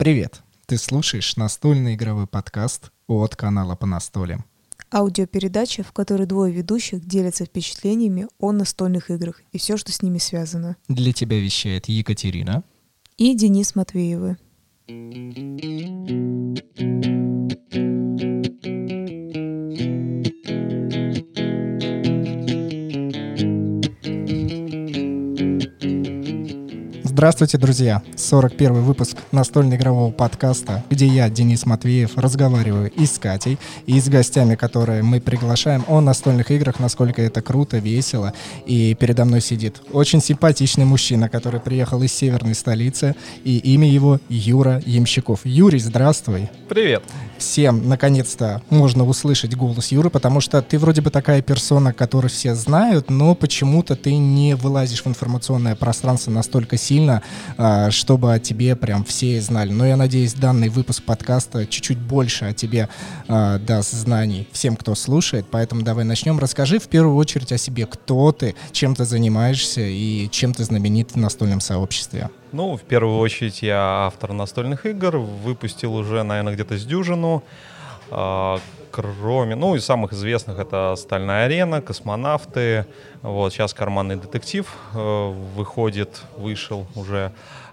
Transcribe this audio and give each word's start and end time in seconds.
Привет! 0.00 0.40
Ты 0.64 0.78
слушаешь 0.78 1.36
настольный 1.36 1.94
игровой 1.94 2.26
подкаст 2.26 2.90
от 3.06 3.36
канала 3.36 3.76
по 3.76 3.84
настолям. 3.84 4.46
Аудиопередача, 4.90 5.82
в 5.82 5.92
которой 5.92 6.26
двое 6.26 6.54
ведущих 6.54 7.04
делятся 7.04 7.44
впечатлениями 7.44 8.26
о 8.38 8.52
настольных 8.52 9.10
играх 9.10 9.42
и 9.52 9.58
все, 9.58 9.76
что 9.76 9.92
с 9.92 10.00
ними 10.00 10.16
связано. 10.16 10.78
Для 10.88 11.12
тебя 11.12 11.38
вещает 11.38 11.90
Екатерина 11.90 12.64
и 13.18 13.34
Денис 13.34 13.74
Матвеевы. 13.74 14.38
Здравствуйте, 27.20 27.58
друзья! 27.58 28.02
41 28.16 28.80
выпуск 28.80 29.18
настольно-игрового 29.30 30.10
подкаста, 30.10 30.82
где 30.88 31.06
я, 31.06 31.28
Денис 31.28 31.66
Матвеев, 31.66 32.16
разговариваю 32.16 32.90
и 32.90 33.04
с 33.04 33.18
Катей, 33.18 33.58
и 33.84 34.00
с 34.00 34.08
гостями, 34.08 34.54
которые 34.54 35.02
мы 35.02 35.20
приглашаем 35.20 35.84
о 35.86 36.00
настольных 36.00 36.50
играх, 36.50 36.80
насколько 36.80 37.20
это 37.20 37.42
круто, 37.42 37.76
весело. 37.76 38.32
И 38.64 38.94
передо 38.94 39.26
мной 39.26 39.42
сидит 39.42 39.82
очень 39.92 40.22
симпатичный 40.22 40.86
мужчина, 40.86 41.28
который 41.28 41.60
приехал 41.60 42.02
из 42.02 42.10
северной 42.14 42.54
столицы, 42.54 43.14
и 43.44 43.58
имя 43.58 43.86
его 43.86 44.18
Юра 44.30 44.82
Ямщиков. 44.86 45.40
Юрий, 45.44 45.78
здравствуй! 45.78 46.48
Привет! 46.70 47.02
Всем, 47.40 47.88
наконец-то, 47.88 48.60
можно 48.68 49.02
услышать 49.06 49.56
голос 49.56 49.92
Юры, 49.92 50.10
потому 50.10 50.42
что 50.42 50.60
ты 50.60 50.78
вроде 50.78 51.00
бы 51.00 51.08
такая 51.08 51.40
персона, 51.40 51.94
которую 51.94 52.30
все 52.30 52.54
знают, 52.54 53.08
но 53.08 53.34
почему-то 53.34 53.96
ты 53.96 54.14
не 54.14 54.54
вылазишь 54.54 55.02
в 55.02 55.06
информационное 55.06 55.74
пространство 55.74 56.30
настолько 56.30 56.76
сильно, 56.76 57.22
а, 57.56 57.90
чтобы 57.90 58.34
о 58.34 58.38
тебе 58.38 58.76
прям 58.76 59.04
все 59.04 59.40
знали. 59.40 59.72
Но 59.72 59.86
я 59.86 59.96
надеюсь, 59.96 60.34
данный 60.34 60.68
выпуск 60.68 61.02
подкаста 61.02 61.66
чуть-чуть 61.66 61.98
больше 61.98 62.44
о 62.44 62.52
тебе 62.52 62.90
а, 63.26 63.58
даст 63.58 63.92
знаний 63.92 64.46
всем, 64.52 64.76
кто 64.76 64.94
слушает. 64.94 65.46
Поэтому 65.50 65.80
давай 65.80 66.04
начнем. 66.04 66.38
Расскажи 66.38 66.78
в 66.78 66.88
первую 66.88 67.16
очередь 67.16 67.52
о 67.52 67.58
себе, 67.58 67.86
кто 67.86 68.32
ты, 68.32 68.54
чем 68.72 68.94
ты 68.94 69.06
занимаешься 69.06 69.80
и 69.80 70.28
чем 70.30 70.52
ты 70.52 70.64
знаменит 70.64 71.12
в 71.12 71.16
настольном 71.16 71.62
сообществе. 71.62 72.28
Ну, 72.52 72.76
в 72.76 72.82
первую 72.82 73.18
очередь 73.18 73.62
я 73.62 74.06
автор 74.06 74.32
настольных 74.32 74.84
игр, 74.84 75.18
выпустил 75.18 75.94
уже, 75.94 76.24
наверное, 76.24 76.52
где-то 76.54 76.76
с 76.76 76.84
дюжину. 76.84 77.44
А, 78.10 78.58
кроме, 78.90 79.54
ну, 79.54 79.76
из 79.76 79.84
самых 79.84 80.12
известных 80.12 80.58
это 80.58 80.96
«Стальная 80.96 81.44
арена», 81.44 81.80
«Космонавты», 81.80 82.86
вот, 83.22 83.52
сейчас 83.52 83.72
«Карманный 83.72 84.16
детектив» 84.16 84.66
э, 84.94 85.32
выходит, 85.54 86.22
вышел 86.36 86.88
уже. 86.96 87.32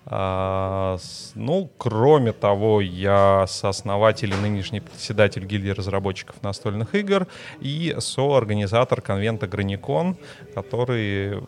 А, 0.10 0.98
ну, 1.36 1.70
кроме 1.78 2.32
того, 2.32 2.80
я 2.80 3.46
сооснователь 3.48 4.32
и 4.34 4.38
нынешний 4.38 4.80
председатель 4.80 5.44
гильдии 5.46 5.72
разработчиков 5.72 6.42
настольных 6.42 6.96
игр 6.96 7.28
и 7.60 7.94
соорганизатор 8.00 9.02
конвента 9.02 9.48
Граникон, 9.48 10.16
который 10.54 11.44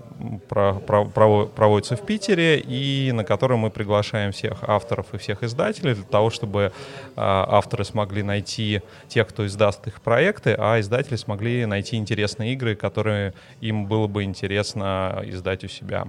про, 0.50 0.74
про, 0.74 1.06
проводится 1.06 1.96
в 1.96 2.06
Питере 2.06 2.60
и 2.60 3.14
на 3.14 3.24
который 3.24 3.56
мы 3.56 3.70
приглашаем 3.70 4.34
всех 4.34 4.68
авторов 4.68 5.14
и 5.14 5.18
всех 5.18 5.42
издателей 5.44 5.94
для 5.94 6.04
того, 6.04 6.30
чтобы 6.30 6.74
а, 7.16 7.46
авторы 7.50 7.86
смогли 7.86 8.24
найти 8.24 8.82
тех, 9.08 9.30
кто 9.30 9.48
издаст 9.48 9.88
их 9.88 10.02
проекты, 10.02 10.54
а 10.58 10.82
издатели 10.82 11.16
смогли 11.16 11.66
найти 11.66 11.96
интересные 11.96 12.52
игры, 12.54 12.76
которые 12.76 13.34
им 13.62 13.86
было 13.86 14.08
бы 14.08 14.24
интересно 14.24 15.24
издать 15.24 15.64
у 15.64 15.70
себя. 15.70 16.08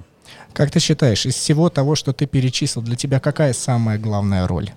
Как 0.53 0.70
ты 0.70 0.81
считаешь, 0.81 1.27
из 1.27 1.34
всего 1.34 1.70
того, 1.70 1.95
что 1.95 2.12
ты 2.12 2.27
перечислил, 2.27 2.83
для 2.83 2.97
тебя 2.97 3.20
какая 3.20 3.53
самая 3.53 3.98
главная 3.98 4.47
роль? 4.47 4.70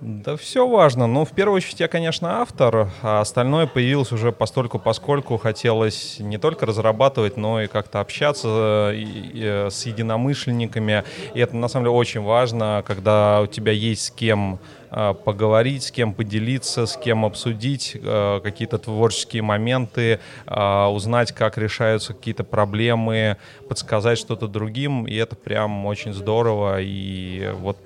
Да 0.00 0.38
все 0.38 0.66
важно. 0.66 1.06
Ну, 1.06 1.26
в 1.26 1.32
первую 1.32 1.56
очередь, 1.56 1.80
я, 1.80 1.88
конечно, 1.88 2.40
автор, 2.40 2.90
а 3.02 3.20
остальное 3.20 3.66
появилось 3.66 4.12
уже 4.12 4.32
постольку, 4.32 4.78
поскольку 4.78 5.36
хотелось 5.36 6.16
не 6.20 6.38
только 6.38 6.64
разрабатывать, 6.64 7.36
но 7.36 7.60
и 7.60 7.66
как-то 7.66 8.00
общаться 8.00 8.94
с 8.94 9.86
единомышленниками. 9.86 11.04
И 11.34 11.40
это, 11.40 11.54
на 11.54 11.68
самом 11.68 11.84
деле, 11.84 11.96
очень 11.96 12.22
важно, 12.22 12.82
когда 12.86 13.42
у 13.42 13.46
тебя 13.46 13.72
есть 13.72 14.04
с 14.06 14.10
кем 14.10 14.58
Э, 14.58 14.79
поговорить, 14.90 15.84
с 15.84 15.90
кем 15.90 16.14
поделиться, 16.14 16.86
с 16.86 16.96
кем 16.96 17.24
обсудить 17.24 17.96
э, 18.00 18.40
какие-то 18.42 18.78
творческие 18.78 19.42
моменты, 19.42 20.20
э, 20.46 20.84
узнать, 20.86 21.32
как 21.32 21.58
решаются 21.58 22.14
какие-то 22.14 22.44
проблемы, 22.44 23.36
подсказать 23.68 24.18
что-то 24.18 24.48
другим, 24.48 25.06
и 25.06 25.14
это 25.14 25.36
прям 25.36 25.86
очень 25.86 26.12
здорово, 26.12 26.80
и 26.80 27.50
вот 27.54 27.78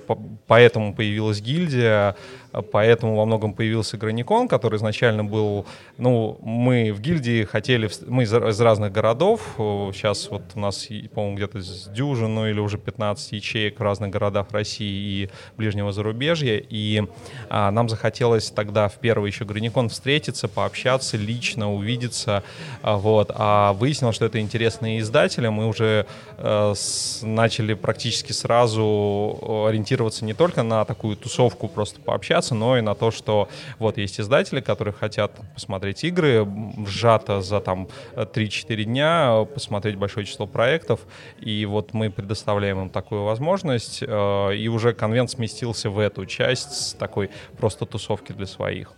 поэтому 0.47 0.95
появилась 0.95 1.41
гильдия, 1.41 2.17
поэтому 2.63 3.17
во 3.17 3.25
многом 3.25 3.55
появился 3.55 3.97
Граникон, 3.97 4.49
который 4.49 4.77
изначально 4.77 5.25
был, 5.25 5.67
ну, 5.99 6.39
мы 6.43 6.93
в 6.93 7.01
гильдии 7.01 7.45
хотели, 7.45 7.89
мы 8.07 8.25
из, 8.25 8.61
разных 8.61 8.93
городов, 8.93 9.55
сейчас 9.57 10.29
вот 10.31 10.43
у 10.55 10.61
нас, 10.61 10.89
по-моему, 11.15 11.37
где-то 11.37 11.61
с 11.61 11.89
дюжину 11.89 12.49
или 12.49 12.61
уже 12.61 12.79
15 12.79 13.33
ячеек 13.33 13.79
в 13.79 13.83
разных 13.83 14.11
городах 14.11 14.49
России 14.51 15.25
и 15.25 15.31
ближнего 15.57 15.93
зарубежья, 15.93 16.63
и 16.69 17.05
а, 17.49 17.71
нам 17.71 17.89
захотелось 17.89 18.51
тогда 18.51 18.89
в 18.89 18.95
первый 18.95 19.31
еще 19.31 19.45
Граникон 19.45 19.89
встретиться, 19.89 20.49
пообщаться 20.49 21.17
лично, 21.17 21.73
увидеться, 21.73 22.43
а, 22.83 22.97
вот, 22.97 23.31
а 23.35 23.73
выяснилось, 23.73 24.17
что 24.17 24.27
это 24.27 24.41
интересные 24.41 25.01
издатели, 25.01 25.49
мы 25.49 25.67
уже 25.67 26.07
а, 26.39 26.73
с, 26.75 27.21
начали 27.23 27.75
практически 27.75 28.33
сразу 28.33 29.65
ориентироваться 29.69 30.25
не 30.25 30.35
только 30.35 30.63
на 30.63 30.85
такую 30.85 31.17
тусовку, 31.17 31.69
просто 31.69 32.01
пообщаться, 32.01 32.44
развиваться, 32.45 32.55
но 32.55 32.79
и 32.79 32.81
на 32.81 32.95
то, 32.95 33.11
что 33.11 33.49
вот 33.79 33.99
есть 33.99 34.21
издатели, 34.21 34.61
которые 34.61 34.93
хотят 34.93 35.33
посмотреть 35.55 36.05
игры 36.05 36.47
сжато 36.87 37.41
за 37.41 37.61
там 37.61 37.89
3-4 38.15 38.85
дня, 38.85 39.45
посмотреть 39.55 39.97
большое 39.97 40.27
число 40.27 40.47
проектов, 40.47 41.01
и 41.41 41.67
вот 41.67 41.95
мы 41.95 42.11
предоставляем 42.11 42.81
им 42.81 42.91
такую 42.91 43.25
возможность, 43.25 44.03
э, 44.03 44.57
и 44.57 44.69
уже 44.69 44.93
конвент 44.93 45.31
сместился 45.31 45.91
в 45.91 45.99
эту 45.99 46.27
часть 46.27 46.73
с 46.73 46.95
такой 46.95 47.31
просто 47.59 47.87
тусовки 47.87 48.33
для 48.33 48.47
своих. 48.47 48.93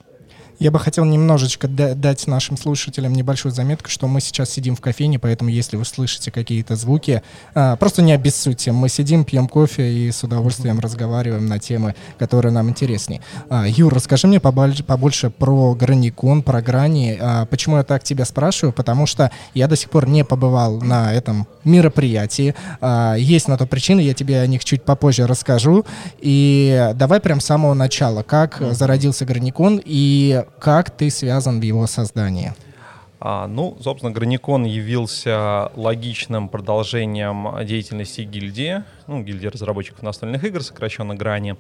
Я 0.59 0.71
бы 0.71 0.79
хотел 0.79 1.05
немножечко 1.05 1.69
дать 1.69 2.27
нашим 2.27 2.57
слушателям 2.57 3.13
небольшую 3.13 3.53
заметку, 3.53 3.91
что 3.91 4.09
мы 4.09 4.23
сейчас 4.23 4.49
сидим 4.49 4.75
в 4.75 4.81
кофейне, 4.81 5.19
поэтому 5.19 5.51
если 5.51 5.77
вы 5.77 5.85
слышите 5.85 6.31
какие-то 6.31 6.77
звуки, 6.77 7.23
а, 7.55 7.77
просто 7.77 8.01
не 8.01 8.13
обессудьте. 8.13 8.73
Мы 8.73 8.89
сидим, 8.89 9.27
пьем 9.27 9.49
кофе 9.49 9.93
и 9.93 10.11
с 10.11 10.25
удовольствием 10.25 10.81
разговариваем 10.81 11.45
на 11.45 11.59
темы, 11.59 11.95
которые 12.19 12.53
нам 12.53 12.71
интереснее. 12.71 13.21
А, 13.51 13.67
Юр, 13.69 13.93
расскажи 13.93 14.27
мне 14.27 14.41
побольше, 14.41 14.83
побольше 14.83 15.29
про 15.29 15.75
Граникон, 15.75 16.43
про 16.43 16.63
Грани. 16.63 17.19
А, 17.21 17.45
почему 17.45 17.77
я 17.77 17.83
так 17.83 18.03
тебя 18.03 18.25
спрашиваю? 18.25 18.73
Потому 18.73 19.05
что 19.05 19.31
я 19.53 19.69
до 19.69 19.77
сих 19.77 19.91
пор 19.91 20.09
не 20.09 20.25
побывал 20.25 20.81
на 20.81 21.13
этом 21.13 21.47
мероприятии. 21.65 22.55
Есть 23.19 23.49
на 23.49 23.59
то 23.59 23.67
причины, 23.67 24.01
я 24.01 24.15
тебе 24.15 24.41
о 24.41 24.47
них 24.47 24.65
чуть 24.65 24.85
попозже 24.85 25.27
расскажу. 25.27 25.85
И 26.21 26.93
давай 26.95 27.21
прям 27.21 27.41
с 27.41 27.45
самого 27.45 27.75
начала. 27.75 28.23
Как 28.23 28.63
зародился 28.71 29.25
Граникон 29.25 29.83
и 29.85 30.45
как 30.59 30.91
ты 30.91 31.11
связан 31.11 31.61
в 31.61 31.63
его 31.63 31.87
создании? 31.87 32.55
А, 33.29 33.49
ну, 33.49 33.77
собственно, 33.81 34.13
Граникон 34.13 34.63
явился 34.63 35.73
логичным 35.75 36.49
продолжением 36.49 37.49
деятельности 37.67 38.21
гильдии 38.21 38.85
ну, 39.07 39.23
гильдия 39.23 39.51
разработчиков 39.51 40.03
настольных 40.03 40.43
игр, 40.45 40.63
сокращенно 40.63 41.15
Грани. 41.15 41.57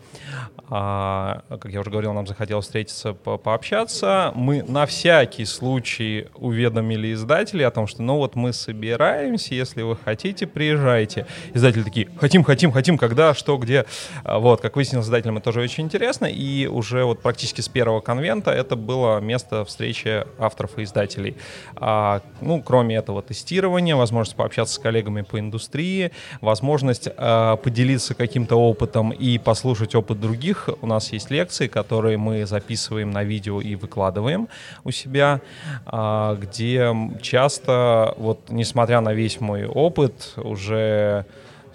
А, 0.68 1.42
как 1.48 1.66
я 1.66 1.80
уже 1.80 1.90
говорил, 1.90 2.12
нам 2.12 2.26
захотелось 2.26 2.66
встретиться, 2.66 3.12
по 3.12 3.36
пообщаться. 3.36 4.32
Мы 4.34 4.62
на 4.62 4.86
всякий 4.86 5.44
случай 5.44 6.28
уведомили 6.34 7.12
издателей 7.12 7.66
о 7.66 7.70
том, 7.70 7.86
что 7.86 8.02
ну 8.02 8.16
вот 8.16 8.34
мы 8.34 8.52
собираемся, 8.52 9.54
если 9.54 9.82
вы 9.82 9.96
хотите, 9.96 10.46
приезжайте. 10.46 11.26
Издатели 11.54 11.82
такие, 11.82 12.08
хотим, 12.18 12.42
хотим, 12.42 12.72
хотим, 12.72 12.98
когда, 12.98 13.34
что, 13.34 13.56
где. 13.56 13.86
А, 14.24 14.38
вот, 14.38 14.60
как 14.60 14.76
выяснилось, 14.76 15.06
издателям 15.06 15.36
это 15.36 15.44
тоже 15.44 15.60
очень 15.60 15.84
интересно, 15.84 16.26
и 16.26 16.66
уже 16.66 17.04
вот 17.04 17.22
практически 17.22 17.60
с 17.60 17.68
первого 17.68 18.00
конвента 18.00 18.50
это 18.50 18.76
было 18.76 19.20
место 19.20 19.64
встречи 19.64 20.24
авторов 20.38 20.78
и 20.78 20.82
издателей. 20.82 21.36
А, 21.76 22.20
ну, 22.40 22.62
кроме 22.62 22.96
этого, 22.96 23.22
тестирования, 23.22 23.96
возможность 23.96 24.36
пообщаться 24.36 24.74
с 24.74 24.78
коллегами 24.78 25.22
по 25.22 25.38
индустрии, 25.38 26.12
возможность 26.40 27.08
а, 27.16 27.56
поделиться 27.56 28.14
каким-то 28.14 28.56
опытом 28.56 29.10
и 29.10 29.38
послушать 29.38 29.94
опыт 29.94 30.20
других. 30.20 30.68
У 30.80 30.86
нас 30.86 31.12
есть 31.12 31.30
лекции, 31.30 31.66
которые 31.66 32.16
мы 32.16 32.46
записываем 32.46 33.10
на 33.10 33.24
видео 33.24 33.60
и 33.60 33.74
выкладываем 33.74 34.48
у 34.84 34.90
себя, 34.90 35.40
а, 35.86 36.34
где 36.36 36.94
часто, 37.22 38.14
вот 38.16 38.40
несмотря 38.48 39.00
на 39.00 39.12
весь 39.12 39.40
мой 39.40 39.66
опыт, 39.66 40.34
уже 40.36 41.26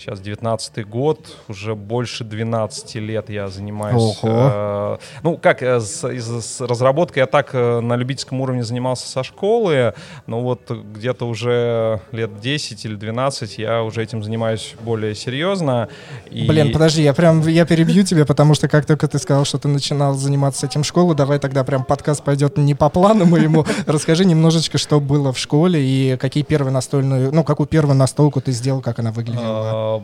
сейчас 0.01 0.19
19 0.19 0.87
год, 0.87 1.37
уже 1.47 1.75
больше 1.75 2.23
12 2.23 2.95
лет 2.95 3.29
я 3.29 3.49
занимаюсь. 3.49 4.17
Э, 4.23 4.97
ну, 5.21 5.37
как, 5.37 5.61
э, 5.61 5.79
с, 5.79 6.03
с 6.03 6.61
разработкой 6.61 7.21
я 7.21 7.27
так 7.27 7.51
э, 7.53 7.81
на 7.81 7.95
любительском 7.95 8.41
уровне 8.41 8.63
занимался 8.63 9.07
со 9.07 9.21
школы, 9.23 9.93
но 10.25 10.41
вот 10.41 10.71
где-то 10.71 11.27
уже 11.27 12.01
лет 12.11 12.39
10 12.39 12.83
или 12.83 12.95
12 12.95 13.59
я 13.59 13.83
уже 13.83 14.01
этим 14.01 14.23
занимаюсь 14.23 14.73
более 14.79 15.13
серьезно. 15.13 15.87
И... 16.31 16.47
Блин, 16.47 16.73
подожди, 16.73 17.03
я 17.03 17.13
прям, 17.13 17.47
я 17.47 17.65
перебью 17.67 18.03
тебя, 18.03 18.25
потому 18.25 18.55
что 18.55 18.67
как 18.67 18.87
только 18.87 19.07
ты 19.07 19.19
сказал, 19.19 19.45
что 19.45 19.59
ты 19.59 19.67
начинал 19.67 20.15
заниматься 20.15 20.65
этим 20.65 20.81
в 20.81 20.87
школу, 20.87 21.13
давай 21.13 21.37
тогда 21.37 21.63
прям 21.63 21.83
подкаст 21.83 22.23
пойдет 22.23 22.57
не 22.57 22.73
по 22.73 22.89
плану 22.89 23.25
моему. 23.25 23.67
Расскажи 23.85 24.25
немножечко, 24.25 24.79
что 24.79 24.99
было 24.99 25.31
в 25.31 25.37
школе 25.37 25.79
и 25.79 26.17
какие 26.17 26.43
первые 26.43 26.73
настольные, 26.73 27.29
ну, 27.29 27.43
какую 27.43 27.67
первую 27.67 27.95
настолку 27.95 28.41
ты 28.41 28.51
сделал, 28.51 28.81
как 28.81 28.97
она 28.97 29.11
выглядела. 29.11 29.90
А, 29.97 30.03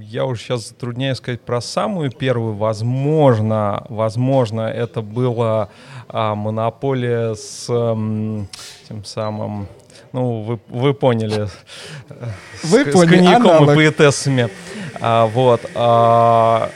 я 0.00 0.24
уже 0.24 0.42
сейчас 0.42 0.68
затрудняюсь 0.68 1.18
сказать 1.18 1.40
про 1.40 1.60
самую 1.60 2.10
первую. 2.10 2.54
Возможно, 2.54 3.84
возможно, 3.88 4.62
это 4.62 5.02
была 5.02 5.68
а, 6.08 6.34
монополия 6.34 7.34
с 7.34 7.68
м, 7.68 8.48
тем 8.88 9.04
самым, 9.04 9.68
ну, 10.12 10.42
вы, 10.42 10.58
вы 10.68 10.94
поняли, 10.94 11.48
вы 12.62 12.84
с, 12.84 12.92
поняли, 12.92 13.06
с 13.06 13.10
коньяком 13.10 13.50
аналог. 13.50 13.70
и 13.70 13.74
поэтессами. 13.74 14.48
А, 15.00 15.26
вот. 15.26 15.60
А, 15.74 16.70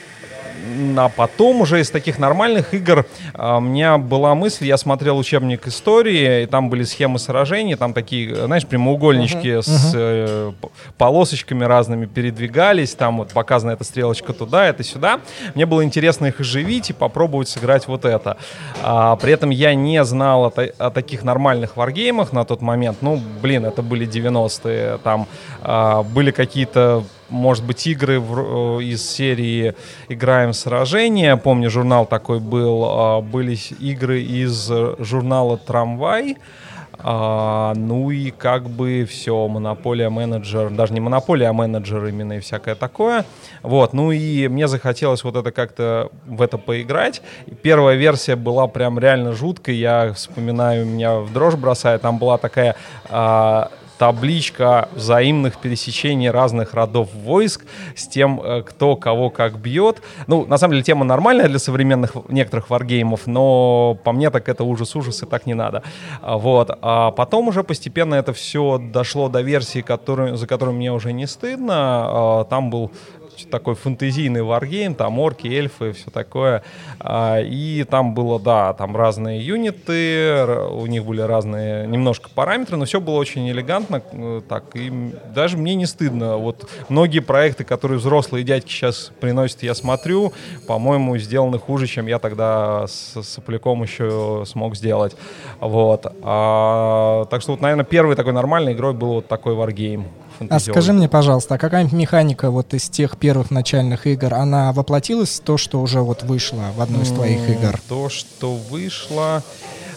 а 0.97 1.09
потом 1.09 1.61
уже 1.61 1.81
из 1.81 1.91
таких 1.91 2.19
нормальных 2.19 2.75
игр 2.75 3.07
а, 3.35 3.59
у 3.59 3.61
меня 3.61 3.99
была 3.99 4.35
мысль, 4.35 4.67
я 4.67 4.77
смотрел 4.77 5.19
учебник 5.19 5.67
истории, 5.67 6.43
и 6.43 6.47
там 6.47 6.71
были 6.71 6.85
схемы 6.85 7.19
сражений, 7.19 7.77
там 7.77 7.93
такие, 7.93 8.35
знаешь, 8.47 8.67
прямоугольнички 8.67 9.49
uh-huh, 9.49 9.63
с. 9.63 9.93
Э, 9.95 10.53
полосочками 10.97 11.65
разными 11.65 12.07
передвигались, 12.07 12.95
там 12.95 13.19
вот 13.19 13.33
показана 13.33 13.73
эта 13.73 13.85
стрелочка 13.85 14.33
туда, 14.33 14.67
это 14.67 14.83
сюда. 14.85 15.21
Мне 15.55 15.67
было 15.67 15.85
интересно 15.85 16.27
их 16.27 16.41
оживить 16.41 16.91
и 16.91 16.93
попробовать 16.93 17.49
сыграть 17.49 17.87
вот 17.89 18.05
это. 18.05 18.37
А, 18.83 19.17
при 19.17 19.33
этом 19.33 19.51
я 19.51 19.75
не 19.75 20.03
знал 20.05 20.47
о, 20.47 20.53
о 20.79 20.91
таких 20.91 21.23
нормальных 21.23 21.77
варгеймах 21.77 22.33
на 22.33 22.45
тот 22.45 22.61
момент. 22.61 22.99
Ну, 23.01 23.21
блин, 23.43 23.65
это 23.65 23.83
были 23.83 24.07
90-е, 24.07 24.99
там 24.99 25.27
а, 25.63 26.03
были 26.03 26.31
какие-то 26.31 27.05
может 27.31 27.65
быть, 27.65 27.87
игры 27.87 28.21
в, 28.21 28.79
э, 28.81 28.85
из 28.85 29.09
серии 29.09 29.75
«Играем 30.09 30.53
сражения». 30.53 31.37
Помню, 31.37 31.71
журнал 31.71 32.07
такой 32.07 32.41
был. 32.41 32.85
А, 32.85 33.21
были 33.21 33.57
игры 33.81 34.21
из 34.23 34.71
журнала 34.99 35.57
«Трамвай». 35.57 36.37
А, 37.03 37.73
ну 37.77 38.11
и 38.11 38.31
как 38.31 38.69
бы 38.69 39.07
все, 39.09 39.49
монополия 39.49 40.11
менеджер, 40.11 40.71
даже 40.71 40.93
не 40.93 41.01
монополия, 41.01 41.49
а 41.49 41.53
менеджер 41.53 42.05
именно 42.07 42.35
и 42.35 42.41
всякое 42.41 42.75
такое. 42.75 43.25
Вот, 43.63 43.93
ну 43.93 44.13
и 44.13 44.49
мне 44.49 44.69
захотелось 44.69 45.25
вот 45.25 45.37
это 45.37 45.51
как-то 45.51 46.11
в 46.27 46.43
это 46.43 46.59
поиграть. 46.59 47.23
Первая 47.63 47.97
версия 47.97 48.37
была 48.37 48.67
прям 48.67 48.99
реально 48.99 49.33
жуткой, 49.33 49.77
я 49.77 50.13
вспоминаю, 50.13 50.85
меня 50.85 51.21
в 51.21 51.33
дрожь 51.33 51.55
бросает. 51.55 52.03
Там 52.03 52.19
была 52.19 52.37
такая 52.37 52.77
а, 53.09 53.71
табличка 54.01 54.89
взаимных 54.95 55.59
пересечений 55.59 56.31
разных 56.31 56.73
родов 56.73 57.13
войск 57.13 57.67
с 57.95 58.07
тем, 58.09 58.41
э, 58.41 58.63
кто 58.63 58.97
кого 58.97 59.29
как 59.29 59.59
бьет. 59.59 60.01
Ну, 60.27 60.47
на 60.47 60.57
самом 60.57 60.73
деле, 60.73 60.85
тема 60.85 61.05
нормальная 61.05 61.49
для 61.49 61.59
современных 61.59 62.17
некоторых 62.31 62.71
варгеймов, 62.71 63.27
но 63.27 63.99
по 64.03 64.13
мне 64.13 64.31
так 64.31 64.49
это 64.49 64.65
ужас-ужас, 64.65 65.23
и 65.23 65.27
так 65.27 65.45
не 65.45 65.53
надо. 65.53 65.83
А, 66.23 66.39
вот. 66.39 66.71
А 66.81 67.11
потом 67.11 67.49
уже 67.49 67.63
постепенно 67.63 68.15
это 68.15 68.33
все 68.33 68.79
дошло 68.79 69.29
до 69.29 69.43
версии, 69.43 69.83
который, 69.83 70.35
за 70.35 70.47
которую 70.47 70.79
мне 70.79 70.91
уже 70.91 71.13
не 71.13 71.27
стыдно. 71.27 71.75
А, 71.75 72.45
там 72.45 72.71
был 72.71 72.91
такой 73.51 73.75
фэнтезийный 73.75 74.43
варгейм, 74.43 74.95
там 74.95 75.19
орки, 75.19 75.47
эльфы, 75.47 75.93
все 75.93 76.11
такое. 76.11 76.63
А, 76.99 77.41
и 77.41 77.85
там 77.85 78.15
было, 78.15 78.41
да, 78.41 78.73
там 78.75 78.97
разные 78.97 79.41
юниты, 79.45 80.45
у 80.71 80.87
них 80.87 81.05
были 81.05 81.21
разные 81.21 81.87
немножко 81.87 82.31
параметры, 82.35 82.77
но 82.77 82.85
все 82.85 83.01
было 83.01 83.17
очень 83.17 83.49
элегантно. 83.51 84.03
Э, 84.13 84.41
так, 84.49 84.65
и 84.75 85.13
даже 85.35 85.57
мне 85.57 85.75
не 85.75 85.87
стыдно. 85.87 86.37
Вот 86.37 86.69
многие 86.89 87.21
проекты, 87.21 87.65
которые 87.65 87.99
взрослые 87.99 88.45
дядьки 88.45 88.71
сейчас 88.71 89.13
приносят, 89.21 89.63
я 89.63 89.75
смотрю, 89.75 90.33
по-моему, 90.67 91.17
сделаны 91.19 91.59
хуже, 91.59 91.87
чем 91.87 92.07
я 92.07 92.19
тогда 92.19 92.87
с 92.87 93.23
сопляком 93.23 93.83
еще 93.83 94.45
смог 94.47 94.77
сделать. 94.77 95.17
Вот. 95.61 96.07
А, 96.23 97.25
так 97.27 97.43
что 97.43 97.53
вот, 97.53 97.61
наверное, 97.61 97.85
первой 97.85 98.17
такой 98.17 98.33
нормальной 98.33 98.73
игрой 98.73 98.93
был 98.93 99.15
вот 99.15 99.29
такой 99.29 99.55
варгейм 99.55 100.07
а 100.49 100.59
скажи 100.59 100.93
мне, 100.93 101.09
пожалуйста, 101.09 101.57
а 101.57 101.59
какая 101.59 101.89
механика 101.93 102.51
вот 102.51 102.73
из 102.75 102.89
тех 102.89 103.17
первых 103.19 103.51
начальных 103.51 104.07
игр, 104.07 104.35
она 104.35 104.73
воплотилась 104.73 105.41
в 105.41 105.43
то, 105.43 105.57
что 105.57 105.81
уже 105.81 106.01
вот 106.01 106.23
вышло 106.23 106.73
в 106.77 106.81
одной 106.81 107.03
из 107.03 107.11
твоих 107.11 107.49
игр? 107.49 107.79
То, 107.89 108.09
что 108.09 108.55
вышло... 108.55 109.43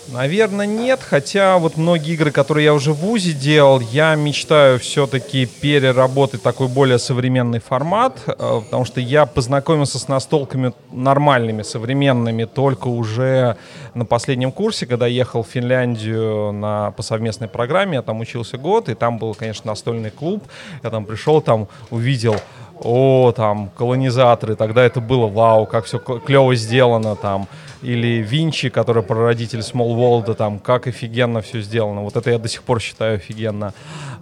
Наверное, 0.10 0.66
нет, 0.66 1.00
хотя 1.02 1.58
вот 1.58 1.78
многие 1.78 2.14
игры, 2.14 2.32
которые 2.32 2.66
я 2.66 2.74
уже 2.74 2.92
в 2.92 2.98
ВУЗе 2.98 3.32
делал, 3.32 3.80
я 3.80 4.16
мечтаю 4.16 4.78
все-таки 4.80 5.46
переработать 5.46 6.44
такой 6.44 6.68
более 6.68 7.00
современный 7.00 7.60
формат, 7.60 8.20
э, 8.28 8.32
потому 8.66 8.84
что 8.84 9.00
я 9.00 9.26
познакомился 9.26 10.00
с 10.00 10.10
настолками 10.10 10.74
нормальными, 10.92 11.62
современными, 11.62 12.44
только 12.44 12.90
уже 12.90 13.56
на 13.94 14.04
последнем 14.06 14.52
курсе, 14.52 14.86
когда 14.86 15.08
ехал 15.08 15.42
в 15.44 15.48
Финляндию 15.48 16.52
на, 16.52 16.92
по 16.92 17.02
совместной 17.02 17.48
программе, 17.48 17.96
я 17.96 18.02
там 18.02 18.20
учился 18.20 18.58
год, 18.58 18.90
и 18.90 18.96
там 18.96 19.18
был, 19.18 19.34
конечно, 19.34 19.68
настольный 19.68 20.12
клуб, 20.12 20.44
я 20.84 20.90
там 20.90 21.06
пришел, 21.06 21.42
там 21.42 21.70
увидел 21.92 22.36
о, 22.84 23.32
там, 23.32 23.70
колонизаторы, 23.78 24.56
тогда 24.56 24.84
это 24.84 25.00
было 25.00 25.28
вау, 25.28 25.66
как 25.66 25.86
все 25.86 26.00
клево 26.00 26.56
сделано, 26.56 27.16
там, 27.16 27.48
или 27.83 28.21
Винчи, 28.21 28.69
который 28.69 29.03
прародитель 29.03 29.59
World, 29.59 30.33
там, 30.35 30.59
как 30.59 30.88
офигенно 30.88 31.41
все 31.41 31.62
сделано. 31.62 32.01
Вот 32.01 32.15
это 32.15 32.31
я 32.31 32.39
до 32.39 32.47
сих 32.47 32.63
пор 32.63 32.80
считаю 32.80 33.15
офигенно. 33.15 33.74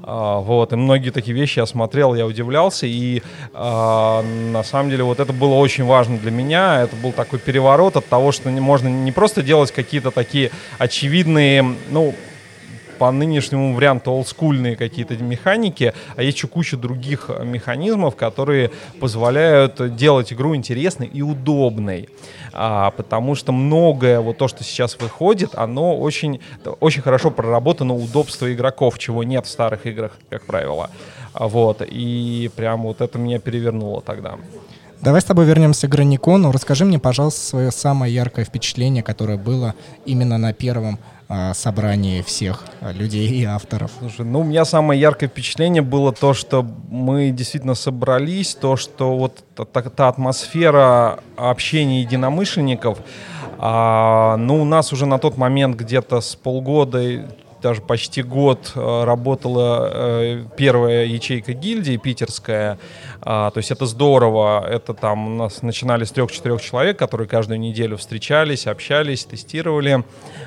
А, 0.03 0.39
вот, 0.39 0.73
и 0.73 0.75
многие 0.75 1.11
такие 1.11 1.35
вещи 1.35 1.59
я 1.59 1.65
смотрел, 1.65 2.15
я 2.15 2.25
удивлялся, 2.25 2.87
и 2.87 3.21
а, 3.53 4.23
на 4.23 4.63
самом 4.63 4.89
деле 4.89 5.03
вот 5.03 5.19
это 5.19 5.31
было 5.31 5.53
очень 5.53 5.85
важно 5.85 6.17
для 6.17 6.31
меня, 6.31 6.81
это 6.81 6.95
был 6.95 7.11
такой 7.11 7.39
переворот 7.39 7.95
от 7.97 8.07
того, 8.07 8.31
что 8.31 8.49
не, 8.49 8.59
можно 8.59 8.87
не 8.87 9.11
просто 9.11 9.43
делать 9.43 9.71
какие-то 9.71 10.11
такие 10.11 10.49
очевидные, 10.79 11.75
ну, 11.89 12.15
по 13.01 13.09
нынешнему 13.09 13.73
варианту 13.73 14.11
олдскульные 14.11 14.75
какие-то 14.75 15.17
механики, 15.17 15.91
а 16.15 16.21
есть 16.21 16.37
еще 16.37 16.47
куча 16.47 16.77
других 16.77 17.31
механизмов, 17.43 18.15
которые 18.15 18.69
позволяют 18.99 19.95
делать 19.95 20.31
игру 20.31 20.55
интересной 20.55 21.07
и 21.07 21.23
удобной. 21.23 22.09
А, 22.53 22.91
потому 22.91 23.33
что 23.33 23.53
многое, 23.53 24.19
вот 24.19 24.37
то, 24.37 24.47
что 24.47 24.63
сейчас 24.63 24.99
выходит, 24.99 25.55
оно 25.55 25.97
очень, 25.97 26.41
очень 26.79 27.01
хорошо 27.01 27.31
проработано 27.31 27.95
удобство 27.95 28.53
игроков, 28.53 28.99
чего 28.99 29.23
нет 29.23 29.47
в 29.47 29.49
старых 29.49 29.87
играх, 29.87 30.11
как 30.29 30.45
правило. 30.45 30.91
А, 31.33 31.47
вот, 31.47 31.81
и 31.81 32.51
прям 32.55 32.83
вот 32.83 33.01
это 33.01 33.17
меня 33.17 33.39
перевернуло 33.39 34.01
тогда. 34.01 34.37
Давай 35.01 35.21
с 35.21 35.23
тобой 35.23 35.45
вернемся 35.45 35.87
к 35.87 35.89
Граникону. 35.89 36.51
Расскажи 36.51 36.85
мне, 36.85 36.99
пожалуйста, 36.99 37.41
свое 37.41 37.71
самое 37.71 38.13
яркое 38.13 38.45
впечатление, 38.45 39.01
которое 39.01 39.39
было 39.39 39.73
именно 40.05 40.37
на 40.37 40.53
первом 40.53 40.99
собрании 41.53 42.21
всех 42.21 42.65
а, 42.81 42.91
людей 42.91 43.27
и 43.27 43.45
авторов. 43.45 43.91
Слушай, 43.99 44.25
ну, 44.25 44.41
у 44.41 44.43
меня 44.43 44.65
самое 44.65 44.99
яркое 44.99 45.29
впечатление 45.29 45.81
было 45.81 46.11
то, 46.11 46.33
что 46.33 46.65
мы 46.89 47.31
действительно 47.31 47.75
собрались, 47.75 48.55
то, 48.55 48.75
что 48.75 49.17
вот 49.17 49.43
та, 49.55 49.81
та 49.81 50.07
атмосфера 50.09 51.19
общения 51.37 52.01
единомышленников, 52.01 52.99
а, 53.57 54.37
ну, 54.37 54.61
у 54.61 54.65
нас 54.65 54.91
уже 54.91 55.05
на 55.05 55.19
тот 55.19 55.37
момент 55.37 55.77
где-то 55.77 56.19
с 56.19 56.35
полгода 56.35 57.27
даже 57.61 57.81
почти 57.81 58.23
год 58.23 58.71
э, 58.75 59.03
работала 59.03 59.89
э, 59.93 60.43
первая 60.57 61.05
ячейка 61.05 61.53
гильдии 61.53 61.97
питерская. 61.97 62.77
А, 63.21 63.51
то 63.51 63.59
есть 63.59 63.71
это 63.71 63.85
здорово. 63.85 64.65
Это 64.67 64.93
там 64.93 65.27
у 65.27 65.29
нас 65.37 65.61
начинали 65.61 66.03
с 66.03 66.11
трех-четырех 66.11 66.61
человек, 66.61 66.97
которые 66.97 67.27
каждую 67.27 67.59
неделю 67.59 67.97
встречались, 67.97 68.67
общались, 68.67 69.25
тестировали. 69.25 70.03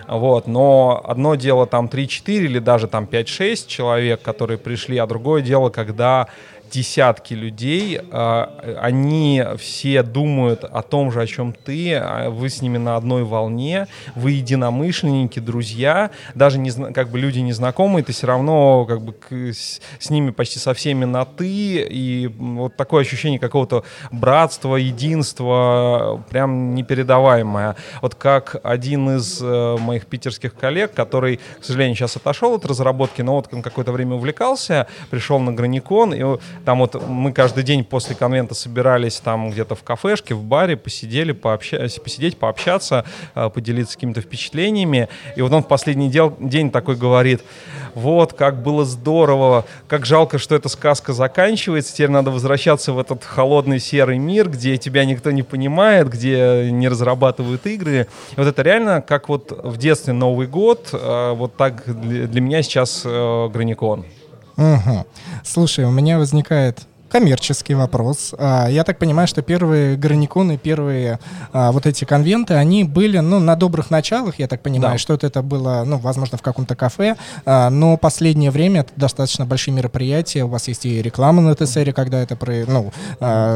Вот. 0.09 0.47
Но 0.47 1.01
одно 1.05 1.35
дело 1.37 1.67
там 1.67 1.87
3-4 1.87 2.23
или 2.27 2.59
даже 2.59 2.89
там 2.89 3.05
5-6 3.05 3.67
человек, 3.67 4.23
которые 4.23 4.59
пришли, 4.59 4.99
а 4.99 5.07
другое 5.07 5.43
дело, 5.43 5.71
когда 5.71 6.29
десятки 6.75 7.35
людей, 7.35 8.01
а, 8.11 8.53
они 8.81 9.45
все 9.59 10.03
думают 10.03 10.65
о 10.65 10.83
том 10.83 11.13
же, 11.13 11.23
о 11.23 11.27
чем 11.27 11.53
ты, 11.53 11.95
а 11.95 12.31
вы 12.31 12.49
с 12.49 12.61
ними 12.63 12.79
на 12.79 12.97
одной 12.97 13.23
волне, 13.23 13.87
вы 14.17 14.33
единомышленники, 14.33 15.39
друзья, 15.39 16.11
даже 16.35 16.59
не, 16.59 16.73
как 16.93 17.11
бы 17.11 17.21
люди 17.21 17.39
незнакомые, 17.39 18.03
ты 18.03 18.13
все 18.13 18.27
равно 18.27 18.85
как 18.87 19.03
бы 19.03 19.15
с, 19.53 19.81
с 20.01 20.11
ними 20.11 20.31
почти 20.31 20.59
со 20.59 20.75
всеми 20.75 21.05
на 21.05 21.25
ты, 21.25 21.87
и 21.89 22.27
вот 22.27 22.77
такое 22.77 23.03
ощущение 23.03 23.39
какого-то 23.39 23.85
братства, 24.11 24.75
единства, 24.75 26.25
прям 26.31 26.75
непередаваемое. 26.75 27.77
Вот 28.03 28.17
как 28.17 28.57
один 28.65 29.17
из 29.17 29.41
э, 29.41 29.77
моих 29.79 30.07
питерских 30.07 30.55
коллег, 30.55 30.93
который, 30.93 31.39
к 31.61 31.65
сожалению, 31.65 31.95
сейчас 31.95 32.17
отошел 32.17 32.55
от 32.55 32.67
разработки, 32.67 33.23
но 33.23 33.37
вот 33.37 33.49
он 33.53 33.63
какое-то 33.63 33.93
время 33.93 34.17
увлекался, 34.17 34.89
пришел 35.11 35.39
на 35.39 35.53
Граникон, 35.53 36.13
и 36.15 36.25
Там 36.65 36.79
вот 36.79 37.07
мы 37.07 37.33
каждый 37.33 37.63
день 37.63 37.85
после 37.85 38.15
конвента 38.15 38.55
собирались 38.55 39.17
там 39.21 39.51
где-то 39.51 39.75
в 39.75 39.83
кафешке, 39.83 40.35
в 40.35 40.43
баре, 40.43 40.77
посидели, 40.77 41.33
пообщаться, 41.33 42.01
посидеть, 42.01 42.39
пообщаться, 42.39 43.05
э, 43.35 43.51
поделиться 43.51 43.95
какими-то 43.95 44.23
впечатлениями. 44.23 45.09
И 45.37 45.43
вот 45.43 45.53
он 45.53 45.63
в 45.63 45.69
последний 45.69 46.09
дел, 46.09 46.35
день 46.41 46.71
такой 46.71 46.97
говорит, 46.97 47.43
вот, 47.95 48.33
как 48.33 48.63
было 48.63 48.85
здорово, 48.85 49.67
как 49.89 50.07
жалко, 50.07 50.39
что 50.39 50.55
эта 50.55 50.69
сказка 50.69 51.13
заканчивается, 51.13 51.93
теперь 51.95 52.11
надо 52.11 52.31
возвращаться 52.31 52.93
в 52.93 52.99
этот 52.99 53.25
холодный 53.25 53.79
серый 53.79 54.19
мир, 54.19 54.49
где 54.49 54.79
тебя 54.79 55.05
никто 55.05 55.31
не 55.31 55.43
понимает, 55.43 56.09
где 56.09 56.71
не 56.71 56.89
разрабатывают 56.89 57.67
игры. 57.67 58.07
И 58.33 58.35
вот 58.37 58.47
это 58.47 58.63
реально 58.63 59.03
как 59.03 59.29
вот 59.29 59.53
в 59.53 59.77
детстве 59.77 60.15
Новый 60.15 60.47
год, 60.47 60.89
э, 60.93 61.33
вот 61.35 61.57
так 61.57 61.85
для 61.87 62.41
меня 62.41 62.63
сейчас 62.63 63.03
э, 63.05 63.49
Граникон. 63.53 64.07
Угу. 64.57 65.07
Слушай, 65.45 65.85
у 65.85 65.91
меня 65.91 66.19
возникает 66.19 66.87
коммерческий 67.15 67.75
вопрос. 67.75 68.35
А, 68.39 68.67
я 68.67 68.83
так 68.83 68.99
понимаю, 68.99 69.29
что 69.29 69.41
первые 69.41 69.97
граниконы, 69.97 70.59
первые 70.59 71.21
а, 71.53 71.71
вот 71.71 71.87
эти 71.87 72.05
конвенты, 72.05 72.55
они 72.55 72.83
были, 72.83 73.19
ну, 73.19 73.39
на 73.39 73.55
добрых 73.55 73.93
началах, 73.93 74.41
я 74.41 74.49
так 74.49 74.63
понимаю, 74.63 74.97
да. 74.97 74.99
что 74.99 75.15
это 75.15 75.41
было, 75.41 75.85
ну, 75.87 75.99
возможно, 75.99 76.39
в 76.39 76.43
каком-то 76.43 76.75
кафе, 76.75 77.15
а, 77.47 77.71
но 77.71 77.97
последнее 77.97 78.51
время 78.51 78.81
это 78.81 78.91
достаточно 78.97 79.47
большие 79.47 79.73
мероприятия, 79.75 80.43
у 80.43 80.49
вас 80.49 80.67
есть 80.67 80.87
и 80.87 81.01
реклама 81.01 81.41
на 81.41 81.55
ТСР, 81.55 81.93
когда 81.93 82.19
это, 82.19 82.37
ну, 82.67 82.93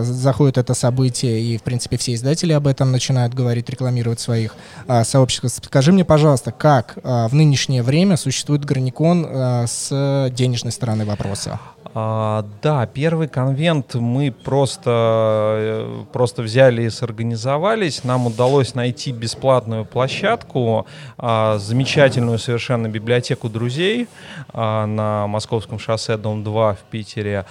заходит 0.05 0.57
это 0.57 0.75
событие, 0.75 1.41
и, 1.41 1.59
в 1.59 1.65
принципе, 1.65 1.97
все 1.97 2.15
издатели 2.15 2.53
об 2.53 2.69
этом 2.69 2.93
начинают 2.93 3.35
говорить, 3.35 3.69
рекламировать 3.69 4.21
своих 4.21 4.55
сообществ. 5.03 5.65
Скажи 5.65 5.91
мне, 5.91 6.05
пожалуйста, 6.05 6.53
как 6.53 6.97
в 7.03 7.35
нынешнее 7.35 7.83
время 7.83 8.17
существует 8.17 8.65
граникон 8.65 9.27
с 9.67 10.31
денежной 10.33 10.71
стороны 10.71 11.05
вопроса? 11.05 11.59
А, 12.01 12.45
да, 12.63 12.87
первый 12.87 13.27
конвент 13.27 13.97
мы 13.97 14.31
просто, 14.31 15.57
э, 15.59 16.05
просто 16.13 16.43
взяли 16.43 16.83
и 16.83 16.91
сорганизовались. 16.91 18.05
Нам 18.05 18.29
удалось 18.29 18.77
найти 18.77 19.11
бесплатную 19.11 19.85
площадку, 19.85 20.87
а, 21.17 21.59
замечательную 21.59 22.39
совершенно 22.39 22.89
библиотеку 22.89 23.49
друзей 23.49 24.07
а, 24.53 24.87
на 24.87 25.27
Московском 25.27 25.81
шоссе, 25.81 26.17
дом 26.17 26.45
2 26.45 26.75
в 26.75 26.83
Питере. 26.89 27.47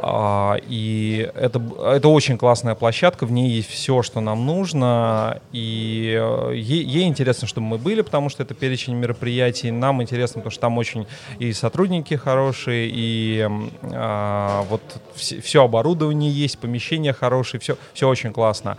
А, 0.00 0.56
и 0.68 1.28
это, 1.34 1.60
это 1.84 2.08
очень 2.08 2.38
классная 2.38 2.76
площадка, 2.76 3.26
в 3.26 3.32
ней 3.32 3.50
есть 3.50 3.68
все, 3.68 4.02
что 4.02 4.20
нам 4.20 4.46
нужно. 4.46 5.40
И 5.52 6.16
э, 6.16 6.52
ей, 6.54 6.84
ей 6.84 7.08
интересно, 7.08 7.48
чтобы 7.48 7.66
мы 7.66 7.78
были, 7.78 8.02
потому 8.02 8.28
что 8.28 8.44
это 8.44 8.54
перечень 8.54 8.94
мероприятий. 8.94 9.72
Нам 9.72 10.00
интересно, 10.00 10.40
потому 10.40 10.50
что 10.52 10.60
там 10.60 10.78
очень 10.78 11.06
и 11.40 11.52
сотрудники 11.52 12.14
хорошие, 12.14 12.88
и 12.92 13.48
а, 13.82 14.62
вот 14.68 14.82
все, 15.14 15.40
все 15.40 15.62
оборудование 15.62 16.30
есть, 16.30 16.58
помещения 16.58 17.12
хорошие, 17.12 17.60
все, 17.60 17.76
все 17.92 18.08
очень 18.08 18.32
классно. 18.32 18.76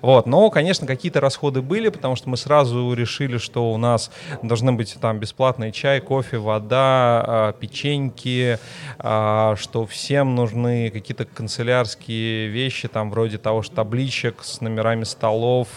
Вот. 0.00 0.26
Но, 0.26 0.50
конечно, 0.50 0.86
какие-то 0.86 1.20
расходы 1.20 1.62
были, 1.62 1.88
потому 1.88 2.16
что 2.16 2.28
мы 2.28 2.36
сразу 2.36 2.92
решили, 2.92 3.38
что 3.38 3.72
у 3.72 3.76
нас 3.76 4.10
должны 4.42 4.72
быть 4.72 4.96
там 5.00 5.18
бесплатный 5.18 5.72
чай, 5.72 6.00
кофе, 6.00 6.38
вода, 6.38 7.24
а, 7.26 7.52
печеньки, 7.52 8.58
что 8.98 9.86
всем 9.88 10.34
нужны 10.34 10.90
какие-то 10.90 11.24
канцелярские 11.24 12.48
вещи, 12.48 12.88
там 12.88 13.10
вроде 13.10 13.38
того 13.38 13.62
же 13.62 13.70
табличек 13.70 14.42
с 14.42 14.60
номерами 14.60 15.04
столов, 15.04 15.68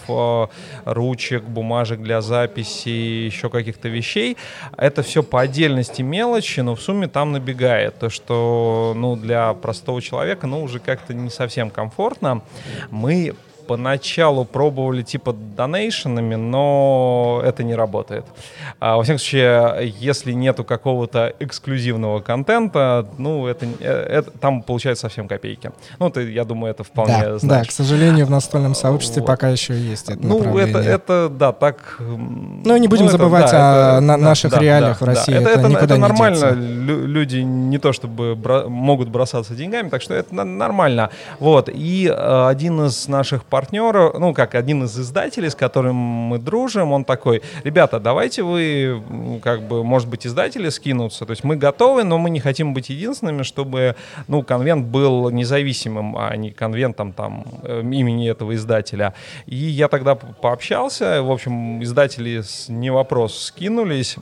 ручек, 0.84 1.42
бумажек 1.44 2.00
для 2.00 2.20
записи, 2.20 2.88
еще 2.88 3.48
каких-то 3.50 3.88
вещей. 3.88 4.36
Это 4.76 5.02
все 5.02 5.22
по 5.22 5.40
отдельности 5.40 6.02
мелочи, 6.02 6.60
но 6.60 6.74
в 6.74 6.80
сумме 6.80 7.08
там 7.08 7.32
набегает. 7.32 7.98
То, 7.98 8.10
что 8.10 8.65
ну, 8.94 9.16
для 9.16 9.52
простого 9.54 10.00
человека 10.00 10.46
ну, 10.46 10.62
уже 10.62 10.78
как-то 10.78 11.14
не 11.14 11.30
совсем 11.30 11.70
комфортно. 11.70 12.42
Мы 12.90 13.34
поначалу 13.66 14.44
пробовали 14.44 15.02
типа 15.02 15.32
донейшенами, 15.32 16.34
но 16.34 17.40
это 17.44 17.64
не 17.64 17.74
работает. 17.74 18.24
А, 18.80 18.96
во 18.96 19.02
всяком 19.02 19.18
случае, 19.18 19.92
если 19.98 20.32
нету 20.32 20.64
какого-то 20.64 21.34
эксклюзивного 21.40 22.20
контента, 22.20 23.06
ну, 23.18 23.46
это, 23.46 23.66
э, 23.80 24.06
это 24.18 24.30
там 24.30 24.62
получается 24.62 25.02
совсем 25.02 25.28
копейки. 25.28 25.72
Ну, 25.98 26.10
ты, 26.10 26.30
я 26.30 26.44
думаю, 26.44 26.70
это 26.70 26.84
вполне 26.84 27.22
да, 27.22 27.38
знаешь. 27.38 27.66
Да, 27.66 27.70
к 27.70 27.72
сожалению, 27.72 28.26
в 28.26 28.30
настольном 28.30 28.74
сообществе 28.74 29.22
вот. 29.22 29.26
пока 29.26 29.48
еще 29.48 29.74
есть 29.74 30.08
это 30.10 30.26
Ну, 30.26 30.58
это, 30.58 30.78
это, 30.78 31.28
да, 31.28 31.52
так... 31.52 31.96
Ну, 31.98 32.76
не 32.76 32.88
будем 32.88 33.06
ну, 33.06 33.10
забывать 33.10 33.44
это, 33.44 33.52
да, 33.52 33.94
о 33.94 33.96
это, 33.96 34.00
на, 34.00 34.16
да, 34.16 34.24
наших 34.24 34.52
да, 34.52 34.58
реалиях 34.58 34.98
да, 35.00 35.04
в 35.04 35.08
России. 35.08 35.32
Да. 35.32 35.40
Это, 35.40 35.50
это, 35.50 35.68
это, 35.68 35.84
это 35.84 35.96
нормально. 35.96 36.50
Люди 36.52 37.38
не 37.38 37.78
то 37.78 37.92
чтобы 37.92 38.34
бро- 38.34 38.68
могут 38.68 39.08
бросаться 39.08 39.54
деньгами, 39.54 39.88
так 39.88 40.02
что 40.02 40.14
это 40.14 40.34
нормально. 40.34 41.10
Вот. 41.40 41.68
И 41.72 42.12
э, 42.12 42.46
один 42.48 42.86
из 42.86 43.08
наших 43.08 43.44
партнера, 43.56 44.12
ну, 44.18 44.34
как 44.34 44.54
один 44.54 44.84
из 44.84 45.00
издателей, 45.00 45.48
с 45.48 45.54
которым 45.54 45.96
мы 45.96 46.38
дружим, 46.38 46.92
он 46.92 47.06
такой, 47.06 47.40
ребята, 47.64 47.98
давайте 47.98 48.42
вы, 48.42 49.02
как 49.42 49.62
бы, 49.62 49.82
может 49.82 50.08
быть, 50.10 50.26
издатели 50.26 50.68
скинутся, 50.68 51.24
то 51.24 51.30
есть 51.30 51.42
мы 51.42 51.56
готовы, 51.56 52.04
но 52.04 52.18
мы 52.18 52.28
не 52.28 52.38
хотим 52.38 52.74
быть 52.74 52.90
единственными, 52.90 53.44
чтобы, 53.44 53.96
ну, 54.28 54.42
конвент 54.42 54.88
был 54.88 55.30
независимым, 55.30 56.18
а 56.18 56.36
не 56.36 56.50
конвентом 56.50 57.14
там 57.14 57.46
э, 57.62 57.80
имени 57.80 58.28
этого 58.28 58.54
издателя. 58.54 59.14
И 59.46 59.56
я 59.56 59.88
тогда 59.88 60.16
пообщался, 60.16 61.22
в 61.22 61.30
общем, 61.30 61.82
издатели 61.82 62.42
не 62.68 62.90
вопрос 62.90 63.44
скинулись, 63.44 64.16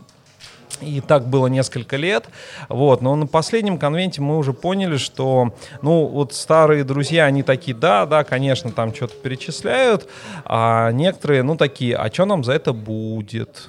и 0.81 1.01
так 1.01 1.27
было 1.29 1.47
несколько 1.47 1.97
лет. 1.97 2.27
Вот. 2.69 3.03
Но 3.03 3.17
на 3.17 3.27
последнем 3.27 3.79
конвенте 3.79 4.21
мы 4.21 4.39
уже 4.39 4.53
поняли, 4.53 4.97
что 4.97 5.55
ну, 5.83 6.07
вот 6.07 6.35
старые 6.35 6.85
друзья, 6.85 7.25
они 7.25 7.43
такие, 7.43 7.77
да, 7.77 8.07
да, 8.07 8.25
конечно, 8.25 8.71
там 8.71 8.95
что-то 8.95 9.15
перечисляют, 9.17 10.09
а 10.45 10.91
некоторые, 10.93 11.43
ну, 11.43 11.57
такие, 11.57 11.97
а 11.97 12.13
что 12.13 12.25
нам 12.25 12.45
за 12.45 12.53
это 12.53 12.73
будет? 12.73 13.69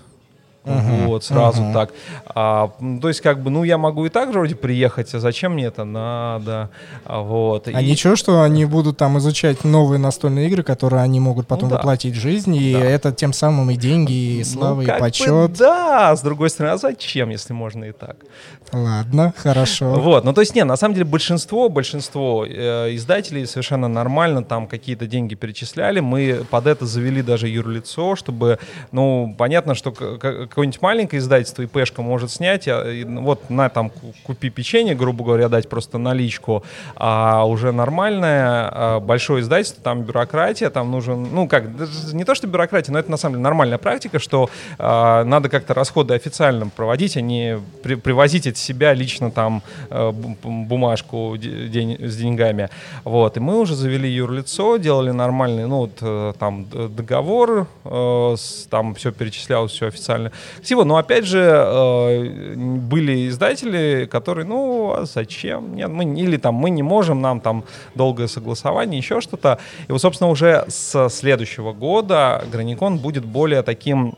Uh-huh, 0.65 1.05
вот, 1.05 1.23
сразу 1.23 1.61
uh-huh. 1.61 1.73
так. 1.73 1.91
А, 2.25 2.71
то 3.01 3.07
есть, 3.07 3.21
как 3.21 3.41
бы, 3.41 3.51
ну, 3.51 3.63
я 3.63 3.77
могу 3.77 4.05
и 4.05 4.09
так 4.09 4.33
же 4.33 4.39
вроде 4.39 4.55
приехать, 4.55 5.13
а 5.13 5.19
зачем 5.19 5.53
мне 5.53 5.65
это 5.65 5.83
надо? 5.83 6.69
А, 7.05 7.21
вот. 7.21 7.67
А 7.67 7.81
и... 7.81 7.85
ничего, 7.85 8.15
что 8.15 8.41
они 8.41 8.65
будут 8.65 8.97
там 8.97 9.17
изучать 9.19 9.63
новые 9.63 9.99
настольные 9.99 10.47
игры, 10.47 10.63
которые 10.63 11.03
они 11.03 11.19
могут 11.19 11.47
потом 11.47 11.69
ну, 11.69 11.75
да. 11.75 11.77
воплотить 11.77 12.15
в 12.15 12.19
жизнь, 12.19 12.55
и 12.55 12.73
да. 12.73 12.79
это 12.79 13.11
тем 13.11 13.31
самым 13.31 13.69
и 13.69 13.75
деньги, 13.75 14.39
и 14.39 14.43
слава, 14.43 14.81
ну, 14.81 14.81
и 14.81 14.99
почет. 14.99 15.51
Бы, 15.51 15.57
да, 15.57 16.15
с 16.15 16.21
другой 16.21 16.49
стороны, 16.49 16.73
а 16.73 16.77
зачем, 16.77 17.29
если 17.29 17.53
можно 17.53 17.83
и 17.85 17.91
так? 17.91 18.17
Ладно, 18.73 19.33
хорошо. 19.37 19.93
Вот, 19.93 20.23
ну, 20.23 20.33
то 20.33 20.41
есть, 20.41 20.55
нет, 20.55 20.65
на 20.65 20.77
самом 20.77 20.95
деле, 20.95 21.05
большинство, 21.05 21.69
большинство 21.69 22.45
э, 22.45 22.95
издателей 22.95 23.45
совершенно 23.45 23.87
нормально 23.87 24.43
там 24.43 24.67
какие-то 24.67 25.05
деньги 25.05 25.35
перечисляли, 25.35 25.99
мы 25.99 26.45
под 26.49 26.65
это 26.65 26.85
завели 26.85 27.21
даже 27.21 27.47
юрлицо, 27.47 28.15
чтобы, 28.15 28.57
ну, 28.91 29.35
понятно, 29.37 29.75
что 29.75 29.91
какое-нибудь 30.55 30.81
маленькое 30.81 31.19
издательство 31.19 31.63
ИПшка 31.63 32.01
может 32.01 32.31
снять, 32.31 32.65
а, 32.69 32.85
ну, 33.05 33.23
вот 33.23 33.49
на 33.49 33.67
там 33.67 33.91
купи 34.23 34.49
печенье, 34.49 34.95
грубо 34.95 35.25
говоря, 35.25 35.49
дать 35.49 35.67
просто 35.67 35.97
наличку, 35.97 36.63
а 36.95 37.45
уже 37.45 37.73
нормальное 37.73 38.69
а, 38.71 38.99
большое 39.01 39.41
издательство, 39.41 39.83
там 39.83 40.03
бюрократия, 40.03 40.69
там 40.69 40.91
нужен, 40.91 41.27
ну 41.33 41.49
как, 41.49 41.65
не 42.13 42.23
то 42.23 42.35
что 42.35 42.47
бюрократия, 42.47 42.93
но 42.93 42.99
это 42.99 43.11
на 43.11 43.17
самом 43.17 43.33
деле 43.33 43.43
нормальная 43.43 43.77
практика, 43.77 44.17
что 44.17 44.49
а, 44.79 45.25
надо 45.25 45.49
как-то 45.49 45.73
расходы 45.73 46.13
официально 46.13 46.69
проводить, 46.69 47.17
а 47.17 47.21
не 47.21 47.59
при, 47.83 47.95
привозить 47.95 48.47
от 48.47 48.55
себя 48.55 48.93
лично 48.93 49.31
там 49.31 49.61
а, 49.89 50.13
бумажку 50.13 51.35
день, 51.35 51.97
с 51.99 52.15
деньгами. 52.15 52.69
Вот, 53.03 53.35
и 53.35 53.41
мы 53.41 53.59
уже 53.59 53.75
завели 53.75 54.09
юрлицо, 54.09 54.77
делали 54.77 55.11
нормальный, 55.11 55.67
ну 55.67 55.79
вот 55.79 55.97
э, 55.99 56.33
там 56.39 56.65
договор, 56.69 57.67
э, 57.83 58.35
там 58.69 58.95
все 58.95 59.11
перечислялось, 59.11 59.73
все 59.73 59.87
официально 59.87 60.31
всего. 60.61 60.83
Но 60.83 60.97
опять 60.97 61.25
же, 61.25 61.41
э, 61.41 62.55
были 62.55 63.27
издатели, 63.27 64.07
которые, 64.09 64.45
ну, 64.45 64.93
а 64.93 65.05
зачем? 65.05 65.75
Нет, 65.75 65.89
мы, 65.89 66.03
или 66.03 66.37
там 66.37 66.55
мы 66.55 66.69
не 66.69 66.83
можем, 66.83 67.21
нам 67.21 67.39
там 67.39 67.63
долгое 67.95 68.27
согласование, 68.27 68.97
еще 68.97 69.21
что-то. 69.21 69.59
И 69.87 69.91
вот, 69.91 70.01
собственно, 70.01 70.29
уже 70.29 70.65
с 70.67 71.09
следующего 71.09 71.73
года 71.73 72.43
Граникон 72.51 72.97
будет 72.97 73.25
более 73.25 73.61
таким 73.61 74.15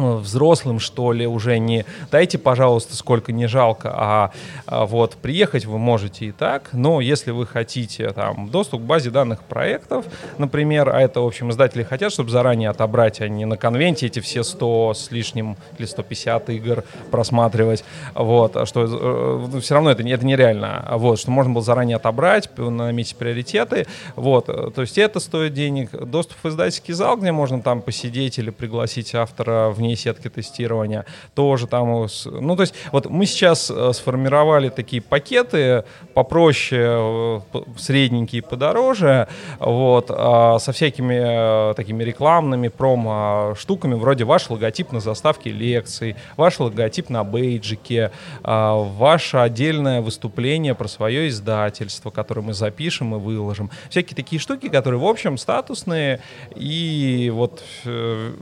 взрослым, 0.00 0.78
что 0.80 1.12
ли, 1.12 1.26
уже 1.26 1.58
не 1.58 1.84
дайте, 2.10 2.38
пожалуйста, 2.38 2.96
сколько 2.96 3.32
не 3.32 3.46
жалко, 3.46 3.92
а, 3.94 4.30
а 4.66 4.86
вот 4.86 5.16
приехать 5.16 5.66
вы 5.66 5.78
можете 5.78 6.26
и 6.26 6.32
так, 6.32 6.70
но 6.72 7.00
если 7.00 7.30
вы 7.30 7.46
хотите 7.46 8.10
там 8.10 8.48
доступ 8.48 8.82
к 8.82 8.84
базе 8.84 9.10
данных 9.10 9.42
проектов, 9.42 10.06
например, 10.38 10.88
а 10.88 11.00
это, 11.00 11.20
в 11.20 11.26
общем, 11.26 11.50
издатели 11.50 11.82
хотят, 11.82 12.12
чтобы 12.12 12.30
заранее 12.30 12.70
отобрать, 12.70 13.20
а 13.20 13.28
не 13.28 13.44
на 13.44 13.56
конвенте 13.56 14.06
эти 14.06 14.20
все 14.20 14.42
100 14.42 14.94
с 14.94 15.10
лишним 15.10 15.56
или 15.78 15.86
150 15.86 16.50
игр 16.50 16.84
просматривать, 17.10 17.84
вот, 18.14 18.56
а 18.56 18.66
что 18.66 18.84
э, 18.84 19.48
ну, 19.52 19.60
все 19.60 19.74
равно 19.74 19.90
это, 19.90 20.02
это 20.06 20.26
нереально, 20.26 20.88
вот, 20.92 21.18
что 21.18 21.30
можно 21.30 21.52
было 21.52 21.62
заранее 21.62 21.96
отобрать, 21.96 22.48
наметить 22.56 23.16
приоритеты, 23.16 23.86
вот, 24.16 24.48
э, 24.48 24.70
то 24.74 24.82
есть 24.82 24.98
это 24.98 25.20
стоит 25.20 25.54
денег, 25.54 25.90
доступ 25.90 26.36
в 26.42 26.48
издательский 26.48 26.94
зал, 26.94 27.16
где 27.16 27.32
можно 27.32 27.62
там 27.62 27.82
посидеть 27.82 28.38
или 28.38 28.50
пригласить 28.50 29.14
автора 29.14 29.70
в 29.70 29.80
и 29.92 29.96
сетки 29.96 30.28
тестирования. 30.28 31.04
Тоже 31.34 31.66
там, 31.66 32.06
ну, 32.24 32.56
то 32.56 32.62
есть 32.62 32.74
вот 32.92 33.08
мы 33.08 33.26
сейчас 33.26 33.72
сформировали 33.92 34.68
такие 34.68 35.02
пакеты 35.02 35.84
попроще, 36.14 37.42
средненькие, 37.78 38.42
подороже, 38.42 39.28
вот, 39.58 40.06
а 40.10 40.58
со 40.58 40.72
всякими 40.72 41.74
такими 41.74 42.02
рекламными 42.04 42.68
промо-штуками, 42.68 43.94
вроде 43.94 44.24
ваш 44.24 44.50
логотип 44.50 44.92
на 44.92 45.00
заставке 45.00 45.50
лекций, 45.50 46.16
ваш 46.36 46.58
логотип 46.60 47.10
на 47.10 47.24
бейджике, 47.24 48.10
ваше 48.42 49.36
отдельное 49.38 50.00
выступление 50.00 50.74
про 50.74 50.88
свое 50.88 51.28
издательство, 51.28 52.10
которое 52.10 52.42
мы 52.42 52.54
запишем 52.54 53.14
и 53.14 53.18
выложим. 53.18 53.70
Всякие 53.88 54.16
такие 54.16 54.40
штуки, 54.40 54.68
которые, 54.68 55.00
в 55.00 55.06
общем, 55.06 55.38
статусные, 55.38 56.20
и 56.54 57.30
вот 57.34 57.62
э, 57.84 58.32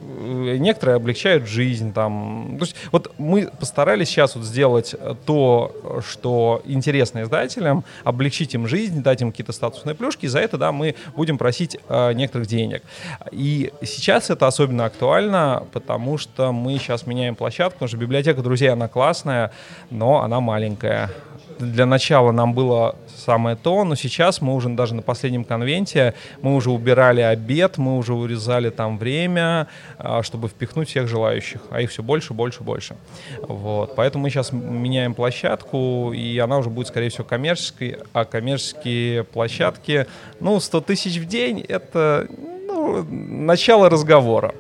некоторые 0.59 0.97
облегчают 0.97 1.38
жизнь. 1.47 1.93
Там. 1.93 2.57
То 2.59 2.65
есть 2.65 2.77
вот 2.93 3.13
мы 3.19 3.51
постарались 3.59 4.09
сейчас 4.09 4.37
вот 4.37 4.45
сделать 4.45 4.95
то, 5.25 6.03
что 6.07 6.63
интересно 6.65 7.23
издателям, 7.23 7.85
облегчить 8.05 8.55
им 8.55 8.67
жизнь, 8.67 9.03
дать 9.03 9.23
им 9.23 9.31
какие-то 9.31 9.53
статусные 9.53 9.95
плюшки, 9.95 10.27
и 10.27 10.29
за 10.29 10.41
это, 10.41 10.59
да, 10.59 10.73
мы 10.73 10.95
будем 11.17 11.39
просить 11.39 11.79
э, 11.89 12.13
некоторых 12.13 12.47
денег. 12.49 12.83
И 13.31 13.73
сейчас 13.83 14.31
это 14.31 14.47
особенно 14.47 14.85
актуально, 14.85 15.65
потому 15.73 16.19
что 16.19 16.53
мы 16.53 16.79
сейчас 16.79 17.07
меняем 17.07 17.35
площадку, 17.35 17.75
потому 17.75 17.89
что 17.89 17.97
библиотека 17.97 18.43
друзей, 18.43 18.71
она 18.71 18.89
классная, 18.89 19.53
но 19.91 20.23
она 20.23 20.41
маленькая 20.41 21.11
для 21.59 21.87
начала 21.87 22.33
нам 22.33 22.55
было 22.55 22.97
самое 23.17 23.57
то, 23.57 23.85
но 23.85 23.95
сейчас 23.95 24.41
мы 24.41 24.55
уже 24.55 24.69
даже 24.71 24.95
на 24.95 25.03
последнем 25.03 25.45
конвенте, 25.45 26.15
мы 26.41 26.55
уже 26.55 26.71
убирали 26.71 27.21
обед, 27.21 27.79
мы 27.79 27.99
уже 27.99 28.15
урезали 28.15 28.71
там 28.71 28.99
время, 28.99 29.69
а, 29.99 30.23
чтобы 30.23 30.49
впихнуть 30.49 30.89
всех 30.89 31.09
желающих, 31.09 31.61
а 31.71 31.81
их 31.81 31.91
все 31.91 32.03
больше, 32.03 32.33
больше, 32.35 32.63
больше. 32.63 32.97
Вот. 33.43 33.95
Поэтому 33.97 34.23
мы 34.23 34.31
сейчас 34.31 34.53
меняем 34.53 35.15
площадку, 35.15 36.13
и 36.15 36.39
она 36.39 36.59
уже 36.59 36.71
будет, 36.71 36.89
скорее 36.89 37.11
всего, 37.11 37.25
коммерческой, 37.25 37.99
а 38.13 38.25
коммерческие 38.25 39.25
площадки, 39.25 40.07
ну, 40.41 40.61
100 40.61 40.81
тысяч 40.83 41.19
в 41.19 41.27
день— 41.27 41.61
это 41.69 42.27
ну, 42.67 43.05
начало 43.05 43.91
разговора. 43.91 44.55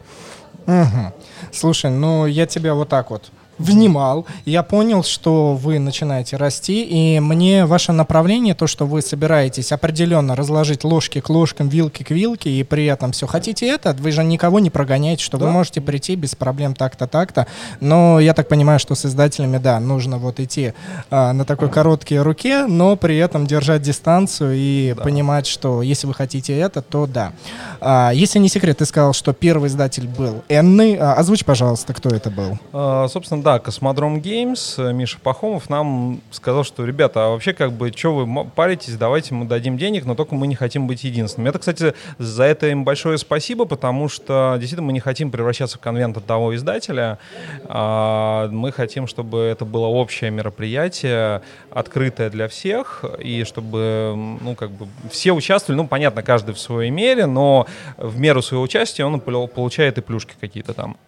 Угу. 0.66 1.14
Слушай, 1.52 1.90
ну 1.90 2.26
я 2.26 2.46
тебя 2.46 2.74
вот 2.74 2.90
так 2.90 3.10
вот 3.10 3.30
внимал, 3.58 4.26
я 4.44 4.62
понял, 4.62 5.02
что 5.02 5.54
вы 5.54 5.78
начинаете 5.78 6.36
расти, 6.36 6.84
и 6.84 7.20
мне 7.20 7.66
ваше 7.66 7.92
направление, 7.92 8.54
то, 8.54 8.66
что 8.66 8.86
вы 8.86 9.02
собираетесь 9.02 9.72
определенно 9.72 10.36
разложить 10.36 10.84
ложки 10.84 11.20
к 11.20 11.28
ложкам, 11.28 11.68
вилки 11.68 12.02
к 12.02 12.10
вилке, 12.10 12.50
и 12.50 12.62
при 12.62 12.86
этом 12.86 13.12
все 13.12 13.26
хотите 13.26 13.66
это, 13.68 13.92
вы 13.92 14.12
же 14.12 14.24
никого 14.24 14.58
не 14.60 14.70
прогоняете, 14.70 15.22
что 15.22 15.38
да. 15.38 15.46
вы 15.46 15.52
можете 15.52 15.80
прийти 15.80 16.16
без 16.16 16.34
проблем 16.34 16.74
так-то, 16.74 17.06
так-то, 17.06 17.46
но 17.80 18.20
я 18.20 18.34
так 18.34 18.48
понимаю, 18.48 18.78
что 18.78 18.94
с 18.94 19.04
издателями, 19.04 19.58
да, 19.58 19.80
нужно 19.80 20.18
вот 20.18 20.40
идти 20.40 20.72
а, 21.10 21.32
на 21.32 21.44
такой 21.44 21.68
короткой 21.68 22.22
руке, 22.22 22.66
но 22.66 22.96
при 22.96 23.16
этом 23.18 23.46
держать 23.46 23.82
дистанцию 23.82 24.52
и 24.54 24.94
да. 24.96 25.02
понимать, 25.02 25.46
что 25.46 25.82
если 25.82 26.06
вы 26.06 26.14
хотите 26.14 26.56
это, 26.56 26.82
то 26.82 27.06
да. 27.06 27.32
А, 27.80 28.10
если 28.12 28.38
не 28.38 28.48
секрет, 28.48 28.78
ты 28.78 28.86
сказал, 28.86 29.12
что 29.12 29.32
первый 29.32 29.68
издатель 29.68 30.06
был 30.06 30.42
Энны, 30.48 30.96
а, 30.96 31.14
озвучь, 31.14 31.44
пожалуйста, 31.44 31.94
кто 31.94 32.10
это 32.10 32.30
был. 32.30 32.58
А, 32.72 33.08
собственно, 33.08 33.42
да, 33.48 33.58
Космодром 33.58 34.20
Геймс, 34.20 34.78
э, 34.78 34.92
Миша 34.92 35.18
Пахомов 35.18 35.70
нам 35.70 36.20
сказал, 36.30 36.64
что, 36.64 36.84
ребята, 36.84 37.24
а 37.24 37.28
вообще 37.30 37.54
как 37.54 37.72
бы, 37.72 37.90
что 37.96 38.14
вы 38.14 38.44
паритесь, 38.44 38.96
давайте 38.96 39.32
мы 39.32 39.46
дадим 39.46 39.78
денег, 39.78 40.04
но 40.04 40.14
только 40.14 40.34
мы 40.34 40.46
не 40.46 40.54
хотим 40.54 40.86
быть 40.86 41.02
единственными. 41.04 41.48
Это, 41.48 41.58
кстати, 41.58 41.94
за 42.18 42.44
это 42.44 42.68
им 42.68 42.84
большое 42.84 43.16
спасибо, 43.16 43.64
потому 43.64 44.10
что 44.10 44.56
действительно 44.58 44.86
мы 44.88 44.92
не 44.92 45.00
хотим 45.00 45.30
превращаться 45.30 45.78
в 45.78 45.80
конвент 45.80 46.18
одного 46.18 46.54
издателя. 46.54 47.18
А 47.64 48.50
мы 48.50 48.70
хотим, 48.70 49.06
чтобы 49.06 49.38
это 49.38 49.64
было 49.64 49.86
общее 49.86 50.30
мероприятие, 50.30 51.40
открытое 51.70 52.28
для 52.28 52.48
всех, 52.48 53.02
и 53.18 53.44
чтобы, 53.44 54.12
ну, 54.42 54.56
как 54.56 54.72
бы 54.72 54.88
все 55.10 55.32
участвовали, 55.32 55.80
ну, 55.80 55.88
понятно, 55.88 56.22
каждый 56.22 56.54
в 56.54 56.60
своей 56.60 56.90
мере, 56.90 57.24
но 57.24 57.66
в 57.96 58.18
меру 58.18 58.42
своего 58.42 58.62
участия 58.62 59.06
он 59.06 59.20
получает 59.20 59.96
и 59.96 60.02
плюшки 60.02 60.34
какие-то 60.38 60.74
там. 60.74 60.98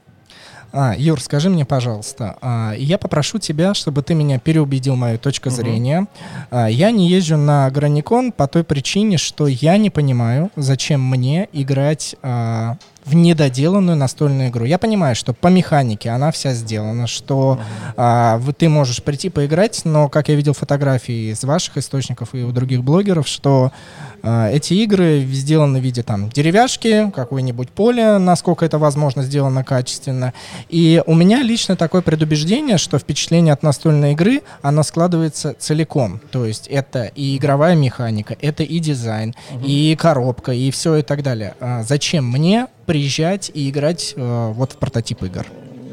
А, 0.72 0.94
Юр, 0.96 1.20
скажи 1.20 1.50
мне, 1.50 1.64
пожалуйста, 1.64 2.36
а, 2.40 2.74
я 2.76 2.98
попрошу 2.98 3.38
тебя, 3.38 3.74
чтобы 3.74 4.02
ты 4.02 4.14
меня 4.14 4.38
переубедил 4.38 4.96
мою 4.96 5.18
точку 5.18 5.48
угу. 5.48 5.56
зрения. 5.56 6.06
А, 6.50 6.66
я 6.66 6.90
не 6.90 7.08
езжу 7.08 7.36
на 7.36 7.70
Граникон 7.70 8.32
по 8.32 8.46
той 8.46 8.64
причине, 8.64 9.18
что 9.18 9.46
я 9.46 9.76
не 9.76 9.90
понимаю, 9.90 10.50
зачем 10.56 11.04
мне 11.04 11.48
играть 11.52 12.14
а, 12.22 12.76
в 13.04 13.14
недоделанную 13.14 13.96
настольную 13.96 14.50
игру. 14.50 14.64
Я 14.64 14.78
понимаю, 14.78 15.16
что 15.16 15.32
по 15.32 15.48
механике 15.48 16.10
она 16.10 16.30
вся 16.30 16.52
сделана, 16.52 17.06
что 17.06 17.58
а, 17.96 18.40
ты 18.56 18.68
можешь 18.68 19.02
прийти 19.02 19.30
поиграть, 19.30 19.82
но, 19.84 20.08
как 20.08 20.28
я 20.28 20.34
видел 20.34 20.52
фотографии 20.52 21.32
из 21.32 21.42
ваших 21.44 21.78
источников 21.78 22.34
и 22.34 22.42
у 22.42 22.52
других 22.52 22.84
блогеров, 22.84 23.26
что 23.26 23.72
эти 24.22 24.74
игры 24.74 25.20
сделаны 25.30 25.80
в 25.80 25.82
виде 25.82 26.02
там 26.02 26.30
деревяшки, 26.30 27.10
какое-нибудь 27.14 27.70
поле, 27.70 28.18
насколько 28.18 28.64
это 28.64 28.78
возможно, 28.78 29.22
сделано 29.22 29.64
качественно. 29.64 30.32
И 30.68 31.02
у 31.06 31.14
меня 31.14 31.42
лично 31.42 31.76
такое 31.76 32.02
предубеждение, 32.02 32.78
что 32.78 32.98
впечатление 32.98 33.52
от 33.52 33.62
настольной 33.62 34.12
игры, 34.12 34.42
оно 34.62 34.82
складывается 34.82 35.54
целиком. 35.58 36.20
То 36.30 36.44
есть 36.44 36.66
это 36.68 37.04
и 37.14 37.36
игровая 37.36 37.74
механика, 37.74 38.36
это 38.40 38.62
и 38.62 38.78
дизайн, 38.78 39.34
угу. 39.50 39.64
и 39.66 39.96
коробка, 39.96 40.52
и 40.52 40.70
все 40.70 40.96
и 40.96 41.02
так 41.02 41.22
далее. 41.22 41.54
А 41.60 41.82
зачем 41.82 42.26
мне 42.26 42.66
приезжать 42.86 43.50
и 43.52 43.70
играть 43.70 44.14
э, 44.16 44.52
вот 44.54 44.72
в 44.72 44.76
прототип 44.76 45.22
игр? 45.22 45.46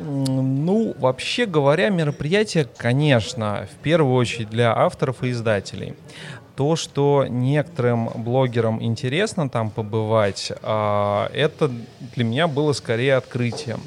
Ну, 0.07 0.95
вообще 0.99 1.45
говоря, 1.45 1.89
мероприятие, 1.89 2.67
конечно, 2.77 3.67
в 3.71 3.83
первую 3.83 4.15
очередь 4.15 4.49
для 4.49 4.75
авторов 4.75 5.23
и 5.23 5.31
издателей. 5.31 5.95
То, 6.57 6.75
что 6.75 7.25
некоторым 7.29 8.09
блогерам 8.15 8.83
интересно 8.83 9.47
там 9.47 9.69
побывать, 9.69 10.51
э, 10.51 11.27
это 11.33 11.71
для 12.15 12.23
меня 12.23 12.47
было 12.47 12.73
скорее 12.73 13.15
открытием. 13.15 13.79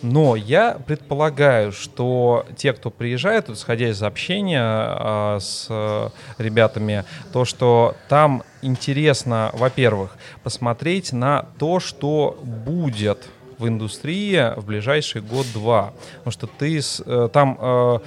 Но 0.00 0.34
я 0.34 0.78
предполагаю, 0.86 1.72
что 1.72 2.46
те, 2.56 2.72
кто 2.72 2.90
приезжает, 2.90 3.50
исходя 3.50 3.88
из 3.88 4.02
общения 4.02 4.62
а, 4.62 5.38
с 5.40 5.68
ребятами, 6.38 7.04
то, 7.32 7.44
что 7.44 7.96
там 8.08 8.44
интересно, 8.62 9.50
во-первых, 9.52 10.16
посмотреть 10.42 11.12
на 11.12 11.46
то, 11.58 11.80
что 11.80 12.38
будет 12.42 13.26
в 13.58 13.66
индустрии 13.68 14.54
в 14.56 14.66
ближайший 14.66 15.22
год-два. 15.22 15.92
Потому 16.18 16.32
что 16.32 16.46
ты 16.46 16.80
э, 16.80 17.28
там 17.32 17.58
э, 17.60 17.98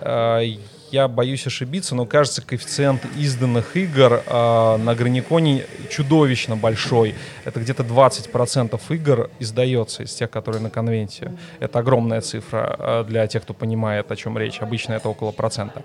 э, 0.00 0.56
я 0.92 1.08
боюсь 1.08 1.46
ошибиться, 1.46 1.94
но 1.94 2.06
кажется, 2.06 2.42
коэффициент 2.42 3.02
изданных 3.16 3.76
игр 3.76 4.22
э, 4.26 4.76
на 4.76 4.94
Граниконе 4.94 5.64
чудовищно 5.90 6.56
большой. 6.56 7.14
Это 7.44 7.60
где-то 7.60 7.82
20% 7.82 8.80
игр 8.90 9.30
издается 9.38 10.02
из 10.02 10.14
тех, 10.14 10.30
которые 10.30 10.62
на 10.62 10.70
конвенте. 10.70 11.32
Это 11.60 11.78
огромная 11.78 12.20
цифра 12.20 12.76
э, 12.78 13.04
для 13.08 13.26
тех, 13.26 13.42
кто 13.42 13.54
понимает, 13.54 14.10
о 14.10 14.16
чем 14.16 14.38
речь. 14.38 14.60
Обычно 14.60 14.94
это 14.94 15.08
около 15.08 15.32
процента. 15.32 15.82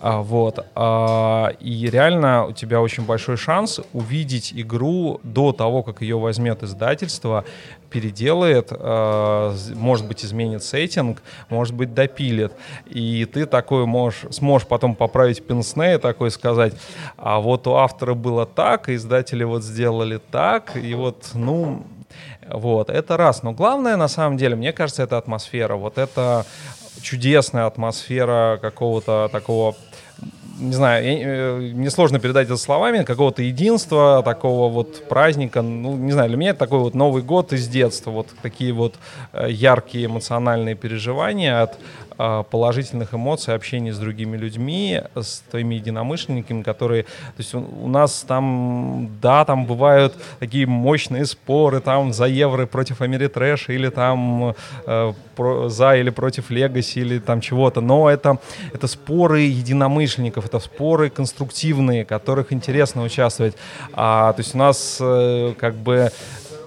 А, 0.00 0.20
вот. 0.22 0.64
А, 0.74 1.48
и 1.60 1.88
реально 1.90 2.46
у 2.46 2.52
тебя 2.52 2.80
очень 2.80 3.04
большой 3.04 3.36
шанс 3.36 3.80
увидеть 3.92 4.52
игру 4.54 5.20
до 5.22 5.52
того, 5.52 5.82
как 5.82 6.02
ее 6.02 6.18
возьмет 6.18 6.62
издательство, 6.62 7.44
переделает, 7.90 8.68
э, 8.70 9.56
может 9.74 10.06
быть, 10.06 10.24
изменит 10.24 10.62
сеттинг, 10.62 11.22
может 11.48 11.74
быть, 11.74 11.92
допилит. 11.92 12.52
И 12.86 13.24
ты 13.24 13.46
такой 13.46 13.86
можешь, 13.86 14.24
сможешь 14.30 14.66
потом 14.66 14.94
поправить 14.94 15.44
пенсне 15.44 15.94
и 15.94 15.98
такой 15.98 16.30
сказать, 16.30 16.74
а 17.16 17.40
вот 17.40 17.66
у 17.66 17.74
автора 17.74 18.14
было 18.14 18.46
так, 18.46 18.88
издатели 18.88 19.44
вот 19.44 19.62
сделали 19.64 20.20
так, 20.30 20.76
и 20.76 20.94
вот, 20.94 21.30
ну, 21.34 21.84
вот, 22.48 22.90
это 22.90 23.16
раз. 23.16 23.42
Но 23.42 23.52
главное, 23.52 23.96
на 23.96 24.08
самом 24.08 24.36
деле, 24.36 24.56
мне 24.56 24.72
кажется, 24.72 25.02
это 25.02 25.18
атмосфера. 25.18 25.76
Вот 25.76 25.98
это 25.98 26.44
чудесная 27.00 27.66
атмосфера 27.66 28.58
какого-то 28.60 29.28
такого 29.32 29.76
не 30.60 30.72
знаю, 30.72 31.04
я, 31.04 31.18
э, 31.18 31.58
мне 31.74 31.90
сложно 31.90 32.20
передать 32.20 32.46
это 32.46 32.56
словами, 32.56 33.02
какого-то 33.02 33.42
единства, 33.42 34.22
такого 34.24 34.72
вот 34.72 35.08
праздника. 35.08 35.62
Ну, 35.62 35.96
не 35.96 36.12
знаю, 36.12 36.28
для 36.28 36.38
меня 36.38 36.50
это 36.50 36.58
такой 36.58 36.78
вот 36.80 36.94
Новый 36.94 37.22
год 37.22 37.52
из 37.52 37.66
детства. 37.68 38.10
Вот 38.10 38.28
такие 38.42 38.72
вот 38.72 38.94
э, 39.32 39.46
яркие 39.50 40.06
эмоциональные 40.06 40.74
переживания 40.74 41.62
от 41.62 41.78
положительных 42.50 43.14
эмоций, 43.14 43.54
общения 43.54 43.92
с 43.92 43.98
другими 43.98 44.36
людьми, 44.36 45.00
с 45.14 45.42
твоими 45.50 45.76
единомышленниками, 45.76 46.62
которые, 46.62 47.04
то 47.04 47.38
есть 47.38 47.54
у 47.54 47.88
нас 47.88 48.24
там, 48.26 49.10
да, 49.22 49.44
там 49.44 49.64
бывают 49.66 50.14
такие 50.38 50.66
мощные 50.66 51.24
споры, 51.26 51.80
там 51.80 52.12
за 52.12 52.26
евро 52.26 52.66
против 52.66 53.00
Америтрэша 53.00 53.72
или 53.72 53.88
там 53.88 54.54
э, 54.86 55.12
про, 55.36 55.68
за 55.68 55.96
или 55.96 56.10
против 56.10 56.50
Легаси 56.50 56.98
или 56.98 57.18
там 57.18 57.40
чего-то, 57.40 57.80
но 57.80 58.10
это, 58.10 58.38
это 58.72 58.86
споры 58.86 59.40
единомышленников, 59.40 60.46
это 60.46 60.58
споры 60.58 61.10
конструктивные, 61.10 62.04
в 62.04 62.08
которых 62.08 62.52
интересно 62.52 63.02
участвовать. 63.02 63.56
А, 63.92 64.32
то 64.32 64.40
есть 64.40 64.54
у 64.54 64.58
нас 64.58 64.98
э, 65.00 65.54
как 65.58 65.74
бы 65.74 66.10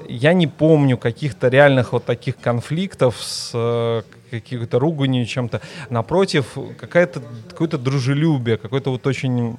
я 0.09 0.33
не 0.33 0.47
помню 0.47 0.97
каких-то 0.97 1.47
реальных 1.47 1.93
вот 1.93 2.05
таких 2.05 2.37
конфликтов 2.37 3.15
с 3.21 3.51
э, 3.53 4.01
каких-то 4.39 4.79
руганью, 4.79 5.25
чем-то. 5.25 5.61
Напротив, 5.89 6.57
какая-то, 6.77 7.21
какое-то 7.49 7.77
дружелюбие, 7.77 8.57
какой-то 8.57 8.89
вот 8.89 9.05
очень 9.07 9.57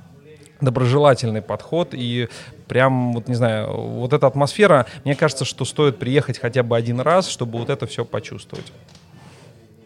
доброжелательный 0.60 1.42
подход 1.42 1.90
и 1.92 2.28
прям, 2.68 3.12
вот 3.12 3.28
не 3.28 3.34
знаю, 3.34 3.72
вот 3.72 4.12
эта 4.12 4.26
атмосфера, 4.26 4.86
мне 5.04 5.14
кажется, 5.14 5.44
что 5.44 5.64
стоит 5.64 5.98
приехать 5.98 6.38
хотя 6.38 6.62
бы 6.62 6.76
один 6.76 7.00
раз, 7.00 7.28
чтобы 7.28 7.58
вот 7.58 7.70
это 7.70 7.86
все 7.86 8.04
почувствовать. 8.04 8.72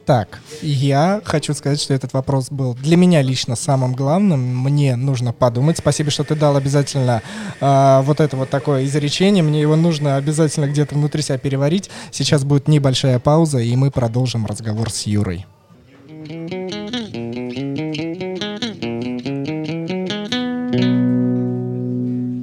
Так, 0.09 0.41
я 0.63 1.21
хочу 1.23 1.53
сказать, 1.53 1.79
что 1.79 1.93
этот 1.93 2.15
вопрос 2.15 2.51
был 2.51 2.73
для 2.73 2.97
меня 2.97 3.21
лично 3.21 3.57
самым 3.57 3.93
главным. 3.93 4.41
Мне 4.41 4.97
нужно 4.97 5.35
подумать. 5.35 5.77
Спасибо, 5.77 6.11
что 6.11 6.25
ты 6.25 6.35
дал 6.35 6.57
обязательно 6.57 7.21
э, 7.61 8.01
вот 8.05 8.19
это 8.21 8.35
вот 8.39 8.49
такое 8.49 8.87
изречение. 8.87 9.43
Мне 9.45 9.61
его 9.61 9.77
нужно 9.77 10.17
обязательно 10.17 10.65
где-то 10.65 10.95
внутри 10.95 11.21
себя 11.21 11.37
переварить. 11.37 11.91
Сейчас 12.11 12.45
будет 12.45 12.69
небольшая 12.69 13.19
пауза, 13.19 13.59
и 13.59 13.77
мы 13.77 13.91
продолжим 13.91 14.47
разговор 14.47 14.91
с 14.91 15.03
Юрой. 15.03 15.45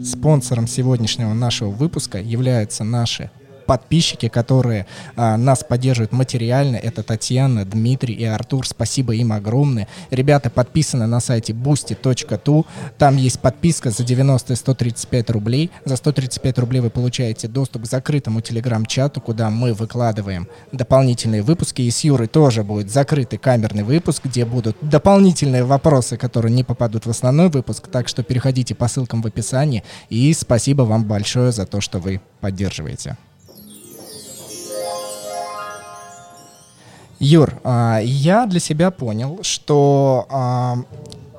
Спонсором 0.06 0.68
сегодняшнего 0.68 1.34
нашего 1.34 1.72
выпуска 1.72 2.20
являются 2.20 2.84
наши 2.84 3.32
подписчики, 3.66 4.28
которые 4.28 4.86
а, 5.16 5.38
нас 5.38 5.64
поддерживают 5.64 6.12
материально. 6.12 6.78
Это 6.78 7.04
Татьяна, 7.04 7.66
Дмитрий 7.66 8.14
и 8.14 8.24
Артур. 8.24 8.68
Спасибо 8.68 9.14
им 9.16 9.32
огромное. 9.32 9.88
Ребята 10.12 10.50
подписаны 10.50 11.08
на 11.08 11.20
сайте 11.20 11.54
boosty.tu. 11.54 12.66
Там 12.98 13.18
есть 13.18 13.40
подписка 13.40 13.90
за 13.92 14.04
90 14.04 14.54
и 14.54 14.56
135 14.56 15.30
рублей. 15.30 15.72
За 15.86 15.96
135 15.96 16.60
рублей 16.60 16.82
вы 16.82 16.90
получаете 16.90 17.48
доступ 17.48 17.84
к 17.84 17.86
закрытому 17.86 18.42
телеграм-чату, 18.42 19.22
куда 19.22 19.50
мы 19.50 19.74
выкладываем 19.74 20.48
дополнительные 20.72 21.42
выпуски. 21.42 21.82
И 21.82 21.92
с 21.92 22.04
Юрой 22.04 22.28
тоже 22.28 22.64
будет 22.64 22.92
закрытый 22.92 23.40
камерный 23.40 23.84
выпуск, 23.84 24.26
где 24.26 24.46
будут 24.46 24.78
дополнительные 24.82 25.64
вопросы, 25.64 26.18
которые 26.18 26.54
не 26.54 26.64
попадут 26.64 27.06
в 27.06 27.10
основной 27.10 27.50
выпуск. 27.50 27.88
Так 27.88 28.08
что 28.08 28.24
переходите 28.24 28.76
по 28.76 28.88
ссылкам 28.88 29.22
в 29.22 29.28
описании. 29.28 29.84
И 30.10 30.34
спасибо 30.34 30.84
вам 30.84 31.06
большое 31.06 31.52
за 31.52 31.66
то, 31.66 31.82
что 31.82 32.00
вы 32.00 32.22
поддерживаете. 32.42 33.18
Юр, 37.20 37.54
а, 37.64 38.00
я 38.02 38.46
для 38.46 38.60
себя 38.60 38.92
понял, 38.92 39.40
что 39.42 40.26
а, 40.30 40.78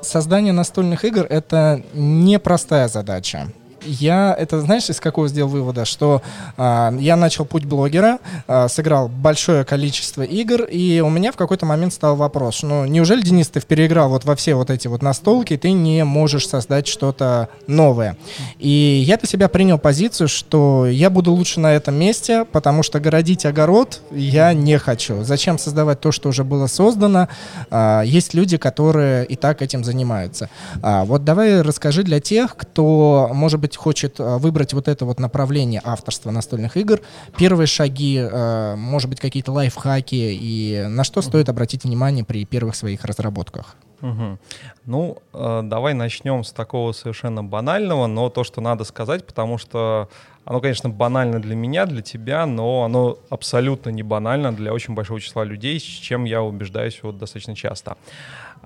создание 0.02 0.52
настольных 0.52 1.04
игр 1.04 1.26
это 1.28 1.82
непростая 1.94 2.88
задача 2.88 3.48
я 3.86 4.34
это, 4.38 4.60
знаешь, 4.60 4.88
из 4.90 5.00
какого 5.00 5.28
сделал 5.28 5.50
вывода, 5.50 5.84
что 5.84 6.22
э, 6.56 6.96
я 7.00 7.16
начал 7.16 7.44
путь 7.44 7.64
блогера, 7.64 8.18
э, 8.48 8.68
сыграл 8.68 9.08
большое 9.08 9.64
количество 9.64 10.22
игр, 10.22 10.64
и 10.64 11.00
у 11.00 11.08
меня 11.08 11.32
в 11.32 11.36
какой-то 11.36 11.66
момент 11.66 11.92
стал 11.92 12.16
вопрос, 12.16 12.62
ну, 12.62 12.84
неужели, 12.86 13.22
Денис, 13.22 13.48
ты 13.48 13.60
переиграл 13.60 14.08
вот 14.08 14.24
во 14.24 14.36
все 14.36 14.54
вот 14.54 14.70
эти 14.70 14.88
вот 14.88 15.02
настолки, 15.02 15.56
ты 15.56 15.72
не 15.72 16.04
можешь 16.04 16.48
создать 16.48 16.86
что-то 16.86 17.48
новое? 17.66 18.16
И 18.58 19.02
я 19.06 19.16
для 19.16 19.28
себя 19.28 19.48
принял 19.48 19.78
позицию, 19.78 20.28
что 20.28 20.86
я 20.86 21.10
буду 21.10 21.32
лучше 21.32 21.60
на 21.60 21.72
этом 21.72 21.94
месте, 21.94 22.44
потому 22.44 22.82
что 22.82 23.00
городить 23.00 23.46
огород 23.46 24.00
я 24.10 24.52
не 24.52 24.78
хочу. 24.78 25.22
Зачем 25.22 25.58
создавать 25.58 26.00
то, 26.00 26.12
что 26.12 26.28
уже 26.28 26.44
было 26.44 26.66
создано? 26.66 27.28
Э, 27.70 28.02
есть 28.04 28.34
люди, 28.34 28.56
которые 28.56 29.24
и 29.26 29.36
так 29.36 29.62
этим 29.62 29.84
занимаются. 29.84 30.48
А, 30.82 31.04
вот 31.04 31.24
давай 31.24 31.62
расскажи 31.62 32.02
для 32.02 32.20
тех, 32.20 32.56
кто, 32.56 33.30
может 33.32 33.60
быть, 33.60 33.75
хочет 33.76 34.20
э, 34.20 34.36
выбрать 34.38 34.72
вот 34.72 34.88
это 34.88 35.04
вот 35.04 35.20
направление 35.20 35.80
авторства 35.84 36.30
настольных 36.30 36.76
игр, 36.76 37.00
первые 37.36 37.66
шаги, 37.66 38.18
э, 38.18 38.74
может 38.76 39.08
быть, 39.08 39.20
какие-то 39.20 39.52
лайфхаки, 39.52 40.14
и 40.14 40.84
на 40.88 41.04
что 41.04 41.22
стоит 41.22 41.48
обратить 41.48 41.84
внимание 41.84 42.24
при 42.24 42.44
первых 42.44 42.76
своих 42.76 43.04
разработках? 43.04 43.76
Угу. 44.02 44.38
Ну, 44.86 45.18
э, 45.32 45.60
давай 45.64 45.94
начнем 45.94 46.44
с 46.44 46.52
такого 46.52 46.92
совершенно 46.92 47.42
банального, 47.42 48.06
но 48.06 48.28
то, 48.28 48.44
что 48.44 48.60
надо 48.60 48.84
сказать, 48.84 49.26
потому 49.26 49.58
что 49.58 50.08
оно, 50.44 50.60
конечно, 50.60 50.88
банально 50.88 51.40
для 51.40 51.56
меня, 51.56 51.86
для 51.86 52.02
тебя, 52.02 52.46
но 52.46 52.84
оно 52.84 53.18
абсолютно 53.30 53.90
не 53.90 54.02
банально 54.02 54.52
для 54.52 54.72
очень 54.72 54.94
большого 54.94 55.20
числа 55.20 55.44
людей, 55.44 55.80
с 55.80 55.82
чем 55.82 56.24
я 56.24 56.42
убеждаюсь 56.42 57.00
вот 57.02 57.18
достаточно 57.18 57.56
часто. 57.56 57.96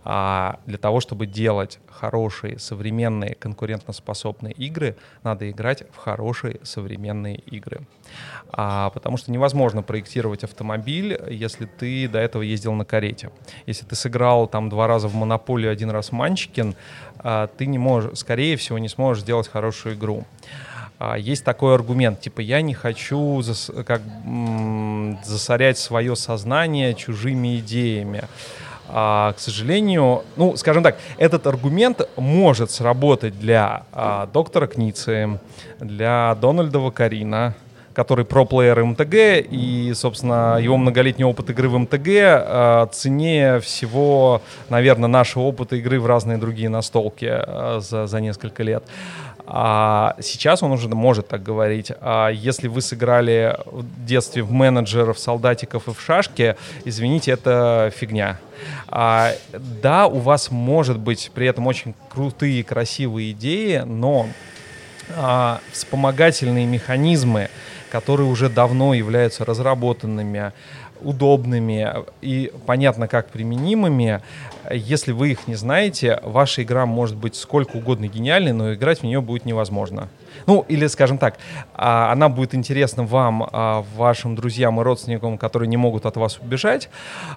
А 0.05 0.61
для 0.67 0.79
того, 0.79 1.01
чтобы 1.01 1.27
делать 1.27 1.79
хорошие, 1.91 2.59
современные, 2.59 3.35
конкурентоспособные 3.35 4.55
игры, 4.55 4.97
надо 5.23 5.51
играть 5.51 5.85
в 5.93 5.97
хорошие, 5.97 6.61
современные 6.63 7.37
игры. 7.37 7.83
А, 8.51 8.91
потому 8.91 9.19
что 9.19 9.31
невозможно 9.31 9.83
проектировать 9.83 10.45
автомобиль, 10.45 11.21
если 11.29 11.67
ты 11.67 12.09
до 12.09 12.19
этого 12.19 12.43
ездил 12.43 12.73
на 12.73 12.85
карете. 12.85 13.31
Если 13.67 13.85
ты 13.85 13.95
сыграл 13.95 14.47
там 14.47 14.71
два 14.71 14.87
раза 14.87 15.09
в 15.09 15.15
Монополию, 15.15 15.71
один 15.71 15.91
раз 15.91 16.09
в 16.09 16.13
Манчкин, 16.13 16.75
а, 17.19 17.49
ты 17.49 17.67
не 17.67 17.79
можешь, 17.79 18.19
скорее 18.19 18.57
всего, 18.57 18.79
не 18.79 18.89
сможешь 18.89 19.23
сделать 19.23 19.49
хорошую 19.49 19.97
игру 19.97 20.25
а, 21.01 21.17
есть 21.17 21.45
такой 21.45 21.75
аргумент, 21.75 22.21
типа 22.21 22.41
я 22.41 22.61
не 22.61 22.75
хочу 22.75 23.41
зас, 23.41 23.71
как, 23.87 24.03
засорять 25.25 25.79
свое 25.79 26.15
сознание 26.15 26.95
чужими 26.95 27.59
идеями. 27.59 28.25
А, 28.93 29.33
к 29.33 29.39
сожалению, 29.39 30.25
ну, 30.37 30.57
скажем 30.57 30.83
так, 30.83 30.97
этот 31.19 31.47
аргумент 31.47 32.09
может 32.17 32.71
сработать 32.71 33.39
для 33.39 33.85
а, 33.93 34.27
доктора 34.27 34.67
Кницы, 34.67 35.39
для 35.79 36.37
Дональда 36.41 36.79
Вакарина, 36.79 37.55
который 37.95 38.25
про-плеер 38.25 38.85
МТГ, 38.85 39.47
и, 39.51 39.93
собственно, 39.95 40.59
его 40.61 40.77
многолетний 40.77 41.25
опыт 41.25 41.51
игры 41.51 41.69
в 41.69 41.79
МТГ 41.79 42.07
э, 42.07 42.87
ценнее 42.93 43.61
всего, 43.61 44.43
наверное, 44.69 45.09
нашего 45.09 45.43
опыта 45.43 45.77
игры 45.77 46.01
в 46.01 46.07
разные 46.07 46.39
другие 46.39 46.69
настолки 46.69 47.29
э, 47.29 47.81
за, 47.81 48.07
за 48.07 48.21
несколько 48.21 48.63
лет. 48.63 48.85
А 49.53 50.15
сейчас 50.21 50.63
он 50.63 50.71
уже 50.71 50.89
может 50.89 51.27
так 51.27 51.43
говорить. 51.43 51.91
А 52.01 52.29
если 52.29 52.69
вы 52.69 52.81
сыграли 52.81 53.57
в 53.67 53.85
детстве 54.05 54.45
в 54.45 54.53
менеджеров, 54.53 55.19
солдатиков 55.19 55.89
и 55.89 55.93
в 55.93 56.01
шашки, 56.01 56.55
извините, 56.85 57.33
это 57.33 57.93
фигня. 57.97 58.39
А, 58.87 59.33
да, 59.83 60.07
у 60.07 60.19
вас 60.19 60.53
может 60.53 61.01
быть 61.01 61.33
при 61.35 61.49
этом 61.49 61.67
очень 61.67 61.95
крутые, 62.09 62.63
красивые 62.63 63.33
идеи, 63.33 63.83
но 63.85 64.29
а, 65.17 65.59
вспомогательные 65.73 66.67
механизмы, 66.67 67.51
которые 67.91 68.29
уже 68.29 68.49
давно 68.49 68.95
являются 68.95 69.45
разработанными, 69.45 70.53
удобными 71.01 71.89
и 72.21 72.53
понятно 72.67 73.09
как 73.09 73.31
применимыми, 73.31 74.23
если 74.73 75.13
вы 75.13 75.31
их 75.33 75.47
не 75.49 75.55
знаете, 75.55 76.21
ваша 76.23 76.63
игра 76.63 76.87
может 76.87 77.17
быть 77.17 77.35
сколько 77.35 77.77
угодно 77.77 78.07
гениальной, 78.07 78.53
но 78.53 78.75
играть 78.75 79.01
в 79.01 79.03
нее 79.05 79.21
будет 79.21 79.45
невозможно. 79.45 80.09
Ну, 80.47 80.65
или, 80.69 80.87
скажем 80.87 81.19
так, 81.19 81.39
а, 81.75 82.13
она 82.13 82.29
будет 82.29 82.55
интересна 82.55 83.05
вам, 83.05 83.49
а, 83.53 83.85
вашим 83.97 84.35
друзьям 84.35 84.81
и 84.81 84.85
родственникам, 84.85 85.39
которые 85.39 85.69
не 85.69 85.77
могут 85.77 86.07
от 86.07 86.17
вас 86.17 86.39
убежать, 86.39 86.89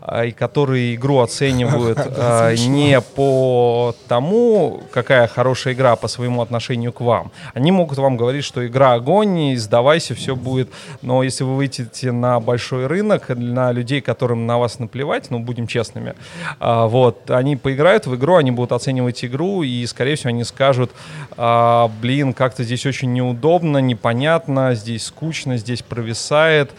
а, 0.02 0.26
и 0.26 0.32
которые 0.32 0.96
игру 0.96 1.20
оценивают 1.20 1.98
не 2.68 3.00
по 3.02 3.96
тому, 4.08 4.84
какая 4.92 5.28
хорошая 5.28 5.74
игра 5.74 5.96
по 5.96 6.08
своему 6.08 6.42
отношению 6.42 6.92
к 6.92 7.02
вам. 7.02 7.32
Они 7.54 7.72
могут 7.72 7.98
вам 7.98 8.18
говорить, 8.18 8.44
что 8.44 8.66
игра 8.66 8.94
огонь, 8.94 9.56
сдавайся, 9.58 10.16
все 10.16 10.36
будет. 10.36 10.70
Но 11.02 11.24
если 11.24 11.44
вы 11.44 11.56
выйдете 11.56 12.12
на 12.12 12.40
большой 12.40 12.88
рынок, 12.88 13.30
на 13.30 13.72
людей, 13.72 14.02
которым 14.02 14.46
на 14.46 14.58
вас 14.58 14.80
наплевать, 14.80 15.30
ну, 15.30 15.40
будем 15.40 15.68
честными, 15.68 16.14
вот, 16.60 17.30
они 17.30 17.56
поиграют 17.56 18.08
в 18.08 18.16
игру, 18.16 18.36
они 18.36 18.52
будут 18.52 18.72
оценивать 18.72 19.24
игру, 19.26 19.64
и, 19.64 19.86
скорее 19.86 20.16
всего, 20.16 20.30
они 20.30 20.44
скажут, 20.44 20.92
блин, 22.02 22.34
как-то 22.34 22.64
здесь 22.64 22.83
очень 22.86 23.14
неудобно, 23.14 23.80
непонятно, 23.80 24.76
здесь 24.76 25.06
скучно, 25.06 25.58
здесь 25.58 25.82
провисает. 25.82 26.72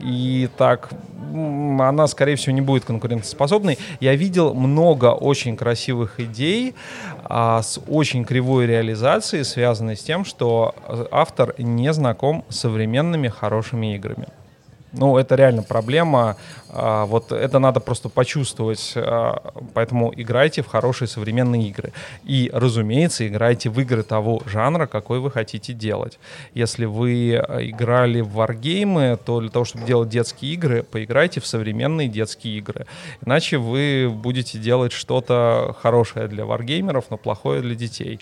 И 0.00 0.48
так 0.56 0.90
она, 1.32 2.06
скорее 2.06 2.36
всего, 2.36 2.52
не 2.52 2.60
будет 2.60 2.84
конкурентоспособной. 2.84 3.78
Я 4.00 4.14
видел 4.14 4.54
много 4.54 5.12
очень 5.12 5.56
красивых 5.56 6.20
идей 6.20 6.74
а, 7.24 7.62
с 7.62 7.80
очень 7.86 8.24
кривой 8.24 8.66
реализацией, 8.66 9.44
связанной 9.44 9.96
с 9.96 10.02
тем, 10.02 10.24
что 10.24 10.74
автор 11.10 11.54
не 11.58 11.92
знаком 11.92 12.44
с 12.48 12.60
современными 12.60 13.28
хорошими 13.28 13.94
играми. 13.94 14.26
Ну, 14.92 15.18
это 15.18 15.34
реально 15.34 15.62
проблема. 15.62 16.36
А, 16.70 17.06
вот 17.06 17.32
это 17.32 17.58
надо 17.58 17.80
просто 17.80 18.08
почувствовать. 18.08 18.92
А, 18.96 19.52
поэтому 19.74 20.12
играйте 20.16 20.62
в 20.62 20.66
хорошие 20.66 21.08
современные 21.08 21.68
игры. 21.68 21.92
И, 22.24 22.50
разумеется, 22.52 23.26
играйте 23.26 23.70
в 23.70 23.78
игры 23.80 24.02
того 24.02 24.42
жанра, 24.46 24.86
какой 24.86 25.20
вы 25.20 25.30
хотите 25.30 25.72
делать. 25.72 26.18
Если 26.54 26.84
вы 26.86 27.34
играли 27.34 28.20
в 28.20 28.32
варгеймы, 28.32 29.18
то 29.24 29.40
для 29.40 29.50
того, 29.50 29.64
чтобы 29.64 29.84
делать 29.84 30.08
детские 30.08 30.54
игры, 30.54 30.82
поиграйте 30.82 31.40
в 31.40 31.46
современные 31.46 32.08
детские 32.08 32.58
игры. 32.58 32.86
Иначе 33.24 33.58
вы 33.58 34.10
будете 34.10 34.58
делать 34.58 34.92
что-то 34.92 35.76
хорошее 35.80 36.28
для 36.28 36.44
варгеймеров, 36.44 37.06
но 37.10 37.16
плохое 37.16 37.60
для 37.60 37.74
детей. 37.74 38.20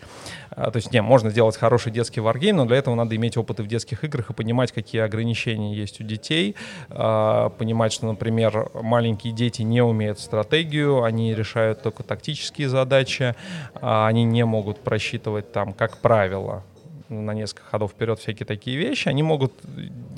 А, 0.57 0.71
то 0.71 0.77
есть, 0.77 0.92
не, 0.92 1.01
можно 1.03 1.31
сделать 1.31 1.57
хороший 1.57 1.92
детский 1.92 2.21
варгейм, 2.21 2.57
но 2.57 2.64
для 2.64 2.77
этого 2.79 2.95
надо 2.95 3.14
иметь 3.16 3.37
опыты 3.37 3.62
в 3.62 3.69
детских 3.69 4.03
играх 4.03 4.31
и 4.31 4.35
понимать, 4.35 4.73
какие 4.73 5.03
ограничения 5.03 5.75
есть 5.75 6.01
у 6.01 6.05
детей, 6.05 6.57
понимать, 6.88 7.92
что, 7.92 8.07
например, 8.07 8.27
например, 8.27 8.71
маленькие 8.75 9.33
дети 9.33 9.62
не 9.62 9.83
умеют 9.83 10.19
стратегию, 10.19 11.03
они 11.03 11.35
решают 11.35 11.83
только 11.83 12.03
тактические 12.03 12.69
задачи, 12.69 13.35
а 13.75 14.07
они 14.07 14.25
не 14.25 14.45
могут 14.45 14.81
просчитывать 14.81 15.53
там, 15.53 15.73
как 15.73 15.99
правило, 15.99 16.64
на 17.09 17.33
несколько 17.33 17.64
ходов 17.64 17.92
вперед 17.92 18.19
всякие 18.19 18.47
такие 18.47 18.77
вещи, 18.77 19.09
они 19.09 19.23
могут 19.23 19.53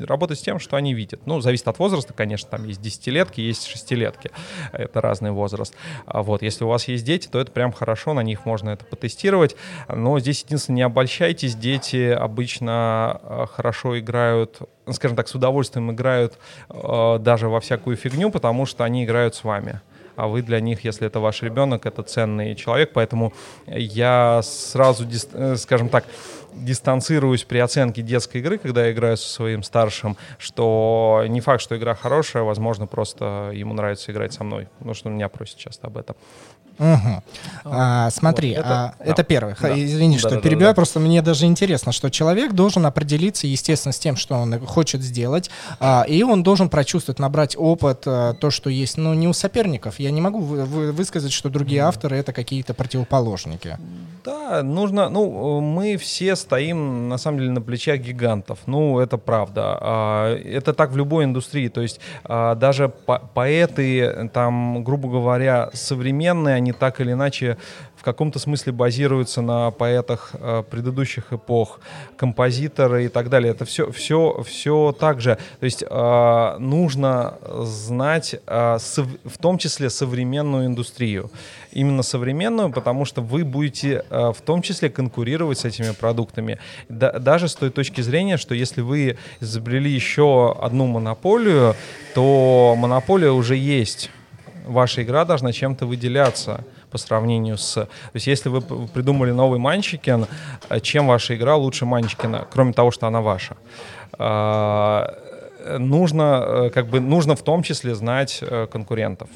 работать 0.01 0.39
с 0.39 0.43
тем, 0.43 0.59
что 0.59 0.77
они 0.77 0.95
видят. 0.95 1.21
Ну, 1.27 1.41
зависит 1.41 1.69
от 1.69 1.79
возраста, 1.79 2.13
конечно, 2.13 2.49
там 2.51 2.65
есть 2.65 2.81
десятилетки, 2.81 3.41
есть 3.41 3.67
шестилетки, 3.67 4.31
это 4.73 5.01
разный 5.01 5.31
возраст. 5.31 5.75
А 6.07 6.23
вот, 6.23 6.43
если 6.43 6.65
у 6.65 6.69
вас 6.69 6.89
есть 6.89 7.05
дети, 7.05 7.29
то 7.29 7.41
это 7.41 7.53
прям 7.53 7.73
хорошо, 7.73 8.15
на 8.15 8.23
них 8.23 8.47
можно 8.47 8.71
это 8.71 8.85
потестировать, 8.85 9.57
но 9.89 10.19
здесь 10.19 10.43
единственное, 10.43 10.77
не 10.77 10.83
обольщайтесь, 10.83 11.55
дети 11.55 12.11
обычно 12.11 13.21
а, 13.23 13.47
хорошо 13.47 13.99
играют 13.99 14.61
скажем 14.93 15.17
так, 15.17 15.29
с 15.29 15.35
удовольствием 15.35 15.93
играют 15.93 16.39
э, 16.71 17.19
даже 17.21 17.49
во 17.49 17.61
всякую 17.61 17.97
фигню, 17.97 18.31
потому 18.31 18.65
что 18.65 18.85
они 18.85 19.05
играют 19.05 19.35
с 19.35 19.45
вами. 19.45 19.83
А 20.19 20.27
вы 20.27 20.43
для 20.43 20.59
них, 20.59 20.85
если 20.85 21.07
это 21.07 21.21
ваш 21.21 21.43
ребенок, 21.43 21.87
это 21.87 22.03
ценный 22.03 22.57
человек, 22.57 22.91
поэтому 22.93 23.33
я 23.67 24.41
сразу, 24.43 25.07
э, 25.33 25.57
скажем 25.57 25.89
так, 25.89 26.05
дистанцируюсь 26.55 27.45
при 27.45 27.59
оценке 27.59 28.03
детской 28.03 28.39
игры, 28.39 28.59
когда 28.59 28.87
я 28.87 28.93
играю 28.93 29.17
со 29.17 29.29
своим 29.29 29.63
старшим, 29.63 30.17
что 30.39 31.25
не 31.29 31.41
факт, 31.41 31.63
что 31.63 31.77
игра 31.77 31.95
хорошая, 31.95 32.43
возможно, 32.43 32.87
просто 32.87 33.51
ему 33.55 33.75
нравится 33.75 34.13
играть 34.13 34.33
со 34.33 34.45
мной, 34.45 34.69
потому 34.79 34.95
что 34.95 35.09
он 35.09 35.15
меня 35.15 35.29
просит 35.29 35.57
часто 35.57 35.87
об 35.87 35.97
этом. 35.97 36.17
Угу. 36.79 37.23
А, 37.65 38.11
смотри, 38.11 38.51
вот, 38.51 38.61
это, 38.61 38.69
а, 38.69 38.95
да. 38.99 39.05
это 39.05 39.25
первое. 39.25 39.57
Да. 39.61 39.79
Извини, 39.79 40.15
да, 40.15 40.21
что 40.21 40.31
да, 40.31 40.41
перебиваю, 40.41 40.69
да, 40.69 40.71
да. 40.71 40.75
просто 40.75 41.01
мне 41.01 41.23
даже 41.23 41.47
интересно, 41.47 41.93
что 41.93 42.11
человек 42.11 42.53
должен 42.53 42.87
определиться, 42.87 43.47
естественно, 43.47 43.93
с 43.93 43.99
тем, 43.99 44.17
что 44.17 44.37
он 44.37 44.59
хочет 44.67 45.03
сделать, 45.03 45.51
а, 45.81 46.05
и 46.09 46.23
он 46.23 46.43
должен 46.43 46.69
прочувствовать, 46.69 47.19
набрать 47.19 47.57
опыт, 47.57 48.03
а, 48.07 48.35
то, 48.35 48.51
что 48.51 48.71
есть, 48.71 48.97
ну, 48.97 49.15
не 49.15 49.29
у 49.29 49.33
соперников. 49.33 49.99
Я 49.99 50.11
не 50.11 50.21
могу 50.21 50.41
вы, 50.41 50.65
вы, 50.65 50.93
высказать, 50.93 51.33
что 51.33 51.49
другие 51.49 51.83
авторы— 51.83 52.17
это 52.19 52.33
какие-то 52.33 52.75
противоположники. 52.75 53.79
Да, 54.25 54.63
нужно, 54.63 55.09
ну, 55.09 55.61
мы 55.61 55.97
все 55.97 56.37
стоим, 56.37 57.09
на 57.09 57.19
самом 57.19 57.39
деле, 57.39 57.51
на 57.51 57.61
плечах 57.61 58.01
гигантов. 58.01 58.59
Ну, 58.67 58.99
это 58.99 59.17
правда. 59.17 59.79
А, 59.81 60.37
это 60.37 60.73
так 60.75 60.93
в 60.93 60.97
любой 60.97 61.25
индустрии. 61.25 61.69
То 61.69 61.81
есть 61.81 62.01
а, 62.25 62.55
даже 62.55 62.89
по 62.89 63.19
поэты, 63.19 64.29
там, 64.33 64.85
грубо 64.85 65.09
говоря, 65.09 65.71
современные, 65.73 66.57
они 66.57 66.68
так 66.73 67.01
или 67.01 67.13
иначе 67.13 67.57
в 67.99 68.05
каком-то 68.05 68.39
смысле 68.39 68.73
базируются 68.73 69.43
на 69.43 69.71
поэтах 69.73 70.31
э, 70.35 70.63
предыдущих 70.71 71.33
эпох, 71.33 71.81
композиторы 72.17 73.07
и 73.07 73.09
так 73.09 73.29
далее. 73.29 73.51
Это 73.51 73.65
все, 73.65 73.91
все, 73.91 74.43
все 74.47 74.95
так 74.99 75.21
же. 75.21 75.37
То 75.59 75.65
есть 75.65 75.83
э, 75.83 76.57
нужно 76.59 77.39
знать 77.63 78.37
э, 78.47 78.79
в 79.25 79.39
том 79.41 79.59
числе 79.59 79.91
современную 79.91 80.67
индустрию. 80.67 81.31
Именно 81.73 82.03
современную, 82.03 82.71
потому 82.71 83.05
что 83.05 83.21
вы 83.21 83.45
будете 83.45 84.05
в 84.11 84.37
том 84.45 84.63
числе 84.63 84.89
конкурировать 84.89 85.59
с 85.59 85.65
этими 85.65 85.91
продуктами. 85.93 86.59
Да, 86.89 87.13
даже 87.19 87.47
с 87.49 87.55
той 87.55 87.71
точки 87.71 88.01
зрения, 88.01 88.39
что 88.39 88.55
если 88.55 88.81
вы 88.81 89.19
изобрели 89.41 89.91
еще 89.91 90.57
одну 90.61 90.87
монополию, 90.87 91.77
то 92.15 92.75
монополия 92.79 93.31
уже 93.31 93.57
есть. 93.57 94.11
Ваша 94.69 95.03
игра 95.03 95.25
должна 95.25 95.53
чем-то 95.53 95.87
выделяться 95.87 96.65
по 96.91 96.99
сравнению 96.99 97.57
с... 97.57 97.75
То 97.75 97.89
есть 98.15 98.27
если 98.27 98.51
вы 98.51 98.61
придумали 98.61 99.31
новый 99.31 99.59
Манчикин, 99.59 100.27
э, 100.69 100.81
чем 100.81 101.07
ваша 101.07 101.35
игра 101.35 101.57
лучше 101.57 101.87
Манчикина, 101.87 102.47
кроме 102.51 102.75
того, 102.75 102.91
что 102.91 103.07
она 103.07 103.23
ваша? 103.23 103.57
А, 104.19 105.15
нужно, 105.79 106.45
э, 106.47 106.71
как 106.71 106.89
бы, 106.89 107.01
нужно 107.01 107.35
в 107.35 107.43
том 107.43 107.63
числе 107.63 107.95
знать 107.95 108.39
э, 108.43 108.67
конкурентов. 108.71 109.31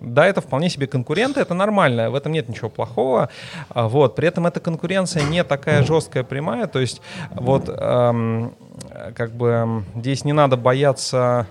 Да, 0.00 0.26
это 0.26 0.40
вполне 0.40 0.70
себе 0.70 0.86
конкуренты, 0.86 1.40
это 1.40 1.52
нормально, 1.54 2.10
в 2.10 2.14
этом 2.14 2.32
нет 2.32 2.48
ничего 2.48 2.70
плохого. 2.70 3.28
А, 3.68 3.88
вот, 3.88 4.16
при 4.16 4.26
этом 4.26 4.46
эта 4.46 4.58
конкуренция 4.58 5.22
не 5.24 5.44
такая 5.44 5.82
жесткая, 5.84 6.24
прямая, 6.24 6.66
то 6.66 6.80
есть 6.80 7.02
вот 7.30 7.68
эм, 7.68 8.54
как 9.14 9.32
бы 9.32 9.84
здесь 9.94 10.24
не 10.24 10.32
надо 10.32 10.56
бояться 10.56 11.46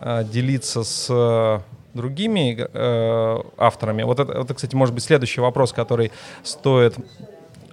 делиться 0.00 0.82
с 0.82 1.62
другими 1.94 2.56
э, 2.58 3.42
авторами. 3.56 4.02
Вот 4.02 4.20
это, 4.20 4.32
это, 4.32 4.54
кстати, 4.54 4.74
может 4.74 4.94
быть 4.94 5.04
следующий 5.04 5.40
вопрос, 5.40 5.72
который 5.72 6.12
стоит 6.42 6.96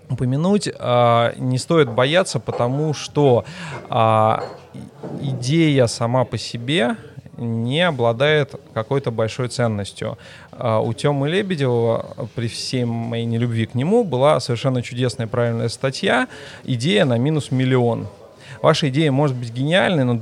упомянуть. 0.10 0.68
Э, 0.68 1.34
не 1.38 1.58
стоит 1.58 1.90
бояться, 1.90 2.40
потому 2.40 2.94
что 2.94 3.46
э, 3.90 4.38
идея 5.22 5.88
сама 5.88 6.26
по 6.26 6.38
себе 6.38 6.98
не 7.38 7.82
обладает 7.82 8.56
какой-то 8.74 9.12
большой 9.12 9.48
ценностью. 9.48 10.18
Uh, 10.52 10.84
у 10.84 10.92
Тёмы 10.94 11.30
Лебедева, 11.30 12.28
при 12.34 12.48
всей 12.48 12.84
моей 12.84 13.26
нелюбви 13.26 13.68
к 13.68 13.76
нему, 13.76 14.04
была 14.04 14.40
совершенно 14.40 14.82
чудесная 14.82 15.28
правильная 15.28 15.70
статья 15.70 16.28
«Идея 16.64 17.06
на 17.06 17.20
минус 17.20 17.52
миллион». 17.52 18.08
Ваша 18.62 18.90
идея 18.90 19.12
может 19.12 19.36
быть 19.36 19.52
гениальной, 19.52 20.04
но 20.04 20.20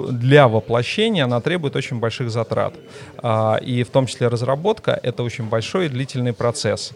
для 0.00 0.48
воплощения 0.48 1.24
она 1.24 1.40
требует 1.40 1.76
очень 1.76 1.98
больших 1.98 2.30
затрат. 2.30 2.74
А, 3.18 3.56
и 3.56 3.82
в 3.82 3.90
том 3.90 4.06
числе 4.06 4.28
разработка— 4.28 4.98
это 5.02 5.22
очень 5.22 5.44
большой 5.44 5.86
и 5.86 5.88
длительный 5.88 6.32
процесс. 6.32 6.92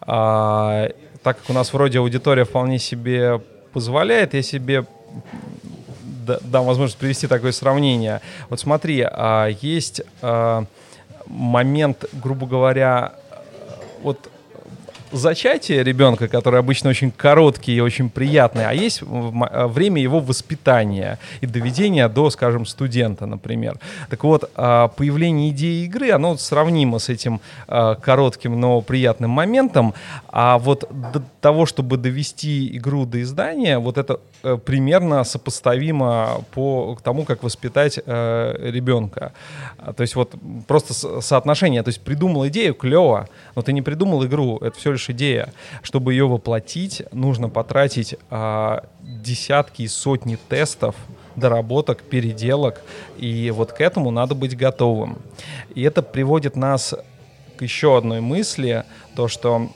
А, 0.00 0.88
так 1.22 1.38
как 1.38 1.50
у 1.50 1.52
нас 1.52 1.72
вроде 1.72 1.98
аудитория 1.98 2.44
вполне 2.44 2.78
себе 2.78 3.40
позволяет, 3.72 4.34
я 4.34 4.42
себе 4.42 4.84
дам 6.42 6.64
возможность 6.66 6.98
привести 6.98 7.26
такое 7.26 7.52
сравнение. 7.52 8.20
Вот 8.48 8.60
смотри, 8.60 9.06
а, 9.08 9.48
есть 9.60 10.02
момент, 11.26 12.04
грубо 12.12 12.46
говоря, 12.46 13.14
вот 14.02 14.31
зачатие 15.12 15.82
ребенка, 15.84 16.28
который 16.28 16.60
обычно 16.60 16.90
очень 16.90 17.10
короткий 17.10 17.76
и 17.76 17.80
очень 17.80 18.10
приятный, 18.10 18.66
а 18.66 18.72
есть 18.72 19.02
э, 19.02 19.66
время 19.66 20.02
его 20.02 20.20
воспитания 20.20 21.18
и 21.40 21.46
доведения 21.46 22.08
до, 22.08 22.30
скажем, 22.30 22.66
студента, 22.66 23.26
например. 23.26 23.78
Так 24.10 24.24
вот, 24.24 24.50
а, 24.56 24.88
появление 24.88 25.50
идеи 25.50 25.84
игры, 25.84 26.10
оно 26.10 26.36
сравнимо 26.36 26.98
с 26.98 27.08
этим 27.08 27.40
а, 27.68 27.94
коротким, 27.94 28.60
но 28.60 28.80
приятным 28.80 29.30
моментом, 29.30 29.94
а 30.28 30.58
вот 30.58 30.88
до 31.12 31.22
того, 31.40 31.66
чтобы 31.66 31.96
довести 31.96 32.76
игру 32.76 33.04
до 33.04 33.20
издания, 33.20 33.78
вот 33.78 33.98
это 33.98 34.20
э, 34.42 34.56
примерно 34.56 35.24
сопоставимо 35.24 36.42
по 36.54 36.96
тому, 37.02 37.24
как 37.24 37.42
воспитать 37.42 37.98
э, 38.04 38.70
ребенка. 38.70 39.32
То 39.96 40.02
есть 40.02 40.14
вот 40.14 40.32
просто 40.66 41.20
соотношение, 41.20 41.82
то 41.82 41.88
есть 41.88 42.00
придумал 42.00 42.46
идею, 42.48 42.74
клево, 42.74 43.28
но 43.56 43.62
ты 43.62 43.72
не 43.72 43.82
придумал 43.82 44.24
игру, 44.24 44.58
это 44.58 44.78
все 44.78 44.92
лишь 44.92 45.01
лишь 45.02 45.10
идея. 45.10 45.52
Чтобы 45.82 46.12
ее 46.12 46.26
воплотить, 46.26 47.02
нужно 47.12 47.48
потратить 47.48 48.16
а, 48.30 48.84
десятки 49.00 49.82
и 49.82 49.88
сотни 49.88 50.36
тестов, 50.48 50.94
доработок, 51.36 52.02
переделок, 52.02 52.82
и 53.18 53.50
вот 53.50 53.72
к 53.72 53.80
этому 53.80 54.10
надо 54.10 54.34
быть 54.34 54.56
готовым. 54.56 55.18
И 55.74 55.82
это 55.82 56.02
приводит 56.02 56.56
нас 56.56 56.94
к 57.56 57.62
еще 57.62 57.96
одной 57.96 58.20
мысли, 58.20 58.84
то, 59.16 59.28
что 59.28 59.70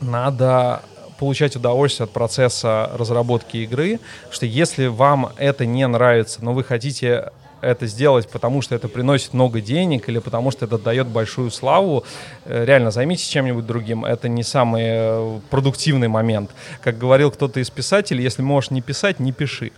надо 0.00 0.82
получать 1.18 1.56
удовольствие 1.56 2.04
от 2.04 2.10
процесса 2.10 2.90
разработки 2.94 3.58
игры, 3.58 4.00
что 4.30 4.44
если 4.44 4.86
вам 4.86 5.30
это 5.36 5.64
не 5.66 5.86
нравится, 5.86 6.44
но 6.44 6.52
вы 6.52 6.64
хотите 6.64 7.30
это 7.62 7.86
сделать, 7.86 8.28
потому 8.28 8.60
что 8.60 8.74
это 8.74 8.88
приносит 8.88 9.32
много 9.32 9.60
денег 9.60 10.08
или 10.08 10.18
потому 10.18 10.50
что 10.50 10.66
это 10.66 10.78
дает 10.78 11.06
большую 11.06 11.50
славу, 11.50 12.04
э, 12.44 12.64
реально 12.64 12.90
займитесь 12.90 13.26
чем-нибудь 13.26 13.64
другим. 13.64 14.04
Это 14.04 14.28
не 14.28 14.42
самый 14.42 14.82
э, 14.84 15.40
продуктивный 15.48 16.08
момент. 16.08 16.50
Как 16.82 16.98
говорил 16.98 17.30
кто-то 17.30 17.60
из 17.60 17.70
писателей, 17.70 18.24
если 18.24 18.42
можешь 18.42 18.70
не 18.70 18.82
писать, 18.82 19.20
не 19.20 19.32
пиши. 19.32 19.70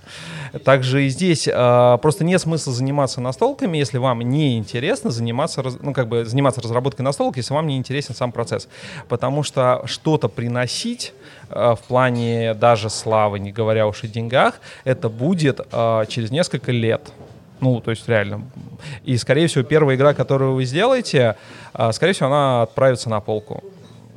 Также 0.64 1.04
и 1.04 1.08
здесь 1.10 1.46
э, 1.46 1.98
просто 2.00 2.24
нет 2.24 2.40
смысла 2.40 2.72
заниматься 2.72 3.20
настолками, 3.20 3.76
если 3.76 3.98
вам 3.98 4.20
не 4.20 4.56
интересно 4.56 5.10
заниматься, 5.10 5.62
ну, 5.80 5.92
как 5.92 6.08
бы 6.08 6.24
заниматься 6.24 6.62
разработкой 6.62 7.04
настолок, 7.04 7.36
если 7.36 7.52
вам 7.52 7.66
не 7.66 7.76
интересен 7.76 8.14
сам 8.14 8.32
процесс. 8.32 8.66
Потому 9.08 9.42
что 9.42 9.82
что-то 9.84 10.28
приносить 10.28 11.12
в 11.50 11.78
плане 11.86 12.54
даже 12.54 12.88
славы, 12.88 13.38
не 13.38 13.52
говоря 13.52 13.86
уж 13.86 14.02
о 14.02 14.06
деньгах, 14.06 14.60
это 14.84 15.08
будет 15.08 15.60
через 16.08 16.30
несколько 16.30 16.72
лет 16.72 17.12
Ну, 17.64 17.80
то 17.80 17.92
есть 17.92 18.06
реально. 18.10 18.42
И, 19.04 19.16
скорее 19.16 19.46
всего, 19.46 19.64
первая 19.64 19.96
игра, 19.96 20.12
которую 20.12 20.52
вы 20.52 20.66
сделаете, 20.66 21.36
а, 21.72 21.92
скорее 21.92 22.12
всего, 22.12 22.26
она 22.26 22.62
отправится 22.64 23.08
на 23.08 23.20
полку. 23.20 23.64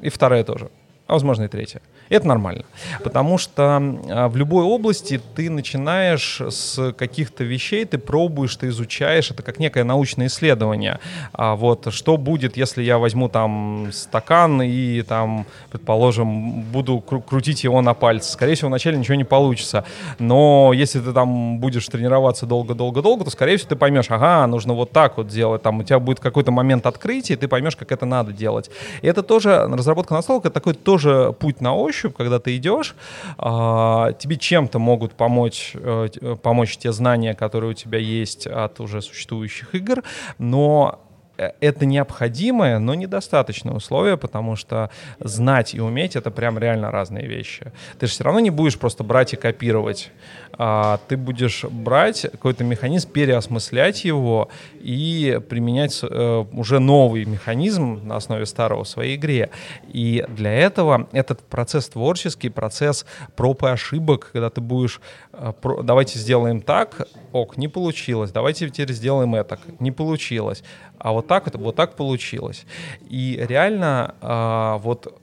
И 0.02 0.10
вторая 0.10 0.44
тоже. 0.44 0.70
А 1.08 1.14
возможно 1.14 1.46
и 1.46 1.48
третья. 1.48 1.82
Это 2.10 2.28
нормально, 2.28 2.64
потому 3.04 3.38
что 3.38 3.82
а, 4.10 4.30
в 4.30 4.38
любой 4.38 4.64
области 4.64 5.20
ты 5.36 5.50
начинаешь 5.50 6.42
с 6.42 6.94
каких-то 6.94 7.44
вещей, 7.44 7.86
ты 7.86 7.98
пробуешь, 7.98 8.56
ты 8.56 8.68
изучаешь, 8.68 9.32
это 9.32 9.44
как 9.44 9.60
некое 9.60 9.84
научное 9.84 10.28
исследование. 10.28 11.00
А 11.34 11.56
вот 11.56 11.94
что 11.94 12.18
будет, 12.18 12.58
если 12.58 12.84
я 12.84 12.98
возьму 12.98 13.30
там 13.30 13.90
стакан 13.92 14.62
и 14.62 15.02
там, 15.02 15.46
предположим, 15.72 16.62
буду 16.62 17.04
кру- 17.06 17.22
крутить 17.22 17.64
его 17.64 17.82
на 17.82 17.94
пальце? 17.94 18.32
Скорее 18.32 18.56
всего, 18.56 18.70
вначале 18.70 18.98
ничего 18.98 19.16
не 19.16 19.24
получится. 19.24 19.84
Но 20.20 20.72
если 20.74 21.00
ты 21.00 21.12
там 21.12 21.60
будешь 21.60 21.88
тренироваться 21.88 22.46
долго-долго-долго, 22.46 23.26
то, 23.26 23.32
скорее 23.32 23.58
всего, 23.58 23.70
ты 23.70 23.76
поймешь, 23.76 24.10
ага, 24.10 24.48
нужно 24.48 24.74
вот 24.74 24.92
так 24.92 25.18
вот 25.18 25.28
делать. 25.28 25.62
Там 25.62 25.80
у 25.80 25.84
тебя 25.84 26.00
будет 26.00 26.20
какой-то 26.20 26.52
момент 26.52 26.86
открытия, 26.86 27.34
и 27.34 27.38
ты 27.38 27.48
поймешь, 27.48 27.76
как 27.76 27.92
это 27.92 28.06
надо 28.06 28.32
делать. 28.32 28.70
И 29.02 29.08
это 29.08 29.24
тоже, 29.24 29.68
разработка 29.68 30.14
настолок, 30.14 30.46
это 30.46 30.54
такой 30.54 30.74
тоже 30.74 31.34
путь 31.40 31.62
на 31.62 31.76
ощупь, 31.76 31.97
ощупь, 31.98 32.16
когда 32.16 32.40
ты 32.40 32.56
идешь, 32.58 32.96
а, 33.38 34.14
тебе 34.14 34.38
чем-то 34.38 34.80
могут 34.80 35.14
помочь, 35.14 35.72
э, 35.74 36.08
помочь 36.42 36.78
те 36.78 36.92
знания, 36.92 37.34
которые 37.34 37.72
у 37.72 37.74
тебя 37.74 38.00
есть 38.00 38.48
от 38.48 38.80
уже 38.80 39.02
существующих 39.02 39.76
игр, 39.76 40.04
но 40.38 41.07
это 41.38 41.86
необходимое, 41.86 42.80
но 42.80 42.96
недостаточное 42.96 43.74
условие, 43.74 44.18
потому 44.18 44.56
что 44.56 44.90
знать 45.20 45.76
и 45.76 45.80
уметь— 45.80 46.16
это 46.16 46.32
прям 46.32 46.58
реально 46.58 46.92
разные 46.92 47.28
вещи. 47.28 47.72
Ты 48.00 48.08
же 48.08 48.14
все 48.14 48.24
равно 48.24 48.40
не 48.40 48.50
будешь 48.50 48.78
просто 48.78 49.04
брать 49.04 49.34
и 49.34 49.36
копировать. 49.36 50.12
А, 50.54 51.00
ты 51.08 51.18
будешь 51.18 51.64
брать 51.64 52.22
какой-то 52.22 52.64
механизм, 52.64 53.12
переосмыслять 53.12 54.06
его 54.06 54.50
и 54.80 55.40
применять 55.50 56.00
э, 56.02 56.46
уже 56.52 56.80
новый 56.80 57.26
механизм 57.26 58.02
на 58.08 58.16
основе 58.16 58.46
старого 58.46 58.84
в 58.84 58.88
своей 58.88 59.16
игре. 59.16 59.50
И 59.88 60.26
для 60.30 60.54
этого 60.54 61.08
этот 61.12 61.42
процесс 61.42 61.90
творческий, 61.90 62.50
процесс 62.50 63.06
проб 63.36 63.64
и 63.64 63.68
ошибок, 63.68 64.32
когда 64.34 64.50
ты 64.50 64.62
будешь 64.62 65.00
э, 65.34 65.54
давайте 65.84 66.18
сделаем 66.18 66.62
так, 66.62 67.08
ок, 67.32 67.58
не 67.58 67.68
получилось, 67.68 68.32
давайте 68.32 68.70
теперь 68.70 68.94
сделаем 68.94 69.36
это, 69.36 69.60
не 69.80 69.92
получилось 69.92 70.64
а 71.00 71.12
вот 71.12 71.28
так 71.28 71.48
это 71.48 71.58
вот 71.58 71.76
так 71.76 71.96
получилось. 71.96 72.66
И 73.10 73.40
реально 73.48 74.16
а, 74.22 74.78
вот 74.78 75.20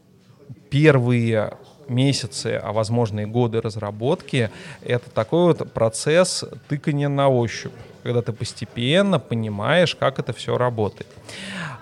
первые 0.71 1.55
месяцы, 1.89 2.61
а 2.63 2.73
возможно 2.73 3.21
и 3.21 3.25
годы 3.25 3.61
разработки, 3.61 4.51
это 4.83 5.11
такой 5.11 5.55
вот 5.55 5.73
процесс 5.73 6.45
тыкания 6.69 7.09
на 7.09 7.29
ощупь, 7.29 7.73
когда 8.03 8.23
ты 8.23 8.33
постепенно 8.33 9.19
понимаешь, 9.19 9.95
как 9.95 10.19
это 10.19 10.33
все 10.33 10.57
работает. 10.57 11.09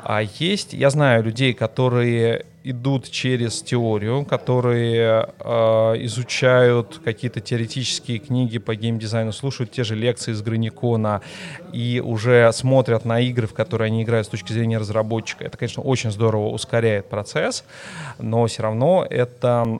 А 0.02 0.22
есть, 0.22 0.72
я 0.72 0.90
знаю 0.90 1.22
людей, 1.22 1.54
которые 1.54 2.46
идут 2.64 3.10
через 3.10 3.62
теорию, 3.62 4.24
которые 4.24 5.28
э, 5.38 5.50
изучают 6.04 7.00
какие-то 7.04 7.40
теоретические 7.40 8.18
книги 8.18 8.58
по 8.58 8.74
геймдизайну, 8.74 9.32
слушают 9.32 9.72
те 9.72 9.84
же 9.84 9.94
лекции 9.94 10.32
из 10.32 10.42
Граникона 10.42 11.22
и 11.72 12.00
уже 12.04 12.50
смотрят 12.52 13.04
на 13.04 13.20
игры, 13.20 13.46
в 13.46 13.54
которые 13.54 13.86
они 13.86 14.02
играют 14.02 14.26
с 14.26 14.30
точки 14.30 14.52
зрения 14.52 14.78
разработчика. 14.78 15.44
Это, 15.44 15.56
конечно, 15.58 15.82
очень 15.82 16.10
здорово 16.10 16.48
ускоряет 16.48 17.08
процесс, 17.08 17.64
но 18.18 18.46
все 18.46 18.62
равно 18.62 19.06
это 19.08 19.78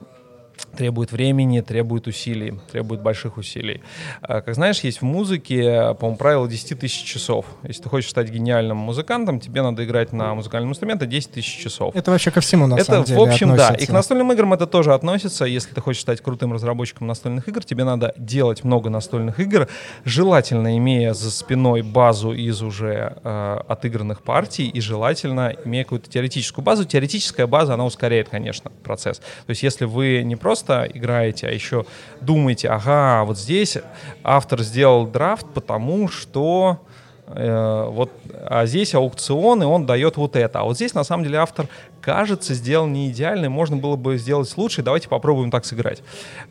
требует 0.75 1.11
времени, 1.11 1.61
требует 1.61 2.07
усилий, 2.07 2.59
требует 2.71 3.01
больших 3.01 3.37
усилий. 3.37 3.81
А, 4.21 4.41
как 4.41 4.55
знаешь, 4.55 4.79
есть 4.81 5.01
в 5.01 5.03
музыке, 5.03 5.95
по-моему, 5.99 6.17
правило 6.17 6.47
10 6.47 6.79
тысяч 6.79 7.03
часов. 7.03 7.45
Если 7.63 7.83
ты 7.83 7.89
хочешь 7.89 8.09
стать 8.09 8.29
гениальным 8.29 8.77
музыкантом, 8.77 9.39
тебе 9.39 9.61
надо 9.61 9.83
играть 9.85 10.13
на 10.13 10.33
музыкальном 10.33 10.71
инструменте 10.71 11.05
10 11.05 11.31
тысяч 11.31 11.57
часов. 11.57 11.95
Это 11.95 12.11
вообще 12.11 12.31
ко 12.31 12.41
всему, 12.41 12.67
на 12.67 12.75
это, 12.75 12.85
самом 12.85 13.03
деле, 13.05 13.19
в 13.19 13.23
общем, 13.23 13.51
относится. 13.51 13.73
да. 13.73 13.83
И 13.83 13.85
к 13.85 13.89
настольным 13.91 14.31
играм 14.31 14.53
это 14.53 14.67
тоже 14.67 14.93
относится. 14.93 15.45
Если 15.45 15.73
ты 15.73 15.81
хочешь 15.81 16.01
стать 16.01 16.21
крутым 16.21 16.53
разработчиком 16.53 17.07
настольных 17.07 17.47
игр, 17.47 17.63
тебе 17.63 17.83
надо 17.83 18.13
делать 18.17 18.63
много 18.63 18.89
настольных 18.89 19.39
игр, 19.39 19.67
желательно 20.05 20.77
имея 20.77 21.13
за 21.13 21.31
спиной 21.31 21.81
базу 21.81 22.33
из 22.33 22.61
уже 22.61 23.17
э, 23.23 23.59
отыгранных 23.67 24.21
партий 24.21 24.67
и 24.67 24.81
желательно 24.81 25.55
имея 25.65 25.83
какую-то 25.83 26.09
теоретическую 26.09 26.63
базу. 26.63 26.85
Теоретическая 26.85 27.47
база, 27.47 27.73
она 27.73 27.85
ускоряет, 27.85 28.29
конечно, 28.29 28.71
процесс. 28.83 29.19
То 29.19 29.49
есть 29.49 29.63
если 29.63 29.85
вы 29.85 30.23
не 30.23 30.35
просто 30.35 30.62
играете, 30.69 31.47
а 31.47 31.51
еще 31.51 31.85
думаете, 32.21 32.69
ага, 32.69 33.23
вот 33.25 33.37
здесь 33.37 33.77
автор 34.23 34.61
сделал 34.61 35.05
драфт, 35.07 35.45
потому 35.53 36.07
что 36.07 36.79
э, 37.27 37.87
вот, 37.89 38.11
а 38.45 38.65
здесь 38.65 38.95
аукцион, 38.95 39.63
и 39.63 39.65
он 39.65 39.85
дает 39.85 40.17
вот 40.17 40.35
это. 40.35 40.59
А 40.59 40.63
вот 40.63 40.75
здесь, 40.75 40.93
на 40.93 41.03
самом 41.03 41.23
деле, 41.23 41.37
автор, 41.37 41.67
кажется, 42.01 42.53
сделал 42.53 42.87
не 42.87 43.09
идеальный, 43.09 43.49
можно 43.49 43.77
было 43.77 43.95
бы 43.95 44.17
сделать 44.17 44.51
лучше, 44.57 44.81
давайте 44.81 45.09
попробуем 45.09 45.51
так 45.51 45.65
сыграть, 45.65 46.03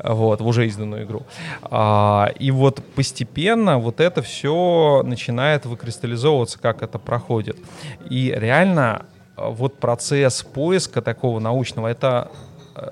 вот, 0.02 0.40
в 0.40 0.46
уже 0.46 0.66
изданную 0.66 1.04
игру. 1.04 1.22
А, 1.62 2.30
и 2.38 2.50
вот 2.50 2.82
постепенно 2.94 3.78
вот 3.78 4.00
это 4.00 4.22
все 4.22 5.02
начинает 5.04 5.66
выкристаллизовываться, 5.66 6.58
как 6.58 6.82
это 6.82 6.98
проходит. 6.98 7.58
И 8.08 8.34
реально 8.36 9.06
вот 9.36 9.78
процесс 9.78 10.42
поиска 10.42 11.02
такого 11.02 11.38
научного, 11.38 11.88
это 11.88 12.30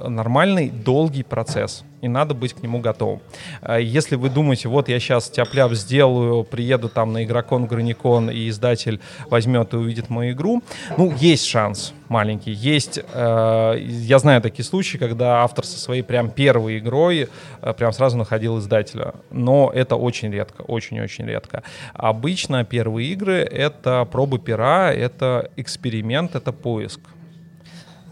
нормальный, 0.01 0.71
долгий 0.71 1.23
процесс, 1.23 1.85
и 2.01 2.09
надо 2.09 2.35
быть 2.35 2.55
к 2.55 2.63
нему 2.63 2.81
готовым. 2.81 3.21
Э, 3.63 3.79
если 3.81 4.17
вы 4.17 4.31
думаете, 4.31 4.69
вот 4.69 4.89
я 4.89 4.99
сейчас 5.01 5.29
тяп 5.31 5.49
сделаю, 5.73 6.45
приеду 6.45 6.89
там 6.89 7.13
на 7.13 7.25
игрокон, 7.25 7.67
граникон, 7.67 8.31
и 8.31 8.49
издатель 8.49 9.01
возьмет 9.29 9.75
и 9.75 9.77
увидит 9.77 10.11
мою 10.11 10.33
игру, 10.33 10.63
ну, 10.97 11.13
есть 11.17 11.47
шанс 11.47 11.93
маленький. 12.09 12.53
Есть, 12.53 12.99
э, 12.99 13.77
я 13.81 14.19
знаю 14.19 14.43
такие 14.43 14.65
случаи, 14.65 14.99
когда 14.99 15.43
автор 15.43 15.65
со 15.65 15.79
своей 15.79 16.03
прям 16.03 16.31
первой 16.31 16.79
игрой 16.79 17.29
э, 17.63 17.73
прям 17.75 17.93
сразу 17.93 18.17
находил 18.17 18.59
издателя, 18.59 19.15
но 19.31 19.71
это 19.75 19.97
очень 19.97 20.33
редко, 20.33 20.63
очень-очень 20.63 21.27
редко. 21.27 21.63
Обычно 21.95 22.65
первые 22.65 23.13
игры— 23.13 23.35
это 23.53 24.05
пробы 24.11 24.39
пера, 24.39 24.93
это 24.93 25.51
эксперимент, 25.57 26.35
это 26.35 26.53
поиск. 26.53 27.01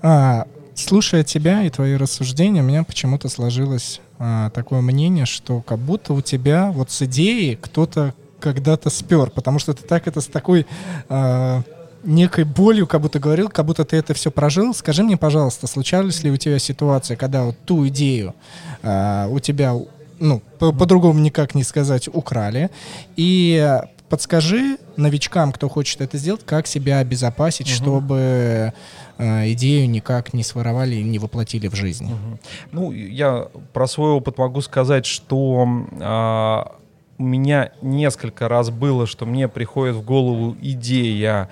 А, 0.02 0.46
слушая 0.78 1.24
тебя 1.24 1.62
и 1.62 1.70
твои 1.70 1.96
рассуждения, 1.96 2.62
у 2.62 2.64
меня 2.64 2.84
почему-то 2.84 3.28
сложилось 3.28 4.00
а, 4.18 4.50
такое 4.50 4.80
мнение, 4.80 5.26
что 5.26 5.60
как 5.60 5.78
будто 5.78 6.12
у 6.12 6.20
тебя 6.20 6.70
вот 6.70 6.90
с 6.90 7.02
идеей 7.02 7.56
кто-то 7.56 8.14
когда-то 8.40 8.88
спер, 8.88 9.30
потому 9.30 9.58
что 9.58 9.74
ты 9.74 9.82
так 9.82 10.06
это 10.06 10.20
с 10.20 10.26
такой 10.26 10.66
а, 11.08 11.62
некой 12.04 12.44
болью 12.44 12.86
как 12.86 13.00
будто 13.00 13.18
говорил, 13.18 13.48
как 13.48 13.66
будто 13.66 13.84
ты 13.84 13.96
это 13.96 14.14
все 14.14 14.30
прожил. 14.30 14.72
Скажи 14.74 15.02
мне, 15.02 15.16
пожалуйста, 15.16 15.66
случались 15.66 16.22
ли 16.22 16.30
у 16.30 16.36
тебя 16.36 16.58
ситуация, 16.58 17.16
когда 17.16 17.44
вот 17.44 17.56
ту 17.64 17.86
идею 17.88 18.34
а, 18.82 19.26
у 19.28 19.40
тебя, 19.40 19.74
ну, 20.20 20.40
по-другому 20.58 21.18
никак 21.18 21.54
не 21.54 21.64
сказать, 21.64 22.08
украли, 22.12 22.70
и 23.16 23.80
подскажи 24.08 24.78
новичкам, 24.96 25.52
кто 25.52 25.68
хочет 25.68 26.00
это 26.00 26.18
сделать, 26.18 26.44
как 26.44 26.66
себя 26.66 26.98
обезопасить, 26.98 27.68
угу. 27.68 27.74
чтобы 27.74 28.72
э, 29.18 29.52
идею 29.52 29.88
никак 29.88 30.34
не 30.34 30.42
своровали 30.42 30.96
и 30.96 31.02
не 31.02 31.18
воплотили 31.18 31.68
в 31.68 31.74
жизнь. 31.74 32.06
Угу. 32.06 32.38
Ну, 32.72 32.92
я 32.92 33.48
про 33.72 33.86
свой 33.86 34.10
опыт 34.10 34.38
могу 34.38 34.60
сказать, 34.60 35.06
что 35.06 35.66
э, 35.92 36.78
у 37.18 37.22
меня 37.22 37.72
несколько 37.82 38.48
раз 38.48 38.70
было, 38.70 39.06
что 39.06 39.26
мне 39.26 39.48
приходит 39.48 39.96
в 39.96 40.02
голову 40.02 40.56
идея, 40.60 41.48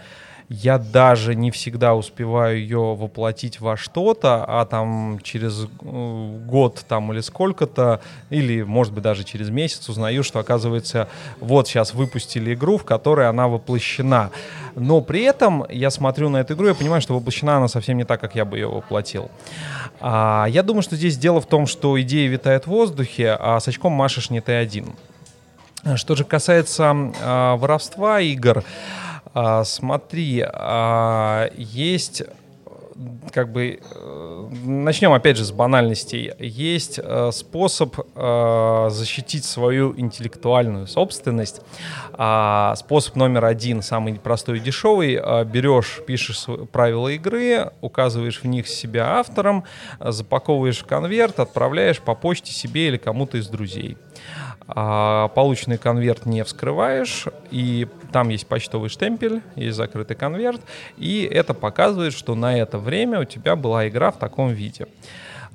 я 0.48 0.78
даже 0.78 1.34
не 1.34 1.50
всегда 1.50 1.94
успеваю 1.94 2.58
ее 2.60 2.94
воплотить 2.94 3.60
во 3.60 3.76
что-то, 3.76 4.44
а 4.46 4.64
там 4.64 5.18
через 5.22 5.64
э, 5.64 6.38
год 6.46 6.84
там 6.86 7.12
или 7.12 7.20
сколько-то, 7.20 8.00
или 8.30 8.62
может 8.62 8.92
быть 8.92 9.02
даже 9.02 9.24
через 9.24 9.50
месяц 9.50 9.88
узнаю, 9.88 10.22
что 10.22 10.38
оказывается 10.38 11.08
вот 11.40 11.66
сейчас 11.66 11.94
выпустили 11.94 12.54
игру, 12.54 12.78
в 12.78 12.84
которой 12.84 13.28
она 13.28 13.48
воплощена. 13.48 14.30
Но 14.76 15.00
при 15.00 15.22
этом 15.22 15.64
я 15.68 15.90
смотрю 15.90 16.28
на 16.28 16.38
эту 16.38 16.54
игру 16.54 16.68
и 16.68 16.74
понимаю, 16.74 17.02
что 17.02 17.14
воплощена 17.14 17.56
она 17.56 17.66
совсем 17.66 17.96
не 17.96 18.04
так, 18.04 18.20
как 18.20 18.36
я 18.36 18.44
бы 18.44 18.56
ее 18.56 18.68
воплотил. 18.68 19.30
А, 20.00 20.46
я 20.48 20.62
думаю, 20.62 20.82
что 20.82 20.94
здесь 20.94 21.18
дело 21.18 21.40
в 21.40 21.46
том, 21.46 21.66
что 21.66 22.00
идея 22.00 22.28
витает 22.28 22.64
в 22.64 22.68
воздухе, 22.68 23.36
а 23.40 23.58
с 23.58 23.66
очком 23.66 23.92
машешь 23.92 24.30
не 24.30 24.40
ты 24.40 24.52
один. 24.52 24.94
Что 25.96 26.14
же 26.14 26.24
касается 26.24 26.92
а, 27.20 27.56
воровства 27.56 28.20
игр, 28.20 28.62
а, 29.38 29.64
смотри, 29.64 30.42
а, 30.42 31.50
есть 31.58 32.22
как 33.30 33.52
бы 33.52 33.80
э, 33.82 34.48
начнем 34.64 35.12
опять 35.12 35.36
же 35.36 35.44
с 35.44 35.52
банальностей. 35.52 36.32
Есть 36.38 36.98
э, 37.02 37.30
способ 37.34 37.94
э, 37.98 38.88
защитить 38.90 39.44
свою 39.44 39.92
интеллектуальную 39.94 40.86
собственность. 40.86 41.60
А, 42.14 42.74
способ 42.76 43.16
номер 43.16 43.44
один, 43.44 43.82
самый 43.82 44.14
простой 44.14 44.56
и 44.56 44.60
дешевый. 44.60 45.16
Берешь, 45.44 46.00
пишешь 46.06 46.46
правила 46.72 47.08
игры, 47.08 47.72
указываешь 47.82 48.40
в 48.42 48.46
них 48.46 48.66
себя 48.66 49.18
автором, 49.18 49.64
запаковываешь 50.00 50.78
в 50.78 50.86
конверт, 50.86 51.40
отправляешь 51.40 52.00
по 52.00 52.14
почте 52.14 52.54
себе 52.54 52.88
или 52.88 52.96
кому-то 52.96 53.36
из 53.36 53.48
друзей. 53.48 53.98
А, 54.68 55.28
полученный 55.28 55.78
конверт 55.78 56.26
не 56.26 56.42
вскрываешь, 56.42 57.26
и 57.50 57.86
там 58.12 58.30
есть 58.30 58.46
почтовый 58.46 58.88
штемпель, 58.88 59.42
есть 59.54 59.76
закрытый 59.76 60.16
конверт, 60.16 60.60
и 60.96 61.22
это 61.22 61.54
показывает, 61.54 62.12
что 62.12 62.34
на 62.34 62.58
это 62.58 62.78
время 62.78 63.20
у 63.20 63.24
тебя 63.24 63.54
была 63.54 63.88
игра 63.88 64.10
в 64.10 64.18
таком 64.18 64.48
виде. 64.48 64.86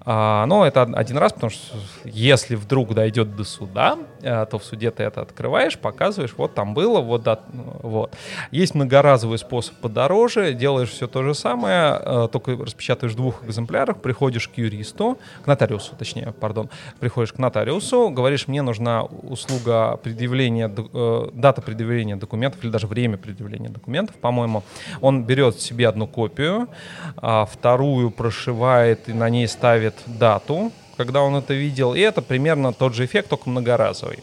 А, 0.03 0.45
но 0.47 0.65
это 0.65 0.83
один 0.83 1.17
раз, 1.17 1.33
потому 1.33 1.51
что 1.51 1.77
если 2.05 2.55
вдруг 2.55 2.93
дойдет 2.93 3.35
до 3.35 3.43
суда, 3.43 3.99
э, 4.21 4.45
то 4.49 4.57
в 4.57 4.63
суде 4.63 4.89
ты 4.89 5.03
это 5.03 5.21
открываешь, 5.21 5.77
показываешь, 5.77 6.33
вот 6.37 6.55
там 6.55 6.73
было, 6.73 7.01
вот, 7.01 7.21
да, 7.23 7.39
вот. 7.51 8.15
Есть 8.49 8.73
многоразовый 8.73 9.37
способ 9.37 9.75
подороже, 9.75 10.53
делаешь 10.53 10.89
все 10.89 11.07
то 11.07 11.21
же 11.21 11.35
самое, 11.35 12.01
э, 12.03 12.27
только 12.31 12.55
распечатаешь 12.55 13.13
в 13.13 13.15
двух 13.15 13.43
экземплярах, 13.45 14.01
приходишь 14.01 14.47
к 14.47 14.57
юристу, 14.57 15.19
к 15.43 15.47
нотариусу, 15.47 15.95
точнее, 15.95 16.33
пардон, 16.39 16.69
приходишь 16.99 17.33
к 17.33 17.37
нотариусу, 17.37 18.09
говоришь, 18.09 18.47
мне 18.47 18.63
нужна 18.63 19.03
услуга 19.03 19.97
предъявления, 19.97 20.71
э, 20.75 21.29
дата 21.33 21.61
предъявления 21.61 22.15
документов 22.15 22.63
или 22.63 22.71
даже 22.71 22.87
время 22.87 23.17
предъявления 23.17 23.69
документов, 23.69 24.15
по-моему. 24.15 24.63
Он 24.99 25.23
берет 25.25 25.59
себе 25.59 25.87
одну 25.87 26.07
копию, 26.07 26.69
а 27.17 27.45
вторую 27.45 28.09
прошивает 28.09 29.07
и 29.07 29.13
на 29.13 29.29
ней 29.29 29.47
ставит 29.47 29.90
ставит 29.91 30.19
дату, 30.19 30.71
когда 30.97 31.21
он 31.21 31.35
это 31.35 31.53
видел, 31.53 31.93
и 31.93 31.99
это 31.99 32.21
примерно 32.21 32.73
тот 32.73 32.93
же 32.93 33.05
эффект, 33.05 33.29
только 33.29 33.49
многоразовый. 33.49 34.19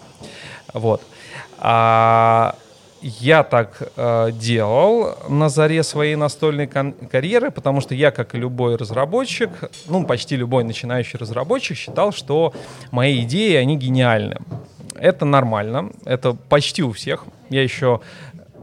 Вот. 0.73 1.03
А 1.59 2.55
я 3.01 3.43
так 3.43 3.93
э, 3.97 4.31
делал 4.33 5.17
на 5.29 5.49
заре 5.49 5.83
своей 5.83 6.17
настольной 6.17 6.67
карьеры, 6.67 7.51
потому 7.51 7.81
что 7.81 7.95
я, 7.95 8.11
как 8.11 8.35
и 8.35 8.39
любой 8.39 8.77
разработчик, 8.77 9.51
ну, 9.87 10.05
почти 10.05 10.37
любой 10.37 10.65
начинающий 10.65 11.19
разработчик, 11.19 11.77
считал, 11.77 12.13
что 12.13 12.53
мои 12.91 13.23
идеи, 13.23 13.55
они 13.55 13.77
гениальны. 13.77 14.37
Это 14.95 15.25
нормально, 15.25 15.91
это 16.05 16.37
почти 16.49 16.83
у 16.83 16.91
всех. 16.91 17.25
Я 17.51 17.63
еще 17.63 18.01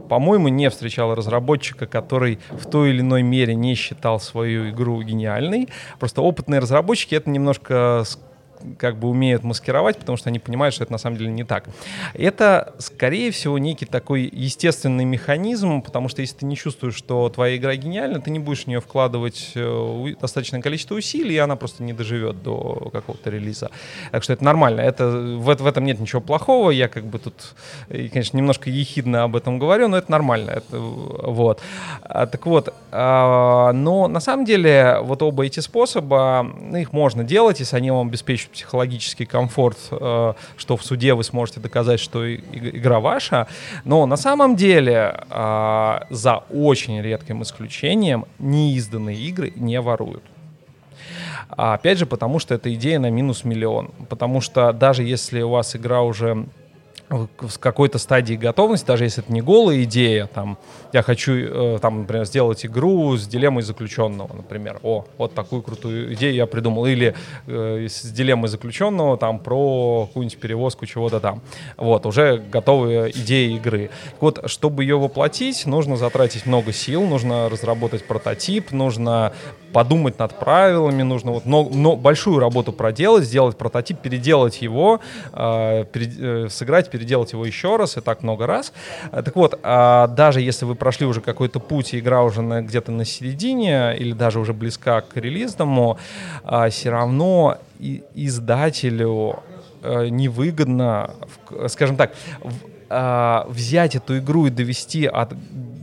по-моему, 0.08 0.48
не 0.48 0.70
встречал 0.70 1.14
разработчика, 1.14 1.86
который 1.86 2.38
в 2.50 2.68
той 2.68 2.90
или 2.90 3.00
иной 3.00 3.22
мере 3.22 3.54
не 3.54 3.74
считал 3.74 4.20
свою 4.20 4.70
игру 4.70 5.02
гениальной. 5.02 5.68
Просто 5.98 6.22
опытные 6.22 6.60
разработчики 6.60 7.14
это 7.14 7.30
немножко 7.30 8.04
как 8.78 8.96
бы 8.96 9.08
умеют 9.08 9.44
маскировать, 9.44 9.98
потому 9.98 10.16
что 10.16 10.28
они 10.28 10.38
понимают, 10.38 10.74
что 10.74 10.84
это 10.84 10.92
на 10.92 10.98
самом 10.98 11.16
деле 11.16 11.30
не 11.30 11.44
так. 11.44 11.64
Это, 12.14 12.74
скорее 12.78 13.30
всего, 13.30 13.58
некий 13.58 13.86
такой 13.86 14.30
естественный 14.32 15.04
механизм, 15.04 15.82
потому 15.82 16.08
что 16.08 16.22
если 16.22 16.36
ты 16.38 16.46
не 16.46 16.56
чувствуешь, 16.56 16.94
что 16.94 17.28
твоя 17.28 17.56
игра 17.56 17.74
гениальна, 17.76 18.20
ты 18.20 18.30
не 18.30 18.38
будешь 18.38 18.64
в 18.64 18.66
нее 18.66 18.80
вкладывать 18.80 19.52
э, 19.54 20.14
достаточное 20.20 20.60
количество 20.60 20.94
усилий, 20.94 21.34
и 21.34 21.38
она 21.38 21.56
просто 21.56 21.82
не 21.82 21.92
доживет 21.92 22.42
до 22.42 22.90
какого-то 22.92 23.30
релиза. 23.30 23.70
Так 24.10 24.22
что 24.22 24.32
это 24.32 24.44
нормально. 24.44 24.80
Это, 24.80 25.08
в, 25.08 25.54
в 25.54 25.66
этом 25.66 25.84
нет 25.84 26.00
ничего 26.00 26.20
плохого. 26.20 26.70
Я 26.70 26.88
как 26.88 27.04
бы 27.04 27.18
тут, 27.18 27.54
конечно, 27.88 28.36
немножко 28.36 28.70
ехидно 28.70 29.24
об 29.24 29.36
этом 29.36 29.58
говорю, 29.58 29.88
но 29.88 29.98
это 29.98 30.10
нормально. 30.10 30.50
Это, 30.50 30.78
вот. 30.78 31.60
А, 32.02 32.26
так 32.26 32.46
вот, 32.46 32.72
а, 32.92 33.72
но 33.72 34.08
на 34.08 34.20
самом 34.20 34.44
деле 34.44 34.98
вот 35.02 35.22
оба 35.22 35.44
эти 35.44 35.60
способа, 35.60 36.46
их 36.74 36.92
можно 36.92 37.24
делать, 37.24 37.60
если 37.60 37.76
они 37.76 37.90
вам 37.90 38.08
обеспечивают 38.08 38.45
психологический 38.48 39.26
комфорт, 39.26 39.78
э, 39.90 40.34
что 40.56 40.76
в 40.76 40.84
суде 40.84 41.14
вы 41.14 41.24
сможете 41.24 41.60
доказать, 41.60 42.00
что 42.00 42.34
игра 42.34 43.00
ваша. 43.00 43.46
Но 43.84 44.06
на 44.06 44.16
самом 44.16 44.56
деле, 44.56 45.24
э, 45.30 45.98
за 46.10 46.36
очень 46.50 47.00
редким 47.00 47.42
исключением, 47.42 48.26
неизданные 48.38 49.16
игры 49.16 49.52
не 49.56 49.80
воруют. 49.80 50.22
Опять 51.48 51.98
же, 51.98 52.06
потому 52.06 52.38
что 52.38 52.54
это 52.54 52.72
идея 52.74 52.98
на 52.98 53.10
минус 53.10 53.44
миллион. 53.44 53.90
Потому 54.08 54.40
что 54.40 54.72
даже 54.72 55.04
если 55.04 55.42
у 55.42 55.50
вас 55.50 55.76
игра 55.76 56.02
уже 56.02 56.46
в 57.08 57.58
какой-то 57.58 57.98
стадии 57.98 58.34
готовности, 58.34 58.86
даже 58.86 59.04
если 59.04 59.22
это 59.22 59.32
не 59.32 59.40
голая 59.40 59.84
идея, 59.84 60.26
там, 60.26 60.58
я 60.92 61.02
хочу, 61.02 61.32
э, 61.34 61.78
там, 61.80 62.00
например, 62.00 62.24
сделать 62.24 62.66
игру 62.66 63.16
с 63.16 63.26
дилеммой 63.26 63.62
заключенного, 63.62 64.34
например, 64.34 64.80
о, 64.82 65.04
вот 65.16 65.34
такую 65.34 65.62
крутую 65.62 66.14
идею 66.14 66.34
я 66.34 66.46
придумал, 66.46 66.86
или 66.86 67.14
э, 67.46 67.86
с 67.88 68.02
дилеммой 68.10 68.48
заключенного, 68.48 69.16
там, 69.16 69.38
про 69.38 70.06
какую-нибудь 70.06 70.38
перевозку 70.38 70.86
чего-то 70.86 71.20
там, 71.20 71.42
вот, 71.76 72.06
уже 72.06 72.38
готовые 72.38 73.10
идеи 73.10 73.54
игры. 73.54 73.90
Вот, 74.20 74.42
чтобы 74.46 74.82
ее 74.82 74.98
воплотить, 74.98 75.66
нужно 75.66 75.96
затратить 75.96 76.46
много 76.46 76.72
сил, 76.72 77.02
нужно 77.06 77.48
разработать 77.48 78.04
прототип, 78.04 78.72
нужно 78.72 79.32
подумать 79.72 80.18
над 80.18 80.38
правилами, 80.38 81.02
нужно 81.02 81.32
вот 81.32 81.44
но, 81.44 81.68
но 81.70 81.96
большую 81.96 82.38
работу 82.38 82.72
проделать, 82.72 83.24
сделать 83.24 83.58
прототип, 83.58 83.98
переделать 83.98 84.62
его, 84.62 85.00
э, 85.34 85.84
перед, 85.92 86.18
э, 86.18 86.48
сыграть, 86.48 86.90
переделать 86.96 87.32
его 87.32 87.44
еще 87.44 87.76
раз 87.76 87.96
и 87.96 88.00
так 88.00 88.22
много 88.22 88.46
раз. 88.46 88.72
Э, 89.12 89.22
так 89.22 89.36
вот, 89.36 89.58
э, 89.62 90.08
даже 90.10 90.40
если 90.40 90.64
вы 90.64 90.74
прошли 90.74 91.06
уже 91.06 91.20
какой-то 91.20 91.60
путь, 91.60 91.94
и 91.94 91.98
игра 91.98 92.22
уже 92.22 92.42
где-то 92.62 92.92
на 92.92 93.04
середине 93.04 93.96
или 93.96 94.12
даже 94.12 94.40
уже 94.40 94.52
близка 94.52 95.02
к 95.02 95.16
релизному, 95.16 95.98
э, 96.44 96.70
все 96.70 96.90
равно 96.90 97.58
издателю 98.14 99.42
э, 99.82 100.08
невыгодно, 100.08 101.10
скажем 101.68 101.96
так, 101.96 102.12
э, 102.88 103.42
взять 103.48 103.96
эту 103.96 104.18
игру 104.18 104.46
и 104.46 104.50
довести 104.50 105.06
от 105.06 105.32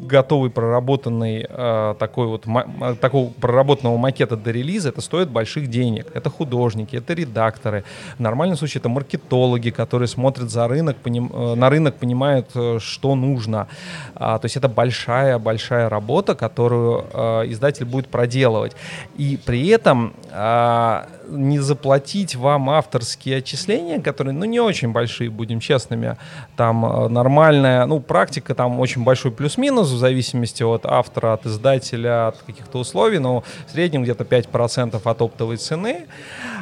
готовый 0.04 0.50
проработанный 0.50 1.46
э, 1.48 1.96
такой 1.98 2.28
вот 2.28 2.46
ма- 2.46 2.96
такого 3.00 3.30
проработанного 3.30 3.98
макета 3.98 4.36
до 4.36 4.52
релиза, 4.52 4.90
это 4.90 5.02
стоит 5.02 5.30
больших 5.30 5.70
денег. 5.70 6.08
Это 6.14 6.30
художники, 6.30 6.96
это 6.96 7.14
редакторы. 7.14 7.84
В 8.18 8.20
нормальном 8.20 8.58
случае 8.58 8.80
это 8.80 8.90
маркетологи, 8.90 9.70
которые 9.70 10.08
смотрят 10.08 10.50
за 10.50 10.68
рынок, 10.68 10.98
поним, 10.98 11.32
э, 11.34 11.56
на 11.56 11.70
рынок, 11.70 11.96
понимают, 11.96 12.50
э, 12.56 12.80
что 12.80 13.16
нужно. 13.16 13.68
А, 14.16 14.38
то 14.38 14.46
есть 14.46 14.58
это 14.58 14.68
большая-большая 14.68 15.90
работа, 15.90 16.36
которую 16.36 17.06
э, 17.14 17.44
издатель 17.48 17.86
будет 17.86 18.08
проделывать. 18.08 18.76
И 19.18 19.40
при 19.46 19.68
этом 19.68 20.14
э, 20.32 21.04
не 21.30 21.60
заплатить 21.60 22.36
вам 22.36 22.70
авторские 22.70 23.38
отчисления, 23.38 24.02
которые, 24.02 24.34
ну, 24.34 24.46
не 24.46 24.60
очень 24.60 24.92
большие, 24.92 25.30
будем 25.30 25.60
честными. 25.60 26.18
Там 26.56 26.86
нормальная, 27.10 27.86
ну, 27.86 28.00
практика, 28.00 28.56
там 28.56 28.80
очень 28.80 29.04
большой 29.04 29.32
плюс-минус 29.32 29.90
в 29.90 29.98
зависимости 29.98 30.64
от 30.64 30.86
автора, 30.86 31.34
от 31.34 31.46
издателя, 31.46 32.28
от 32.28 32.38
каких-то 32.38 32.80
условий, 32.80 33.20
но 33.20 33.44
в 33.68 33.72
среднем 33.72 34.04
где-то 34.04 34.24
5% 34.24 35.02
от 35.04 35.22
оптовой 35.22 35.58
цены. 35.58 36.08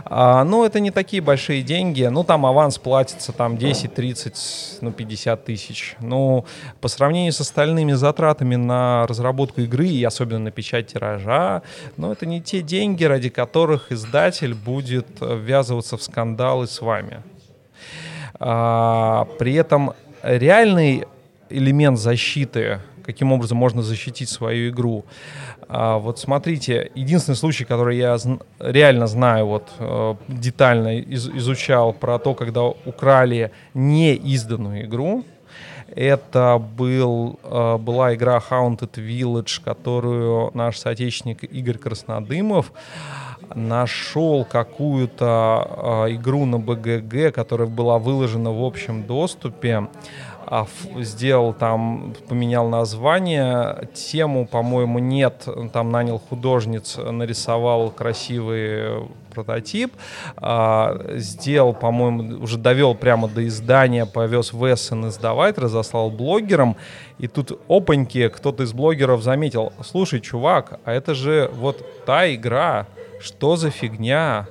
А, 0.05 0.43
ну, 0.43 0.65
это 0.65 0.79
не 0.79 0.91
такие 0.91 1.21
большие 1.21 1.61
деньги. 1.61 2.03
Ну, 2.03 2.23
там 2.23 2.45
аванс 2.45 2.77
платится 2.77 3.31
там 3.31 3.57
10, 3.57 3.93
30, 3.93 4.79
ну, 4.81 4.91
50 4.91 5.45
тысяч. 5.45 5.95
Ну, 5.99 6.45
по 6.79 6.87
сравнению 6.87 7.33
с 7.33 7.41
остальными 7.41 7.93
затратами 7.93 8.55
на 8.55 9.05
разработку 9.07 9.61
игры 9.61 9.87
и 9.87 10.03
особенно 10.03 10.39
на 10.39 10.51
печать 10.51 10.87
тиража, 10.87 11.61
ну, 11.97 12.11
это 12.11 12.25
не 12.25 12.41
те 12.41 12.61
деньги, 12.61 13.03
ради 13.03 13.29
которых 13.29 13.91
издатель 13.91 14.53
будет 14.53 15.07
ввязываться 15.19 15.97
в 15.97 16.03
скандалы 16.03 16.67
с 16.67 16.81
вами. 16.81 17.21
А, 18.43 19.27
при 19.37 19.53
этом 19.53 19.93
реальный 20.23 21.05
элемент 21.49 21.99
защиты 21.99 22.79
каким 23.01 23.31
образом 23.31 23.57
можно 23.57 23.81
защитить 23.81 24.29
свою 24.29 24.69
игру. 24.69 25.05
А, 25.67 25.97
вот 25.97 26.19
смотрите, 26.19 26.91
единственный 26.95 27.35
случай, 27.35 27.65
который 27.65 27.97
я 27.97 28.17
реально 28.59 29.07
знаю, 29.07 29.47
вот 29.47 29.69
э, 29.79 30.15
детально 30.27 30.99
из 30.99 31.27
изучал 31.29 31.93
про 31.93 32.19
то, 32.19 32.33
когда 32.33 32.63
украли 32.63 33.51
неизданную 33.73 34.85
игру, 34.85 35.23
это 35.95 36.57
был, 36.57 37.39
э, 37.43 37.77
была 37.77 38.13
игра 38.15 38.41
Haunted 38.49 38.93
Village, 38.95 39.61
которую 39.63 40.51
наш 40.53 40.77
соотечественник 40.77 41.43
Игорь 41.43 41.77
Краснодымов 41.77 42.71
нашел 43.55 44.45
какую-то 44.45 46.05
э, 46.07 46.13
игру 46.15 46.45
на 46.45 46.59
БГГ, 46.59 47.33
которая 47.33 47.67
была 47.67 47.97
выложена 47.99 48.51
в 48.51 48.63
общем 48.63 49.03
доступе 49.03 49.87
а, 50.53 50.67
сделал 50.99 51.53
там, 51.53 52.13
поменял 52.27 52.67
название, 52.67 53.87
тему, 53.93 54.45
по-моему, 54.45 54.99
нет, 54.99 55.47
там 55.71 55.91
нанял 55.91 56.19
художниц, 56.19 56.97
нарисовал 56.97 57.89
красивый 57.89 59.07
прототип, 59.33 59.93
а, 60.35 60.99
сделал, 61.15 61.73
по-моему, 61.73 62.43
уже 62.43 62.57
довел 62.57 62.95
прямо 62.95 63.29
до 63.29 63.47
издания, 63.47 64.05
повез 64.05 64.51
в 64.51 64.61
Эссен 64.65 65.07
издавать, 65.07 65.57
разослал 65.57 66.09
блогерам, 66.09 66.75
и 67.17 67.27
тут 67.27 67.57
опаньки, 67.69 68.27
кто-то 68.27 68.63
из 68.63 68.73
блогеров 68.73 69.23
заметил, 69.23 69.71
слушай, 69.81 70.19
чувак, 70.19 70.81
а 70.83 70.91
это 70.91 71.15
же 71.15 71.49
вот 71.53 72.05
та 72.05 72.29
игра, 72.33 72.87
что 73.21 73.55
за 73.55 73.69
фигня, 73.69 74.47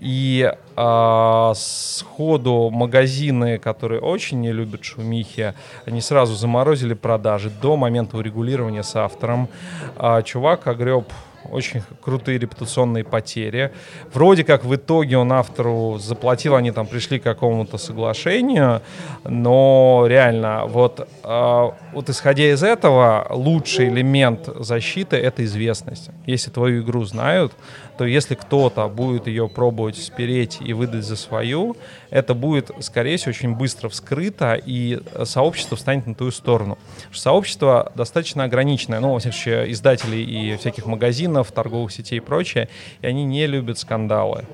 и 0.00 0.52
а, 0.76 1.52
сходу 1.56 2.70
магазины, 2.70 3.58
которые 3.58 4.00
очень 4.00 4.40
не 4.40 4.52
любят 4.52 4.84
шумихи, 4.84 5.54
они 5.86 6.00
сразу 6.00 6.34
заморозили 6.34 6.94
продажи 6.94 7.50
до 7.50 7.76
момента 7.76 8.16
урегулирования 8.16 8.82
с 8.82 8.94
автором. 8.94 9.48
А, 9.96 10.22
чувак 10.22 10.66
огреб 10.66 11.04
очень 11.50 11.82
крутые 12.02 12.38
репутационные 12.38 13.04
потери. 13.04 13.72
Вроде 14.12 14.44
как 14.44 14.64
в 14.64 14.74
итоге 14.74 15.16
он 15.16 15.32
автору 15.32 15.98
заплатил, 15.98 16.54
они 16.54 16.72
там 16.72 16.86
пришли 16.86 17.18
к 17.18 17.22
какому-то 17.22 17.78
соглашению, 17.78 18.82
но 19.24 20.04
реально 20.06 20.64
вот, 20.66 21.08
э, 21.24 21.70
вот 21.92 22.10
исходя 22.10 22.50
из 22.50 22.62
этого, 22.62 23.26
лучший 23.30 23.88
элемент 23.88 24.48
защиты— 24.58 25.16
это 25.16 25.44
известность. 25.44 26.10
Если 26.26 26.50
твою 26.50 26.82
игру 26.82 27.04
знают, 27.04 27.52
то 27.98 28.04
если 28.04 28.36
кто-то 28.36 28.86
будет 28.88 29.26
ее 29.26 29.48
пробовать 29.48 29.96
спереть 29.96 30.58
и 30.60 30.72
выдать 30.72 31.04
за 31.04 31.16
свою, 31.16 31.76
это 32.10 32.32
будет, 32.32 32.70
скорее 32.78 33.16
всего, 33.16 33.30
очень 33.30 33.56
быстро 33.56 33.88
вскрыто, 33.88 34.54
и 34.54 35.00
сообщество 35.24 35.76
встанет 35.76 36.06
на 36.06 36.14
ту 36.14 36.30
сторону. 36.30 36.78
Сообщество 37.12 37.90
достаточно 37.96 38.44
ограниченное, 38.44 39.00
ну, 39.00 39.12
во 39.12 39.18
всяком 39.18 39.34
случае, 39.34 39.72
издателей 39.72 40.22
и 40.22 40.56
всяких 40.56 40.86
магазинов, 40.86 41.50
торговых 41.50 41.90
сетей 41.90 42.18
и 42.18 42.20
прочее, 42.20 42.68
и 43.02 43.06
они 43.08 43.24
не 43.24 43.48
любят 43.48 43.80
скандалы. 43.80 44.44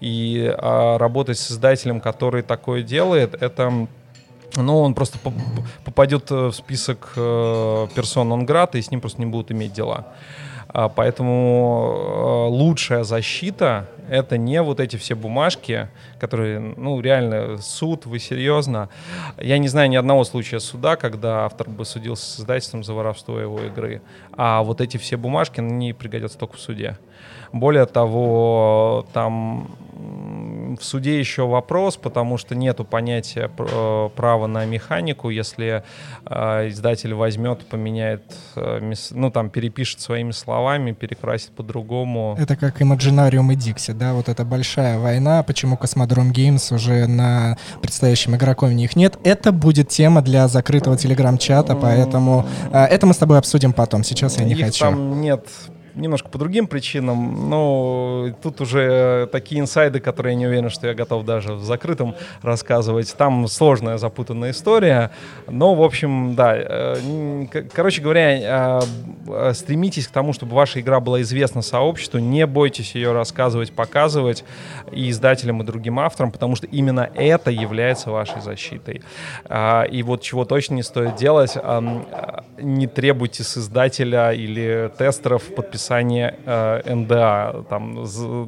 И 0.00 0.54
а, 0.56 0.96
работать 0.96 1.38
с 1.38 1.50
издателем, 1.50 2.00
который 2.00 2.42
такое 2.42 2.82
делает, 2.82 3.34
это 3.42 3.88
ну, 4.56 4.78
он 4.78 4.94
просто 4.94 5.18
попадет 5.84 6.30
в 6.30 6.52
список 6.52 7.12
э, 7.16 7.88
персон 7.92 8.28
нон 8.28 8.46
и 8.72 8.80
с 8.80 8.90
ним 8.92 9.00
просто 9.00 9.20
не 9.20 9.26
будут 9.26 9.50
иметь 9.50 9.72
дела. 9.72 10.06
А, 10.74 10.88
поэтому 10.88 11.94
э, 11.94 12.50
лучшая 12.50 13.04
защита— 13.04 13.88
это 14.10 14.36
не 14.36 14.60
вот 14.60 14.80
эти 14.80 14.96
все 14.96 15.14
бумажки, 15.14 15.88
которые, 16.18 16.58
ну, 16.58 17.00
реально, 17.00 17.58
суд, 17.58 18.06
вы 18.06 18.18
серьезно. 18.18 18.88
Я 19.38 19.58
не 19.58 19.68
знаю 19.68 19.88
ни 19.88 19.94
одного 19.94 20.24
случая 20.24 20.58
суда, 20.58 20.96
когда 20.96 21.44
автор 21.44 21.70
бы 21.70 21.84
судился 21.84 22.26
с 22.26 22.40
издательством 22.40 22.82
за 22.82 22.92
воровство 22.92 23.38
его 23.38 23.60
игры. 23.60 24.02
А 24.32 24.64
вот 24.64 24.80
эти 24.80 24.96
все 24.96 25.16
бумажки, 25.16 25.60
они 25.60 25.92
пригодятся 25.92 26.38
только 26.38 26.56
в 26.56 26.60
суде. 26.60 26.98
Более 27.54 27.86
того, 27.86 29.06
там 29.12 29.68
в 30.76 30.82
суде 30.82 31.20
еще 31.20 31.46
вопрос, 31.46 31.96
потому 31.96 32.36
что 32.36 32.56
нету 32.56 32.84
понятия 32.84 33.48
э, 33.56 34.08
права 34.16 34.48
на 34.48 34.64
механику, 34.64 35.30
если 35.30 35.84
э, 36.26 36.68
издатель 36.68 37.14
возьмет, 37.14 37.64
поменяет, 37.66 38.22
э, 38.56 38.92
ну 39.12 39.30
там 39.30 39.50
перепишет 39.50 40.00
своими 40.00 40.32
словами, 40.32 40.90
перекрасит 40.90 41.50
по-другому. 41.50 42.36
Это 42.40 42.56
как 42.56 42.80
Imaginarium 42.80 43.52
и 43.52 43.56
Dixie, 43.56 43.94
да, 43.94 44.14
вот 44.14 44.28
эта 44.28 44.44
большая 44.44 44.98
война, 44.98 45.44
почему 45.44 45.76
Космодром 45.76 46.32
Games 46.32 46.74
уже 46.74 47.06
на 47.06 47.56
предстоящем 47.80 48.34
игрокове 48.34 48.74
их 48.74 48.96
нет. 48.96 49.16
Это 49.22 49.52
будет 49.52 49.90
тема 49.90 50.22
для 50.22 50.48
закрытого 50.48 50.96
телеграм-чата, 50.96 51.76
поэтому 51.76 52.46
это 52.72 53.06
мы 53.06 53.14
с 53.14 53.18
тобой 53.18 53.38
обсудим 53.38 53.72
потом. 53.72 54.02
Сейчас 54.02 54.38
я 54.38 54.44
не 54.44 54.54
их 54.54 54.64
хочу. 54.64 54.84
Там 54.84 55.20
нет 55.20 55.46
немножко 55.94 56.28
по 56.28 56.38
другим 56.38 56.66
причинам, 56.66 57.48
но 57.48 58.30
тут 58.42 58.60
уже 58.60 59.28
такие 59.30 59.60
инсайды, 59.60 60.00
которые 60.00 60.32
я 60.32 60.38
не 60.38 60.46
уверен, 60.46 60.70
что 60.70 60.86
я 60.86 60.94
готов 60.94 61.24
даже 61.24 61.54
в 61.54 61.62
закрытом 61.62 62.14
рассказывать. 62.42 63.14
Там 63.16 63.46
сложная, 63.46 63.98
запутанная 63.98 64.50
история, 64.50 65.10
но, 65.48 65.74
в 65.74 65.82
общем, 65.82 66.34
да. 66.34 66.54
Э, 66.56 67.46
короче 67.72 68.02
говоря, 68.02 68.80
э, 69.26 69.52
стремитесь 69.54 70.08
к 70.08 70.10
тому, 70.10 70.32
чтобы 70.32 70.54
ваша 70.54 70.80
игра 70.80 71.00
была 71.00 71.22
известна 71.22 71.62
сообществу, 71.62 72.18
не 72.18 72.46
бойтесь 72.46 72.94
ее 72.94 73.12
рассказывать, 73.12 73.72
показывать 73.72 74.44
и 74.92 75.10
издателям, 75.10 75.62
и 75.62 75.64
другим 75.64 76.00
авторам, 76.00 76.32
потому 76.32 76.56
что 76.56 76.66
именно 76.66 77.08
это 77.14 77.50
является 77.50 78.10
вашей 78.10 78.40
защитой. 78.40 79.02
А, 79.44 79.84
и 79.84 80.02
вот 80.02 80.22
чего 80.22 80.44
точно 80.44 80.74
не 80.74 80.82
стоит 80.82 81.16
делать, 81.16 81.56
не 82.58 82.86
требуйте 82.86 83.44
с 83.44 83.58
издателя 83.58 84.32
или 84.32 84.90
тестеров 84.98 85.42
подписать 85.54 85.83
подписания 85.84 86.34
э, 86.46 86.94
НДА, 86.94 87.64
там, 87.68 87.94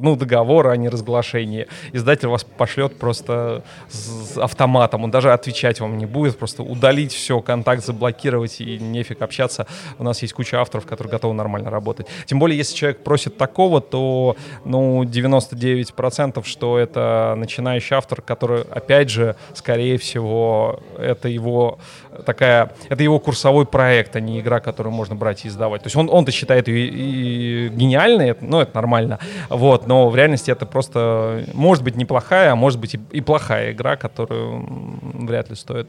ну, 0.01 0.15
договора 0.15 0.71
о 0.71 0.77
неразглашении. 0.77 1.67
Издатель 1.93 2.27
вас 2.27 2.43
пошлет 2.43 2.97
просто 2.97 3.63
с 3.89 4.37
автоматом, 4.37 5.03
он 5.03 5.11
даже 5.11 5.31
отвечать 5.31 5.79
вам 5.79 5.97
не 5.97 6.05
будет, 6.05 6.37
просто 6.37 6.63
удалить 6.63 7.13
все, 7.13 7.39
контакт 7.41 7.85
заблокировать 7.85 8.61
и 8.61 8.79
нефиг 8.79 9.21
общаться. 9.21 9.67
У 9.99 10.03
нас 10.03 10.21
есть 10.21 10.33
куча 10.33 10.59
авторов, 10.59 10.85
которые 10.85 11.11
готовы 11.11 11.33
нормально 11.33 11.69
работать. 11.69 12.07
Тем 12.25 12.39
более, 12.39 12.57
если 12.57 12.75
человек 12.75 13.03
просит 13.03 13.37
такого, 13.37 13.81
то, 13.81 14.35
ну, 14.65 15.03
99% 15.03 16.43
что 16.43 16.77
это 16.79 17.35
начинающий 17.37 17.95
автор, 17.95 18.21
который, 18.21 18.61
опять 18.61 19.09
же, 19.09 19.35
скорее 19.53 19.97
всего, 19.97 20.79
это 20.97 21.27
его 21.27 21.77
такая, 22.25 22.71
это 22.89 23.03
его 23.03 23.19
курсовой 23.19 23.65
проект, 23.65 24.15
а 24.15 24.19
не 24.19 24.39
игра, 24.39 24.59
которую 24.59 24.93
можно 24.93 25.15
брать 25.15 25.45
и 25.45 25.47
издавать. 25.47 25.83
То 25.83 25.87
есть 25.87 25.95
он, 25.95 26.09
он-то 26.09 26.31
считает 26.31 26.67
ее 26.67 26.87
и, 26.87 27.67
и 27.67 27.69
гениальной, 27.69 28.35
ну, 28.41 28.59
это 28.59 28.75
нормально, 28.75 29.19
вот, 29.49 29.87
но 29.87 30.09
в 30.09 30.15
реальности 30.15 30.51
это 30.51 30.65
просто, 30.65 31.45
может 31.53 31.83
быть, 31.83 31.95
неплохая, 31.95 32.51
а 32.51 32.55
может 32.55 32.79
быть 32.79 32.95
и, 32.95 32.99
и 33.11 33.21
плохая 33.21 33.71
игра, 33.71 33.95
которую 33.95 34.65
вряд 35.01 35.49
ли 35.49 35.55
стоит 35.55 35.87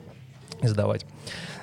издавать. 0.62 1.04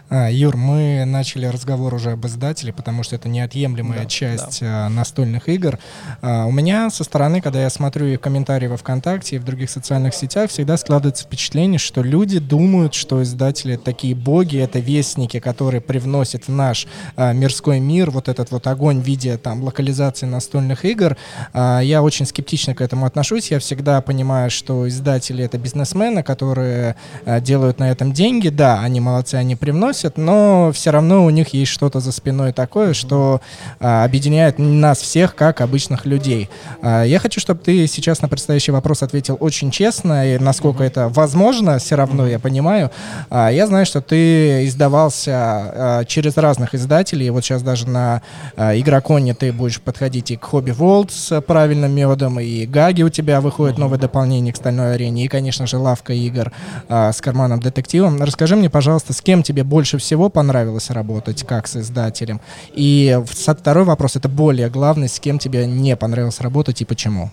А, 0.10 0.30
Юр, 0.30 0.56
мы 0.56 1.04
начали 1.06 1.48
разговор 1.48 1.94
уже 1.94 2.12
об 2.12 2.26
издателе, 2.28 2.72
потому 2.72 3.02
что 3.02 3.16
это 3.16 3.28
неотъемлемая 3.28 4.02
да, 4.02 4.06
часть 4.06 4.62
да. 4.62 4.88
настольных 4.90 5.50
игр. 5.50 5.80
А, 6.22 6.46
у 6.46 6.52
меня 6.52 6.90
со 6.92 7.04
стороны, 7.04 7.42
когда 7.42 7.62
я 7.62 7.70
смотрю 7.70 8.06
их 8.06 8.22
комментарии 8.22 8.68
во 8.68 8.78
ВКонтакте 8.78 9.38
и 9.38 9.40
в 9.40 9.44
других 9.44 9.70
социальных 9.70 10.14
сетях, 10.14 10.52
всегда 10.52 10.78
складывается 10.78 11.24
впечатление, 11.24 11.80
что 11.80 12.04
люди 12.04 12.38
думают, 12.40 12.94
что 12.94 13.24
издатели 13.24 13.78
такие 13.78 14.14
боги, 14.14 14.58
это 14.58 14.80
вестники, 14.80 15.40
которые 15.40 15.82
привносят 15.82 16.48
в 16.48 16.52
наш 16.52 16.86
а, 17.16 17.34
мирской 17.34 17.80
мир 17.80 18.12
вот 18.12 18.30
этот 18.30 18.52
вот 18.52 18.68
огонь 18.68 19.02
в 19.02 19.06
виде 19.06 19.38
там 19.38 19.64
локализации 19.64 20.26
настольных 20.28 20.86
игр. 20.86 21.18
Я 21.54 22.02
очень 22.02 22.26
скептично 22.26 22.76
к 22.76 22.82
этому 22.82 23.06
отношусь. 23.06 23.52
Я 23.52 23.60
всегда 23.60 24.02
понимаю, 24.02 24.50
что 24.52 24.88
издатели 24.88 25.44
это 25.44 25.58
бизнесмены, 25.58 26.24
которые 26.24 26.96
делают 27.42 27.80
на 27.80 27.90
этом 27.92 28.12
деньги. 28.14 28.50
Да, 28.50 28.82
они 28.82 29.00
молодцы, 29.00 29.36
они 29.36 29.56
привносят 29.56 29.95
приносят, 29.96 30.18
но 30.18 30.72
все 30.74 30.92
равно 30.92 31.26
у 31.26 31.30
них 31.30 31.54
есть 31.54 31.72
что-то 31.72 32.00
за 32.00 32.12
спиной 32.12 32.52
такое, 32.52 32.94
что 32.94 33.42
а, 33.80 34.04
объединяет 34.04 34.60
нас 34.60 35.00
всех 35.00 35.36
как 35.36 35.62
обычных 35.62 36.06
людей. 36.06 36.50
А, 36.82 37.04
я 37.04 37.20
хочу, 37.20 37.40
чтобы 37.40 37.62
ты 37.62 37.88
сейчас 37.88 38.22
на 38.22 38.28
предстоящий 38.28 38.72
вопрос 38.72 39.04
ответил 39.04 39.38
очень 39.40 39.72
честно, 39.72 40.36
и 40.36 40.40
насколько 40.40 40.84
это 40.84 41.10
возможно, 41.10 41.78
все 41.80 41.96
равно 41.96 42.28
я 42.28 42.40
понимаю. 42.40 42.92
А, 43.30 43.50
я 43.50 43.68
знаю, 43.68 43.86
что 43.86 44.02
ты 44.02 44.66
издавался 44.68 45.32
а, 45.34 46.06
через 46.06 46.38
разных 46.38 46.76
издателей, 46.76 47.30
вот 47.30 47.44
сейчас 47.44 47.64
даже 47.64 47.88
на 47.88 48.22
а, 48.56 48.78
Игроконе 48.78 49.34
ты 49.34 49.52
будешь 49.52 49.80
подходить 49.80 50.32
и 50.32 50.36
к 50.36 50.44
Hobby 50.44 50.76
World 50.78 51.12
с 51.12 51.42
правильным 51.42 51.92
медом, 51.92 52.40
и 52.40 52.66
Гаги 52.66 53.04
у 53.04 53.10
тебя 53.10 53.40
выходит 53.40 53.78
новое 53.78 53.98
дополнение 53.98 54.52
к 54.52 54.58
Стальной 54.58 54.96
арене, 54.96 55.26
и, 55.26 55.28
конечно 55.28 55.68
же, 55.68 55.78
Лавка 55.78 56.14
игр 56.14 56.52
а, 56.90 57.12
с 57.12 57.22
карманом 57.22 57.60
детективом. 57.60 58.22
Расскажи 58.22 58.56
мне, 58.56 58.70
пожалуйста, 58.70 59.14
с 59.14 59.22
кем 59.22 59.44
тебе 59.44 59.64
больше 59.64 59.85
больше 59.86 60.00
всего 60.00 60.30
понравилось 60.30 60.90
работать, 60.90 61.44
как 61.44 61.68
с 61.68 61.76
издателем? 61.76 62.42
И 62.74 63.22
второй 63.28 63.84
вопрос, 63.84 64.16
это 64.16 64.28
более 64.28 64.68
главный, 64.68 65.08
с 65.08 65.20
кем 65.20 65.38
тебе 65.38 65.68
не 65.68 65.96
понравилось 65.96 66.42
работать 66.42 66.82
и 66.82 66.86
почему? 66.86 67.30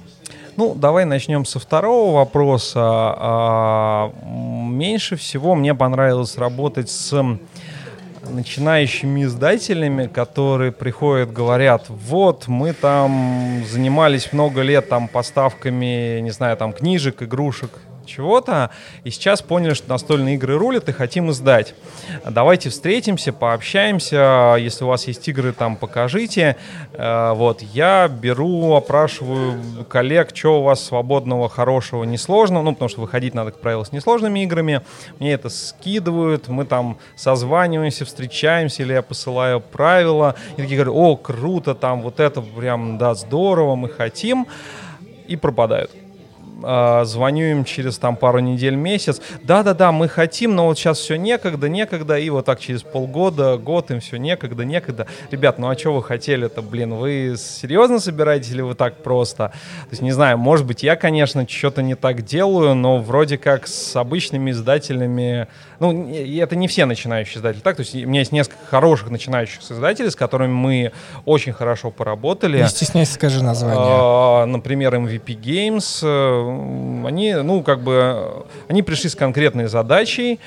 Ну, 0.58 0.74
давай 0.74 1.06
начнем 1.06 1.46
со 1.46 1.58
второго 1.58 2.14
вопроса. 2.14 2.80
А, 2.82 4.12
меньше 4.68 5.16
всего 5.16 5.54
мне 5.54 5.74
понравилось 5.74 6.36
работать 6.36 6.90
с 6.90 7.24
начинающими 8.28 9.24
издателями, 9.24 10.08
которые 10.08 10.72
приходят, 10.72 11.32
говорят, 11.32 11.86
вот, 11.88 12.48
мы 12.48 12.74
там 12.74 13.64
занимались 13.66 14.30
много 14.34 14.60
лет 14.60 14.90
там 14.90 15.08
поставками, 15.08 16.20
не 16.20 16.30
знаю, 16.32 16.58
там 16.58 16.74
книжек, 16.74 17.22
игрушек 17.22 17.70
чего-то, 18.06 18.70
и 19.04 19.10
сейчас 19.10 19.42
поняли, 19.42 19.74
что 19.74 19.88
настольные 19.88 20.36
игры 20.36 20.58
рулят 20.58 20.88
и 20.88 20.92
хотим 20.92 21.30
издать. 21.30 21.74
Давайте 22.28 22.70
встретимся, 22.70 23.32
пообщаемся, 23.32 24.56
если 24.58 24.84
у 24.84 24.88
вас 24.88 25.06
есть 25.06 25.26
игры, 25.28 25.52
там 25.52 25.76
покажите. 25.76 26.56
Э, 26.92 27.32
вот, 27.32 27.62
я 27.62 28.08
беру, 28.08 28.74
опрашиваю 28.74 29.60
коллег, 29.88 30.30
что 30.34 30.60
у 30.60 30.62
вас 30.62 30.84
свободного, 30.84 31.48
хорошего, 31.48 32.04
несложного, 32.04 32.62
ну, 32.62 32.72
потому 32.72 32.88
что 32.88 33.00
выходить 33.00 33.34
надо, 33.34 33.50
как 33.50 33.60
правило, 33.60 33.84
с 33.84 33.92
несложными 33.92 34.42
играми. 34.42 34.82
Мне 35.18 35.32
это 35.32 35.48
скидывают, 35.48 36.48
мы 36.48 36.64
там 36.64 36.98
созваниваемся, 37.16 38.04
встречаемся, 38.04 38.82
или 38.82 38.92
я 38.92 39.02
посылаю 39.02 39.60
правила, 39.60 40.34
и 40.56 40.62
такие 40.62 40.76
говорят, 40.76 40.94
о, 40.94 41.16
круто, 41.16 41.74
там 41.74 42.02
вот 42.02 42.20
это 42.20 42.40
прям, 42.40 42.98
да, 42.98 43.14
здорово, 43.14 43.74
мы 43.74 43.88
хотим, 43.88 44.46
и 45.26 45.36
пропадают 45.36 45.90
э, 46.62 47.04
звоню 47.04 47.46
им 47.46 47.64
через 47.64 47.98
там 47.98 48.16
пару 48.16 48.40
недель, 48.40 48.74
месяц. 48.74 49.20
Да-да-да, 49.42 49.92
мы 49.92 50.08
хотим, 50.08 50.54
но 50.54 50.66
вот 50.66 50.78
сейчас 50.78 50.98
все 50.98 51.16
некогда, 51.16 51.68
некогда, 51.68 52.18
и 52.18 52.30
вот 52.30 52.46
так 52.46 52.60
через 52.60 52.82
полгода, 52.82 53.56
год 53.56 53.90
им 53.90 54.00
все 54.00 54.16
некогда, 54.16 54.64
некогда. 54.64 55.06
Ребят, 55.30 55.58
ну 55.58 55.68
а 55.68 55.78
что 55.78 55.94
вы 55.94 56.02
хотели-то, 56.02 56.62
блин, 56.62 56.94
вы 56.94 57.34
серьезно 57.38 57.98
собираетесь 57.98 58.50
или 58.50 58.62
вы 58.62 58.74
так 58.74 59.02
просто? 59.02 59.48
То 59.48 59.90
есть, 59.90 60.02
не 60.02 60.12
знаю, 60.12 60.38
может 60.38 60.66
быть, 60.66 60.82
я, 60.82 60.96
конечно, 60.96 61.46
что-то 61.48 61.82
не 61.82 61.94
так 61.94 62.22
делаю, 62.22 62.74
но 62.74 62.98
вроде 62.98 63.38
как 63.38 63.66
с 63.66 63.96
обычными 63.96 64.50
издателями, 64.50 65.48
ну, 65.80 66.12
это 66.12 66.56
не 66.56 66.68
все 66.68 66.84
начинающие 66.84 67.38
издатели, 67.38 67.60
так, 67.60 67.76
то 67.76 67.80
есть 67.80 67.94
у 67.94 68.08
меня 68.08 68.20
есть 68.20 68.32
несколько 68.32 68.64
хороших 68.66 69.10
начинающих 69.10 69.60
издателей, 69.70 70.10
с 70.10 70.16
которыми 70.16 70.52
мы 70.52 70.92
очень 71.24 71.52
хорошо 71.52 71.90
поработали. 71.90 72.58
Не 72.58 72.68
стесняйся, 72.68 73.14
скажи 73.14 73.42
название. 73.42 73.82
А, 73.84 74.46
например, 74.46 74.94
MVP 74.94 75.40
Games, 75.40 76.00
э, 76.02 76.51
они, 77.06 77.34
ну, 77.34 77.62
как 77.62 77.80
бы, 77.80 78.46
они 78.68 78.82
пришли 78.82 79.08
с 79.08 79.14
конкретной 79.14 79.66
задачей, 79.66 80.40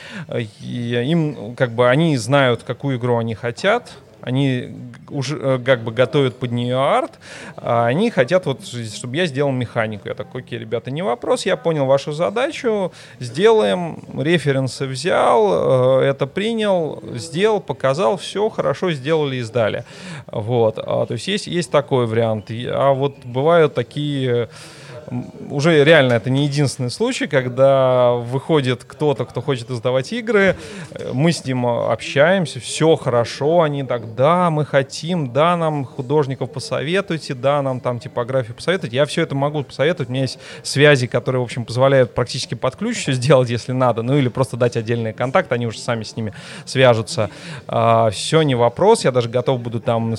им, 0.61 1.55
как 1.55 1.71
бы, 1.71 1.89
они 1.89 2.17
знают, 2.17 2.63
какую 2.63 2.97
игру 2.97 3.17
они 3.17 3.35
хотят, 3.35 3.91
они 4.25 4.71
уже 5.09 5.37
э, 5.37 5.59
как 5.63 5.81
бы 5.81 5.91
готовят 5.91 6.39
под 6.39 6.51
нее 6.51 6.77
арт, 6.77 7.11
а 7.57 7.85
они 7.85 8.09
хотят 8.09 8.47
вот, 8.47 8.65
чтобы 8.65 9.17
я 9.17 9.27
сделал 9.27 9.51
механику. 9.51 10.07
Я 10.07 10.15
такой, 10.15 10.41
окей, 10.41 10.57
ребята, 10.57 10.89
не 10.89 11.03
вопрос, 11.03 11.45
я 11.45 11.55
понял 11.55 11.85
вашу 11.85 12.11
задачу, 12.11 12.91
сделаем, 13.19 13.99
референсы 14.17 14.87
взял, 14.87 16.01
э, 16.01 16.05
это 16.05 16.25
принял, 16.25 17.03
сделал, 17.13 17.59
показал, 17.59 18.17
все, 18.17 18.49
хорошо 18.49 18.91
сделали 18.91 19.35
и 19.35 19.41
сдали. 19.41 19.85
Вот, 20.25 20.79
а, 20.79 21.05
то 21.05 21.13
есть 21.13 21.27
есть, 21.27 21.45
есть 21.45 21.69
такой 21.69 22.07
вариант. 22.07 22.49
А 22.49 22.93
вот 22.93 23.17
бывают 23.25 23.75
такие 23.75 24.49
уже 25.49 25.83
реально 25.83 26.13
это 26.13 26.29
не 26.29 26.45
единственный 26.45 26.89
случай, 26.89 27.27
когда 27.27 28.13
выходит 28.13 28.83
кто-то, 28.83 29.25
кто 29.25 29.41
хочет 29.41 29.69
издавать 29.69 30.11
игры, 30.13 30.55
мы 31.13 31.31
с 31.31 31.45
ним 31.45 31.65
общаемся, 31.65 32.59
все 32.59 32.95
хорошо, 32.95 33.61
они 33.61 33.83
так, 33.83 34.15
да, 34.15 34.49
мы 34.49 34.65
хотим, 34.65 35.31
да, 35.31 35.55
нам 35.57 35.85
художников 35.85 36.51
посоветуйте, 36.51 37.33
да, 37.33 37.61
нам 37.61 37.79
там 37.79 37.99
типографию 37.99 38.55
посоветуйте. 38.55 38.95
Я 38.95 39.05
все 39.05 39.21
это 39.21 39.35
могу 39.35 39.63
посоветовать, 39.63 40.09
у 40.09 40.11
меня 40.11 40.23
есть 40.23 40.39
связи, 40.63 41.07
которые, 41.07 41.41
в 41.41 41.45
общем, 41.45 41.65
позволяют 41.65 42.13
практически 42.13 42.55
под 42.55 42.75
ключ 42.75 42.97
все 42.97 43.13
сделать, 43.13 43.49
если 43.49 43.71
надо, 43.71 44.01
ну 44.01 44.17
или 44.17 44.27
просто 44.27 44.57
дать 44.57 44.77
отдельные 44.77 45.13
контакты, 45.13 45.55
они 45.55 45.67
уже 45.67 45.79
сами 45.79 46.03
с 46.03 46.15
ними 46.15 46.33
свяжутся. 46.65 47.29
А, 47.67 48.09
все 48.09 48.41
не 48.41 48.55
вопрос, 48.55 49.05
я 49.05 49.11
даже 49.11 49.29
готов 49.29 49.61
буду 49.61 49.79
там 49.79 50.15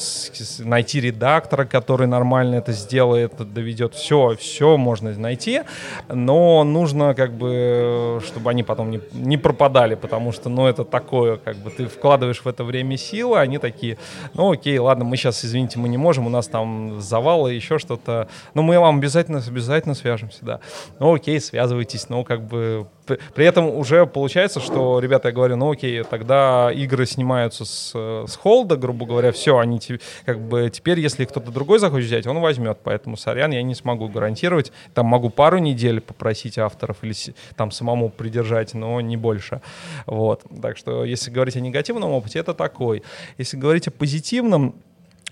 найти 0.61 1.01
редактора, 1.01 1.65
который 1.65 2.07
нормально 2.07 2.57
это 2.57 2.73
сделает, 2.73 3.33
доведет 3.53 3.95
все, 3.95 4.37
все 4.39 4.76
можно 4.77 5.13
найти, 5.19 5.63
но 6.09 6.65
нужно 6.65 7.15
как 7.15 7.33
бы, 7.33 8.21
чтобы 8.27 8.51
они 8.51 8.63
потом 8.63 8.91
не, 8.91 9.01
не 9.13 9.37
пропадали, 9.37 9.95
потому 9.95 10.33
что, 10.33 10.49
ну, 10.49 10.67
это 10.67 10.85
такое, 10.85 11.37
как 11.37 11.57
бы 11.57 11.71
ты 11.71 11.87
вкладываешь 11.87 12.43
в 12.45 12.49
это 12.49 12.65
время 12.65 12.97
силы, 12.97 13.39
они 13.39 13.59
такие, 13.59 13.99
ну, 14.35 14.53
окей, 14.53 14.79
ладно, 14.79 15.05
мы 15.05 15.17
сейчас, 15.17 15.45
извините, 15.45 15.79
мы 15.79 15.89
не 15.89 15.97
можем, 15.97 16.27
у 16.27 16.31
нас 16.31 16.49
там 16.49 17.01
завалы, 17.01 17.55
еще 17.55 17.79
что-то, 17.79 18.29
но 18.55 18.63
мы 18.63 18.79
вам 18.79 18.99
обязательно, 18.99 19.43
обязательно 19.47 19.95
свяжемся, 19.95 20.45
да. 20.45 20.61
Ну, 20.99 21.15
окей, 21.15 21.41
связывайтесь, 21.41 22.09
но 22.09 22.25
как 22.25 22.43
бы 22.43 22.87
при 23.35 23.47
этом 23.47 23.67
уже 23.67 24.07
получается, 24.07 24.61
что, 24.61 24.99
ребята, 24.99 25.29
я 25.29 25.35
говорю, 25.35 25.57
ну 25.57 25.71
окей, 25.71 26.03
тогда 26.03 26.71
игры 26.73 27.07
снимаются 27.07 27.65
с, 27.65 27.93
с 27.95 28.37
холда, 28.37 28.77
грубо 28.77 29.07
говоря, 29.07 29.33
все, 29.33 29.59
они 29.59 29.77
как 30.25 30.41
бы 30.41 30.71
теперь, 30.71 30.99
если 31.01 31.25
кто-то 31.25 31.51
другой 31.51 31.79
захочет 31.79 32.07
взять, 32.07 32.27
он 32.27 32.41
возьмет, 32.41 32.79
поэтому, 32.83 33.17
сорян, 33.17 33.51
я 33.53 33.63
не 33.63 33.75
смогу 33.75 34.09
гарантировать, 34.09 34.66
там 34.95 35.07
могу 35.07 35.31
пару 35.31 35.59
недель 35.59 36.01
попросить 36.01 36.59
авторов 36.59 36.99
или 37.03 37.15
там 37.57 37.71
самому 37.71 38.11
придержать, 38.11 38.75
но 38.75 39.01
не 39.01 39.17
больше, 39.17 39.61
вот, 40.07 40.45
так 40.63 40.77
что, 40.77 41.05
если 41.05 41.31
говорить 41.31 41.57
о 41.57 41.61
негативном 41.61 42.11
опыте, 42.11 42.39
это 42.39 42.55
такой. 42.55 43.03
Если 43.39 43.57
говорить 43.57 43.89
о 43.89 43.91
позитивном, 43.91 44.75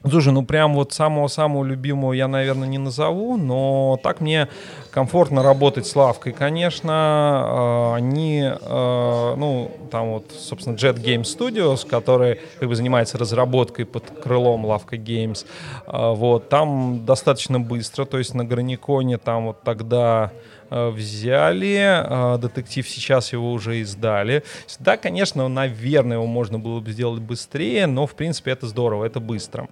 Слушай, 0.06 0.34
ну 0.34 0.44
прям 0.44 0.74
вот 0.74 0.92
самого-самого 0.92 1.64
любимого 1.64 2.12
я, 2.12 2.28
наверное, 2.28 2.68
не 2.68 2.76
назову, 2.76 3.38
но 3.38 3.98
так 4.02 4.20
мне 4.20 4.48
комфортно 4.90 5.42
работать 5.42 5.86
с 5.86 5.96
лавкой. 5.96 6.34
Конечно, 6.34 7.90
э, 7.90 7.94
они, 7.96 8.42
э, 8.42 9.34
ну, 9.38 9.70
там 9.90 10.10
вот, 10.10 10.30
собственно, 10.38 10.74
Jet 10.74 11.02
Game 11.02 11.22
Studios, 11.22 11.88
который 11.88 12.38
как 12.60 12.68
бы 12.68 12.76
занимается 12.76 13.16
разработкой 13.16 13.86
под 13.86 14.04
крылом 14.22 14.66
Лавка 14.66 14.96
Games, 14.96 15.46
э, 15.86 16.12
вот, 16.14 16.50
там 16.50 17.06
достаточно 17.06 17.58
быстро, 17.58 18.04
то 18.04 18.18
есть 18.18 18.34
на 18.34 18.44
Граниконе 18.44 19.16
там 19.16 19.46
вот 19.46 19.62
тогда 19.62 20.32
взяли, 20.70 22.38
детектив 22.40 22.88
сейчас 22.88 23.32
его 23.32 23.52
уже 23.52 23.80
издали. 23.80 24.42
Да, 24.80 24.96
конечно, 24.96 25.46
наверное, 25.46 26.16
его 26.16 26.26
можно 26.26 26.58
было 26.58 26.80
бы 26.80 26.90
сделать 26.90 27.20
быстрее, 27.20 27.86
но, 27.86 28.06
в 28.06 28.14
принципе, 28.14 28.50
это 28.50 28.66
здорово, 28.66 29.04
это 29.04 29.20
быстро. 29.20 29.68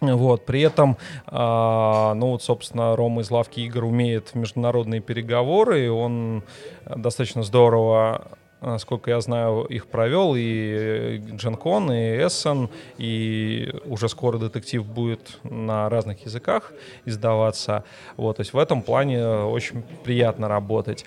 Вот, 0.00 0.46
при 0.46 0.60
этом, 0.60 0.96
э, 1.26 1.32
ну 1.32 2.30
вот, 2.30 2.42
собственно, 2.42 2.94
Рома 2.94 3.22
из 3.22 3.30
лавки 3.30 3.60
игр 3.60 3.84
умеет 3.84 4.34
международные 4.34 5.00
переговоры, 5.00 5.86
и 5.86 5.88
он 5.88 6.44
достаточно 6.84 7.42
здорово 7.42 8.28
насколько 8.60 9.10
я 9.10 9.20
знаю, 9.20 9.64
их 9.64 9.86
провел 9.86 10.34
и 10.36 11.18
Дженкон, 11.32 11.92
и 11.92 12.26
Эссен, 12.26 12.68
и 12.96 13.72
уже 13.84 14.08
скоро 14.08 14.38
детектив 14.38 14.84
будет 14.84 15.38
на 15.44 15.88
разных 15.88 16.24
языках 16.24 16.72
издаваться. 17.04 17.84
Вот, 18.16 18.36
то 18.36 18.40
есть 18.40 18.52
в 18.52 18.58
этом 18.58 18.82
плане 18.82 19.26
очень 19.26 19.82
приятно 20.04 20.48
работать. 20.48 21.04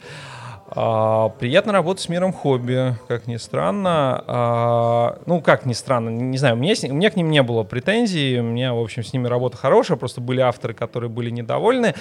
А, 0.73 1.29
приятно 1.29 1.73
работать 1.73 2.03
с 2.03 2.07
миром 2.09 2.31
хобби, 2.31 2.95
как 3.09 3.27
ни 3.27 3.35
странно. 3.35 4.23
А, 4.25 5.19
ну, 5.25 5.41
как 5.41 5.65
ни 5.65 5.73
странно, 5.73 6.09
не 6.09 6.37
знаю, 6.37 6.55
меня, 6.55 6.73
у 6.89 6.93
меня 6.93 7.09
к 7.09 7.17
ним 7.17 7.29
не 7.29 7.43
было 7.43 7.63
претензий, 7.63 8.39
у 8.39 8.43
меня, 8.43 8.73
в 8.73 8.79
общем, 8.79 9.03
с 9.03 9.11
ними 9.11 9.27
работа 9.27 9.57
хорошая, 9.57 9.97
просто 9.97 10.21
были 10.21 10.39
авторы, 10.39 10.73
которые 10.73 11.09
были 11.09 11.29
недовольны. 11.29 11.93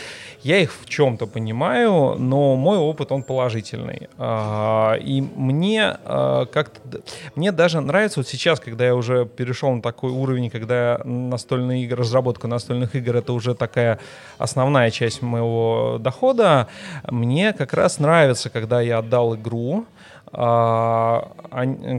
Я 0.43 0.59
их 0.59 0.73
в 0.73 0.89
чем-то 0.89 1.27
понимаю, 1.27 2.15
но 2.17 2.55
мой 2.55 2.79
опыт, 2.79 3.11
он 3.11 3.25
положительный. 3.25 4.09
А, 4.19 4.95
и 4.95 5.21
мне 5.21 5.97
а, 6.05 6.47
как-то, 6.47 7.01
мне 7.35 7.51
даже 7.51 7.81
нравится 7.81 8.21
вот 8.21 8.29
сейчас, 8.29 8.61
когда 8.61 8.87
я 8.87 8.95
уже 8.95 9.27
перешел 9.27 9.73
на 9.73 9.83
такой 9.83 10.13
уровень, 10.13 10.49
когда 10.49 11.01
настольные 11.05 11.83
игры, 11.85 12.03
разработка 12.03 12.47
настольных 12.47 12.95
игр, 12.95 13.17
это 13.17 13.33
уже 13.33 13.57
такая 13.57 13.99
основная 14.39 14.93
часть 14.93 15.23
моего 15.23 15.99
дохода, 15.99 16.69
мне 17.09 17.53
как 17.53 17.73
раз 17.73 17.99
нравится, 17.99 18.49
когда 18.61 18.83
я 18.83 18.99
отдал 18.99 19.35
игру, 19.37 19.87
а, 20.33 21.33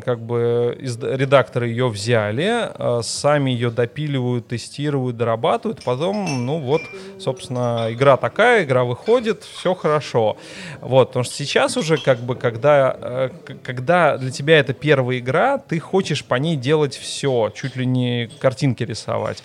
как 0.06 0.22
бы 0.22 0.78
редакторы 0.80 1.68
ее 1.68 1.90
взяли, 1.90 2.48
а, 2.50 3.02
сами 3.04 3.52
ее 3.52 3.72
допиливают, 3.72 4.48
тестируют, 4.48 5.18
дорабатывают, 5.18 5.84
потом, 5.84 6.46
ну 6.46 6.60
вот, 6.60 6.82
собственно, 7.20 7.88
игра 7.90 8.16
такая, 8.16 8.64
игра 8.64 8.86
выходит, 8.86 9.44
все 9.44 9.74
хорошо. 9.74 10.38
Вот, 10.80 11.10
потому 11.10 11.24
что 11.26 11.34
сейчас 11.34 11.76
уже, 11.76 11.98
как 11.98 12.20
бы, 12.20 12.36
когда, 12.36 12.96
э, 13.02 13.30
когда 13.64 14.18
для 14.18 14.32
тебя 14.32 14.60
это 14.60 14.74
первая 14.74 15.20
игра, 15.20 15.58
ты 15.58 15.80
хочешь 15.80 16.24
по 16.24 16.36
ней 16.36 16.56
делать 16.56 16.96
все, 16.96 17.52
чуть 17.54 17.76
ли 17.76 17.86
не 17.86 18.30
картинки 18.40 18.84
рисовать. 18.84 19.44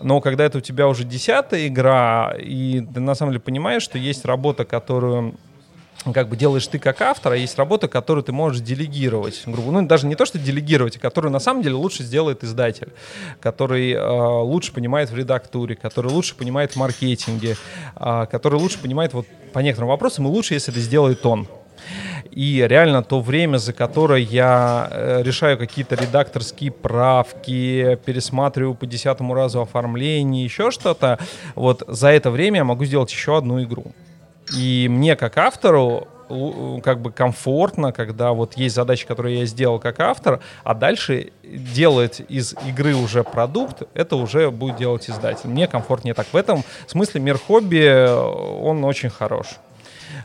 Но 0.00 0.20
когда 0.20 0.44
это 0.44 0.58
у 0.58 0.60
тебя 0.60 0.88
уже 0.88 1.04
десятая 1.04 1.68
игра, 1.68 2.34
и 2.36 2.80
ты 2.80 2.98
на 2.98 3.14
самом 3.14 3.30
деле 3.30 3.40
понимаешь, 3.40 3.82
что 3.82 3.96
есть 3.96 4.24
работа, 4.24 4.64
которую 4.64 5.36
как 6.12 6.28
бы 6.28 6.36
делаешь 6.36 6.66
ты 6.66 6.78
как 6.78 7.00
автор, 7.00 7.32
а 7.32 7.36
есть 7.36 7.56
работа, 7.56 7.88
которую 7.88 8.24
ты 8.24 8.32
можешь 8.32 8.60
делегировать, 8.60 9.42
грубо, 9.46 9.70
ну 9.70 9.86
даже 9.86 10.06
не 10.06 10.14
то, 10.14 10.26
что 10.26 10.38
делегировать, 10.38 10.96
а 10.96 11.00
которую 11.00 11.32
на 11.32 11.38
самом 11.38 11.62
деле 11.62 11.76
лучше 11.76 12.02
сделает 12.02 12.44
издатель, 12.44 12.92
который 13.40 13.92
э, 13.92 14.42
лучше 14.42 14.72
понимает 14.72 15.10
в 15.10 15.16
редактуре, 15.16 15.76
который 15.76 16.10
лучше 16.10 16.36
понимает 16.36 16.72
в 16.72 16.76
маркетинге, 16.76 17.56
э, 17.96 18.26
который 18.30 18.58
лучше 18.58 18.78
понимает 18.78 19.14
вот 19.14 19.26
по 19.52 19.60
некоторым 19.60 19.88
вопросам, 19.88 20.26
и 20.26 20.30
лучше, 20.30 20.54
если 20.54 20.72
это 20.72 20.80
сделает 20.80 21.24
он. 21.24 21.48
И 22.30 22.64
реально 22.66 23.02
то 23.02 23.20
время, 23.20 23.58
за 23.58 23.72
которое 23.72 24.20
я 24.20 24.88
э, 24.90 25.22
решаю 25.22 25.56
какие-то 25.56 25.94
редакторские 25.94 26.72
правки, 26.72 27.98
пересматриваю 28.04 28.74
по 28.74 28.86
десятому 28.86 29.34
разу 29.34 29.60
оформление, 29.60 30.44
еще 30.44 30.70
что-то, 30.70 31.18
вот 31.54 31.84
за 31.86 32.08
это 32.08 32.30
время 32.30 32.58
я 32.58 32.64
могу 32.64 32.84
сделать 32.84 33.12
еще 33.12 33.38
одну 33.38 33.62
игру. 33.62 33.92
И 34.56 34.88
мне 34.88 35.16
как 35.16 35.36
автору 35.38 36.08
как 36.82 37.00
бы 37.00 37.12
комфортно, 37.12 37.92
когда 37.92 38.32
вот 38.32 38.56
есть 38.56 38.74
задачи, 38.74 39.06
которые 39.06 39.40
я 39.40 39.46
сделал 39.46 39.78
как 39.78 40.00
автор, 40.00 40.40
а 40.62 40.74
дальше 40.74 41.32
делать 41.42 42.22
из 42.28 42.54
игры 42.66 42.94
уже 42.94 43.24
продукт, 43.24 43.82
это 43.94 44.16
уже 44.16 44.50
будет 44.50 44.76
делать 44.76 45.08
издатель. 45.10 45.48
Мне 45.48 45.68
комфортнее 45.68 46.14
так. 46.14 46.26
В 46.32 46.36
этом 46.36 46.64
смысле 46.86 47.20
мир 47.20 47.38
хобби, 47.38 48.08
он 48.62 48.84
очень 48.84 49.10
хорош. 49.10 49.46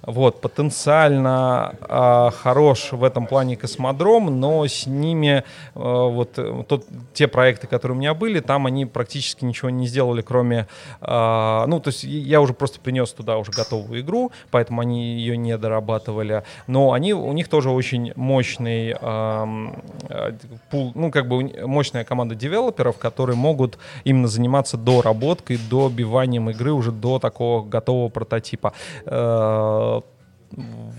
Вот, 0.01 0.41
потенциально 0.41 1.75
э, 1.81 2.29
хорош 2.35 2.91
в 2.91 3.03
этом 3.03 3.27
плане 3.27 3.55
космодром, 3.55 4.39
но 4.39 4.65
с 4.65 4.87
ними 4.87 5.43
э, 5.75 5.79
вот 5.79 6.39
тот, 6.67 6.85
те 7.13 7.27
проекты, 7.27 7.67
которые 7.67 7.95
у 7.95 7.99
меня 7.99 8.13
были, 8.13 8.39
там 8.39 8.65
они 8.65 8.85
практически 8.85 9.45
ничего 9.45 9.69
не 9.69 9.87
сделали, 9.87 10.21
кроме, 10.21 10.67
э, 11.01 11.63
ну, 11.67 11.79
то 11.79 11.89
есть 11.89 12.03
я 12.03 12.41
уже 12.41 12.53
просто 12.53 12.79
принес 12.79 13.11
туда 13.11 13.37
уже 13.37 13.51
готовую 13.51 14.01
игру, 14.01 14.31
поэтому 14.51 14.81
они 14.81 15.15
ее 15.15 15.37
не 15.37 15.57
дорабатывали, 15.57 16.43
но 16.67 16.93
они, 16.93 17.13
у 17.13 17.31
них 17.33 17.47
тоже 17.47 17.69
очень 17.69 18.13
мощный 18.15 18.95
э, 18.99 20.33
пул, 20.69 20.91
ну, 20.95 21.11
как 21.11 21.27
бы 21.27 21.43
мощная 21.65 22.03
команда 22.03 22.35
девелоперов, 22.35 22.97
которые 22.97 23.35
могут 23.35 23.77
именно 24.03 24.27
заниматься 24.27 24.77
доработкой, 24.77 25.59
добиванием 25.69 26.49
игры 26.49 26.71
уже 26.71 26.91
до 26.91 27.19
такого 27.19 27.63
готового 27.63 28.09
прототипа. 28.09 28.73
Э, 29.05 29.88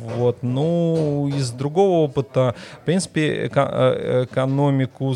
вот, 0.00 0.42
ну, 0.42 1.28
из 1.28 1.50
другого 1.50 2.04
опыта, 2.04 2.54
в 2.82 2.84
принципе, 2.84 3.46
эко- 3.46 4.24
экономику 4.24 5.14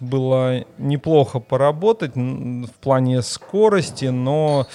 было 0.00 0.64
неплохо 0.78 1.40
поработать 1.40 2.14
в 2.16 2.72
плане 2.80 3.22
скорости, 3.22 4.06
но, 4.06 4.66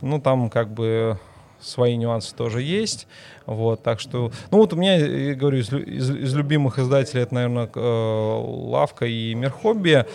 ну, 0.00 0.20
там 0.20 0.50
как 0.50 0.72
бы 0.72 1.18
свои 1.60 1.96
нюансы 1.96 2.34
тоже 2.34 2.62
есть. 2.62 3.06
Вот, 3.46 3.82
так 3.82 4.00
что, 4.00 4.30
ну 4.50 4.58
вот 4.58 4.72
у 4.72 4.76
меня, 4.76 4.96
я 4.96 5.34
говорю, 5.34 5.58
из, 5.58 5.72
из, 5.72 6.10
из 6.10 6.34
любимых 6.34 6.78
издателей 6.78 7.22
это, 7.22 7.34
наверное, 7.34 7.68
э, 7.74 8.42
Лавка 8.44 9.06
и 9.06 9.34
Мирхобби. 9.34 10.06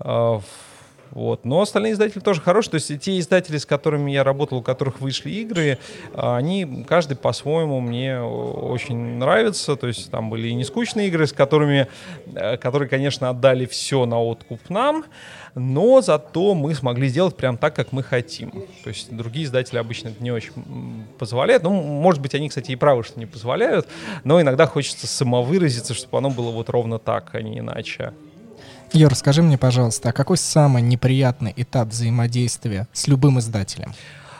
Э, 0.00 0.40
вот. 1.14 1.44
Но 1.44 1.60
остальные 1.60 1.92
издатели 1.92 2.20
тоже 2.20 2.40
хорошие. 2.40 2.72
То 2.72 2.74
есть 2.74 3.00
те 3.00 3.18
издатели, 3.20 3.56
с 3.56 3.64
которыми 3.64 4.10
я 4.10 4.24
работал, 4.24 4.58
у 4.58 4.62
которых 4.62 5.00
вышли 5.00 5.30
игры, 5.30 5.78
они 6.12 6.84
каждый 6.88 7.16
по-своему 7.16 7.80
мне 7.80 8.20
очень 8.20 8.96
нравится. 8.96 9.76
То 9.76 9.86
есть 9.86 10.10
там 10.10 10.28
были 10.28 10.48
и 10.48 10.54
нескучные 10.54 11.06
игры, 11.08 11.28
с 11.28 11.32
которыми, 11.32 11.86
э, 12.34 12.56
которые, 12.56 12.88
конечно, 12.88 13.30
отдали 13.30 13.64
все 13.66 14.06
на 14.06 14.20
откуп 14.20 14.68
нам, 14.68 15.04
но 15.54 16.00
зато 16.00 16.54
мы 16.54 16.74
смогли 16.74 17.06
сделать 17.06 17.36
прям 17.36 17.58
так, 17.58 17.76
как 17.76 17.92
мы 17.92 18.02
хотим. 18.02 18.50
То 18.82 18.88
есть 18.88 19.14
другие 19.14 19.46
издатели 19.46 19.78
обычно 19.78 20.08
это 20.08 20.22
не 20.22 20.32
очень 20.32 20.52
позволяют. 21.18 21.62
Ну, 21.62 21.70
может 21.80 22.20
быть, 22.20 22.34
они, 22.34 22.48
кстати, 22.48 22.72
и 22.72 22.76
правы, 22.76 23.04
что 23.04 23.20
не 23.20 23.26
позволяют, 23.26 23.86
но 24.24 24.40
иногда 24.40 24.66
хочется 24.66 25.06
самовыразиться, 25.06 25.94
чтобы 25.94 26.18
оно 26.18 26.30
было 26.30 26.50
вот 26.50 26.68
ровно 26.70 26.98
так, 26.98 27.30
а 27.34 27.40
не 27.40 27.60
иначе. 27.60 28.12
Юр, 28.96 29.10
расскажи 29.10 29.42
мне, 29.42 29.58
пожалуйста, 29.58 30.10
а 30.10 30.12
какой 30.12 30.36
самый 30.36 30.80
неприятный 30.80 31.52
этап 31.56 31.88
взаимодействия 31.88 32.86
с 32.92 33.08
любым 33.08 33.40
издателем? 33.40 33.92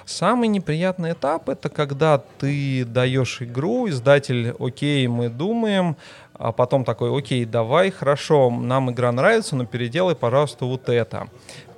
Самый 0.07 0.47
неприятный 0.47 1.11
этап 1.11 1.49
это 1.49 1.69
когда 1.69 2.19
ты 2.39 2.85
даешь 2.85 3.43
игру, 3.43 3.89
издатель, 3.89 4.55
окей, 4.61 5.09
мы 5.09 5.29
думаем, 5.29 5.97
а 6.35 6.53
потом 6.53 6.85
такой, 6.85 7.19
окей, 7.19 7.45
давай, 7.45 7.91
хорошо, 7.91 8.49
нам 8.49 8.93
игра 8.93 9.11
нравится, 9.11 9.57
но 9.57 9.67
переделай, 9.67 10.15
пожалуйста, 10.15 10.67
вот 10.67 10.89
это 10.89 11.27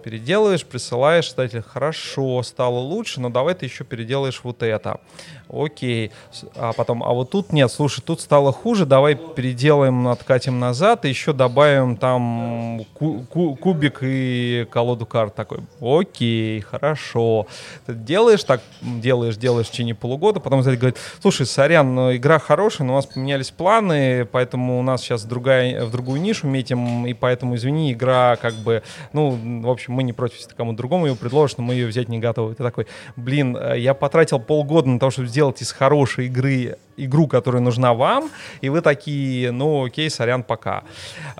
переделаешь, 0.06 0.64
присылаешь, 0.64 1.30
издатель, 1.30 1.62
хорошо, 1.62 2.40
стало 2.44 2.78
лучше, 2.78 3.20
но 3.20 3.28
давай 3.28 3.54
ты 3.54 3.66
еще 3.66 3.82
переделаешь 3.82 4.40
вот 4.44 4.62
это 4.62 5.00
окей. 5.48 6.10
А 6.56 6.72
потом, 6.72 7.02
а 7.02 7.12
вот 7.12 7.30
тут 7.30 7.52
нет, 7.52 7.70
слушай, 7.70 8.02
тут 8.02 8.20
стало 8.20 8.52
хуже, 8.52 8.86
давай 8.86 9.14
переделаем, 9.14 10.08
откатим 10.08 10.58
назад 10.58 11.04
и 11.04 11.08
еще 11.08 11.32
добавим 11.32 11.96
там 11.96 12.84
ку- 12.94 13.24
ку- 13.30 13.54
кубик 13.56 13.98
и 14.02 14.66
колоду 14.70 15.06
карт 15.06 15.34
такой. 15.34 15.58
Окей, 15.80 16.60
хорошо. 16.60 17.46
Ты 17.86 17.94
делаешь 17.94 18.44
так, 18.44 18.60
делаешь, 18.80 19.36
делаешь 19.36 19.66
в 19.66 19.70
течение 19.70 19.94
полугода, 19.94 20.40
потом 20.40 20.60
издатель 20.60 20.78
говорит, 20.78 20.98
слушай, 21.20 21.46
сорян, 21.46 21.94
но 21.94 22.14
игра 22.14 22.38
хорошая, 22.38 22.86
но 22.86 22.94
у 22.94 22.96
нас 22.96 23.06
поменялись 23.06 23.50
планы, 23.50 24.24
поэтому 24.30 24.78
у 24.78 24.82
нас 24.82 25.00
сейчас 25.02 25.24
другая, 25.24 25.84
в 25.84 25.90
другую 25.90 26.20
нишу 26.20 26.46
метим, 26.46 27.06
и 27.06 27.14
поэтому, 27.14 27.56
извини, 27.56 27.92
игра 27.92 28.36
как 28.36 28.54
бы, 28.54 28.82
ну, 29.12 29.38
в 29.62 29.70
общем, 29.70 29.94
мы 29.94 30.02
не 30.02 30.12
против, 30.12 30.36
если 30.38 30.54
кому-то 30.54 30.76
другому 30.78 31.06
ее 31.06 31.16
предложишь, 31.16 31.56
но 31.56 31.64
мы 31.64 31.74
ее 31.74 31.86
взять 31.86 32.08
не 32.08 32.18
готовы. 32.18 32.54
Ты 32.54 32.62
такой, 32.62 32.86
блин, 33.16 33.56
э, 33.56 33.78
я 33.78 33.94
потратил 33.94 34.38
полгода 34.40 34.88
на 34.88 34.98
то, 34.98 35.10
чтобы 35.10 35.28
сделать 35.36 35.60
из 35.60 35.70
хорошей 35.70 36.26
игры 36.26 36.78
игру, 36.96 37.26
которая 37.28 37.60
нужна 37.60 37.92
вам, 37.92 38.30
и 38.62 38.70
вы 38.70 38.80
такие, 38.80 39.50
ну 39.50 39.84
окей, 39.84 40.08
сорян, 40.08 40.42
пока. 40.42 40.82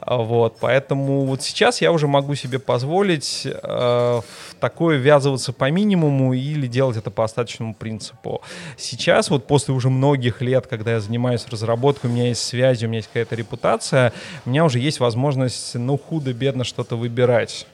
Вот, 0.07 0.59
поэтому 0.61 1.25
вот 1.25 1.43
сейчас 1.43 1.81
я 1.81 1.93
уже 1.93 2.07
могу 2.07 2.35
себе 2.35 2.59
позволить 2.59 3.47
э, 3.47 4.21
такое 4.61 4.99
ввязываться 4.99 5.55
по 5.55 5.71
минимуму 5.71 6.35
или 6.35 6.67
делать 6.67 6.99
это 6.99 7.11
по 7.11 7.25
остаточному 7.25 7.75
принципу. 7.75 8.43
Сейчас 8.77 9.31
вот 9.31 9.47
после 9.47 9.73
уже 9.73 9.89
многих 9.89 10.43
лет, 10.43 10.67
когда 10.67 10.93
я 10.93 11.01
занимаюсь 11.01 11.47
разработкой, 11.49 12.11
у 12.11 12.13
меня 12.13 12.29
есть 12.29 12.45
связи, 12.45 12.85
у 12.85 12.89
меня 12.89 12.99
есть 12.99 13.09
какая-то 13.09 13.35
репутация, 13.35 14.13
у 14.45 14.51
меня 14.51 14.67
уже 14.67 14.79
есть 14.79 15.01
возможность, 15.01 15.75
ну, 15.75 15.97
худо-бедно 15.97 16.65
что-то 16.65 16.97
выбирать 16.97 17.67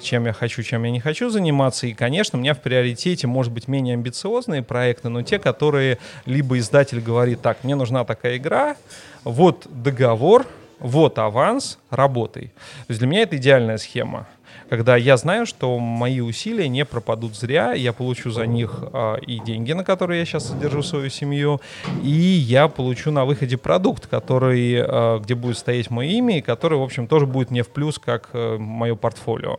чем 0.00 0.26
я 0.26 0.32
хочу, 0.32 0.62
чем 0.62 0.84
я 0.84 0.90
не 0.90 1.00
хочу 1.00 1.30
заниматься. 1.30 1.86
И, 1.86 1.94
конечно, 1.94 2.38
у 2.38 2.42
меня 2.42 2.54
в 2.54 2.60
приоритете, 2.60 3.26
может 3.26 3.52
быть, 3.52 3.68
менее 3.68 3.94
амбициозные 3.94 4.62
проекты, 4.62 5.08
но 5.08 5.22
те, 5.22 5.38
которые 5.38 5.98
либо 6.26 6.58
издатель 6.58 7.00
говорит, 7.00 7.42
так, 7.42 7.64
мне 7.64 7.74
нужна 7.74 8.04
такая 8.04 8.36
игра, 8.36 8.76
вот 9.24 9.66
договор, 9.70 10.46
вот 10.78 11.18
аванс, 11.18 11.78
работай. 11.90 12.48
То 12.86 12.90
есть 12.90 13.00
для 13.00 13.08
меня 13.08 13.22
это 13.22 13.36
идеальная 13.36 13.78
схема 13.78 14.26
когда 14.68 14.96
я 14.96 15.16
знаю, 15.16 15.46
что 15.46 15.78
мои 15.78 16.20
усилия 16.20 16.68
не 16.68 16.84
пропадут 16.84 17.34
зря, 17.34 17.72
я 17.72 17.92
получу 17.92 18.30
за 18.30 18.46
них 18.46 18.84
а, 18.92 19.16
и 19.16 19.40
деньги, 19.40 19.72
на 19.72 19.84
которые 19.84 20.20
я 20.20 20.26
сейчас 20.26 20.48
содержу 20.48 20.82
свою 20.82 21.08
семью, 21.08 21.60
и 22.02 22.10
я 22.10 22.68
получу 22.68 23.10
на 23.10 23.24
выходе 23.24 23.56
продукт, 23.56 24.06
который, 24.06 24.82
а, 24.82 25.18
где 25.20 25.34
будет 25.34 25.56
стоять 25.56 25.90
мое 25.90 26.08
имя, 26.10 26.38
и 26.38 26.42
который, 26.42 26.78
в 26.78 26.82
общем, 26.82 27.06
тоже 27.06 27.26
будет 27.26 27.50
мне 27.50 27.62
в 27.62 27.68
плюс, 27.68 27.98
как 27.98 28.30
а, 28.32 28.58
мое 28.58 28.94
портфолио. 28.94 29.58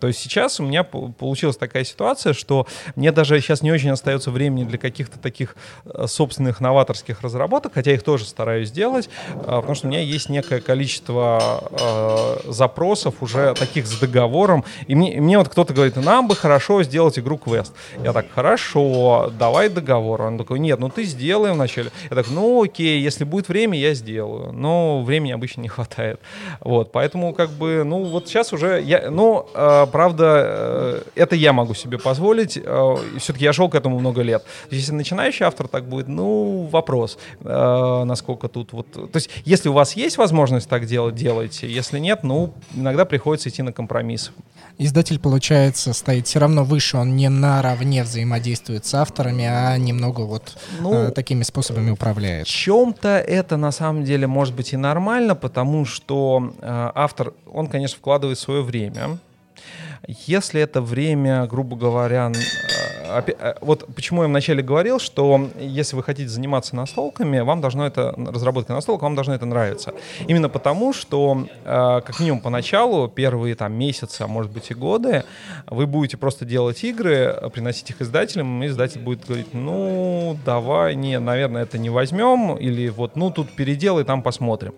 То 0.00 0.06
есть 0.06 0.18
сейчас 0.18 0.60
у 0.60 0.62
меня 0.62 0.82
получилась 0.82 1.56
такая 1.56 1.84
ситуация, 1.84 2.32
что 2.32 2.66
мне 2.96 3.12
даже 3.12 3.38
сейчас 3.40 3.62
не 3.62 3.70
очень 3.70 3.90
остается 3.90 4.30
времени 4.30 4.64
для 4.64 4.78
каких-то 4.78 5.18
таких 5.18 5.56
а, 5.84 6.06
собственных 6.06 6.60
новаторских 6.60 7.20
разработок, 7.20 7.74
хотя 7.74 7.92
их 7.92 8.02
тоже 8.02 8.24
стараюсь 8.24 8.70
делать, 8.70 9.10
а, 9.34 9.60
потому 9.60 9.74
что 9.74 9.88
у 9.88 9.90
меня 9.90 10.00
есть 10.00 10.30
некое 10.30 10.60
количество 10.60 11.38
а, 11.70 12.40
запросов 12.46 13.16
уже 13.20 13.54
таких 13.54 13.86
с 13.86 13.98
договором 13.98 14.21
договором. 14.22 14.64
И 14.86 14.94
мне, 14.94 15.20
мне 15.20 15.38
вот 15.38 15.48
кто-то 15.48 15.74
говорит, 15.74 15.96
нам 15.96 16.28
бы 16.28 16.36
хорошо 16.36 16.82
сделать 16.82 17.18
игру 17.18 17.38
квест. 17.38 17.72
Я 18.02 18.12
так, 18.12 18.26
хорошо, 18.34 19.32
давай 19.38 19.68
договор. 19.68 20.22
Он 20.22 20.38
такой, 20.38 20.58
нет, 20.58 20.78
ну 20.78 20.88
ты 20.88 21.04
сделай 21.04 21.52
вначале. 21.52 21.90
Я 22.10 22.16
так, 22.16 22.26
ну 22.30 22.62
окей, 22.62 23.00
если 23.00 23.24
будет 23.24 23.48
время, 23.48 23.78
я 23.78 23.94
сделаю. 23.94 24.52
Но 24.52 25.02
времени 25.02 25.32
обычно 25.32 25.62
не 25.62 25.68
хватает. 25.68 26.20
Вот, 26.60 26.92
поэтому 26.92 27.34
как 27.34 27.50
бы, 27.50 27.82
ну 27.84 28.04
вот 28.04 28.28
сейчас 28.28 28.52
уже, 28.52 28.80
я, 28.82 29.10
ну, 29.10 29.46
э, 29.54 29.86
правда, 29.90 30.42
э, 30.44 31.02
это 31.16 31.36
я 31.36 31.52
могу 31.52 31.74
себе 31.74 31.98
позволить. 31.98 32.58
Э, 32.62 32.96
все-таки 33.18 33.44
я 33.44 33.52
шел 33.52 33.68
к 33.68 33.74
этому 33.74 33.98
много 33.98 34.22
лет. 34.22 34.44
Если 34.70 34.92
начинающий 34.92 35.46
автор 35.46 35.68
так 35.68 35.84
будет, 35.84 36.08
ну, 36.08 36.68
вопрос, 36.70 37.18
э, 37.40 38.04
насколько 38.04 38.48
тут 38.48 38.72
вот... 38.72 38.90
То 38.92 39.16
есть, 39.16 39.30
если 39.44 39.68
у 39.68 39.72
вас 39.72 39.96
есть 39.96 40.18
возможность 40.18 40.68
так 40.68 40.86
делать, 40.86 41.14
делайте. 41.14 41.66
Если 41.66 41.98
нет, 41.98 42.20
ну, 42.22 42.52
иногда 42.74 43.04
приходится 43.04 43.48
идти 43.48 43.62
на 43.62 43.72
компромисс 43.72 44.11
компромисс. 44.12 44.32
Издатель, 44.78 45.18
получается, 45.20 45.92
стоит 45.92 46.26
все 46.26 46.40
равно 46.40 46.64
выше, 46.64 46.96
он 46.96 47.14
не 47.14 47.28
наравне 47.28 48.02
взаимодействует 48.02 48.86
с 48.86 48.94
авторами, 48.94 49.44
а 49.44 49.76
немного 49.76 50.22
вот 50.22 50.56
ну, 50.80 50.94
э, 50.94 51.10
такими 51.10 51.42
способами 51.42 51.90
управляет. 51.90 52.46
В 52.46 52.50
чем-то 52.50 53.08
это 53.08 53.56
на 53.56 53.70
самом 53.70 54.04
деле 54.04 54.26
может 54.26 54.54
быть 54.54 54.72
и 54.72 54.76
нормально, 54.76 55.36
потому 55.36 55.84
что 55.84 56.54
э, 56.60 56.90
автор, 56.94 57.34
он, 57.52 57.68
конечно, 57.68 57.98
вкладывает 57.98 58.38
свое 58.38 58.62
время. 58.62 59.18
Если 60.26 60.60
это 60.60 60.80
время, 60.80 61.46
грубо 61.46 61.76
говоря, 61.76 62.32
Э, 62.34 62.81
вот 63.60 63.86
почему 63.94 64.22
я 64.22 64.28
вначале 64.28 64.62
говорил, 64.62 64.98
что 64.98 65.48
если 65.58 65.96
вы 65.96 66.02
хотите 66.02 66.28
заниматься 66.28 66.76
настолками, 66.76 67.40
вам 67.40 67.60
должно 67.60 67.86
это, 67.86 68.14
разработкой 68.16 68.76
настолок, 68.76 69.02
вам 69.02 69.14
должно 69.14 69.34
это 69.34 69.46
нравиться. 69.46 69.94
Именно 70.26 70.48
потому, 70.48 70.92
что 70.92 71.46
э, 71.64 72.00
как 72.04 72.20
минимум 72.20 72.40
поначалу, 72.40 73.08
первые 73.08 73.54
там 73.54 73.72
месяцы, 73.72 74.22
а 74.22 74.26
может 74.26 74.52
быть 74.52 74.70
и 74.70 74.74
годы, 74.74 75.24
вы 75.66 75.86
будете 75.86 76.16
просто 76.16 76.44
делать 76.44 76.82
игры, 76.84 77.50
приносить 77.52 77.90
их 77.90 78.00
издателям, 78.00 78.62
и 78.62 78.66
издатель 78.66 79.00
будет 79.00 79.24
говорить, 79.26 79.52
ну, 79.52 80.36
давай, 80.44 80.94
не, 80.94 81.18
наверное, 81.18 81.62
это 81.62 81.78
не 81.78 81.90
возьмем, 81.90 82.56
или 82.56 82.88
вот, 82.88 83.16
ну, 83.16 83.30
тут 83.30 83.50
переделай, 83.52 84.04
там 84.04 84.22
посмотрим. 84.22 84.74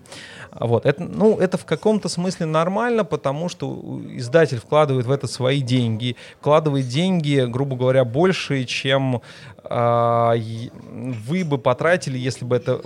Вот. 0.54 0.86
Это, 0.86 1.02
ну, 1.02 1.38
это 1.38 1.58
в 1.58 1.64
каком-то 1.64 2.08
смысле 2.08 2.46
нормально, 2.46 3.04
потому 3.04 3.48
что 3.48 4.00
издатель 4.12 4.58
вкладывает 4.58 5.06
в 5.06 5.10
это 5.10 5.26
свои 5.26 5.60
деньги, 5.60 6.16
вкладывает 6.40 6.86
деньги, 6.88 7.44
грубо 7.48 7.76
говоря, 7.76 8.04
больше, 8.04 8.23
чем 8.32 9.20
э, 9.64 10.34
вы 11.26 11.44
бы 11.44 11.58
потратили, 11.58 12.18
если 12.18 12.44
бы 12.44 12.56
это, 12.56 12.80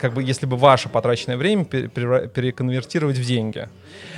как 0.00 0.14
бы, 0.14 0.22
если 0.22 0.46
бы 0.46 0.56
ваше 0.56 0.88
потраченное 0.88 1.36
время 1.36 1.64
переконвертировать 1.64 3.18
в 3.18 3.24
деньги. 3.24 3.68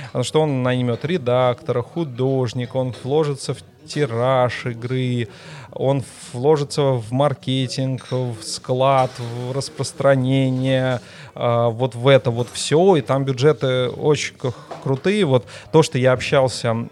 Потому 0.07 0.23
что 0.23 0.41
он 0.41 0.63
наймет 0.63 1.05
редактора, 1.05 1.81
художника, 1.81 2.77
он 2.77 2.95
вложится 3.03 3.53
в 3.53 3.59
тираж 3.85 4.65
игры, 4.65 5.27
он 5.71 6.03
вложится 6.33 6.81
в 6.81 7.11
маркетинг, 7.11 8.07
в 8.11 8.41
склад, 8.43 9.11
в 9.19 9.51
распространение, 9.51 11.01
а, 11.35 11.69
вот 11.69 11.95
в 11.95 12.07
это 12.07 12.31
вот 12.31 12.47
все, 12.51 12.95
и 12.95 13.01
там 13.01 13.23
бюджеты 13.23 13.89
очень 13.89 14.35
крутые. 14.83 15.25
Вот 15.25 15.45
то, 15.71 15.83
что 15.83 15.97
я 15.97 16.13
общался 16.13 16.71
а, 16.71 16.87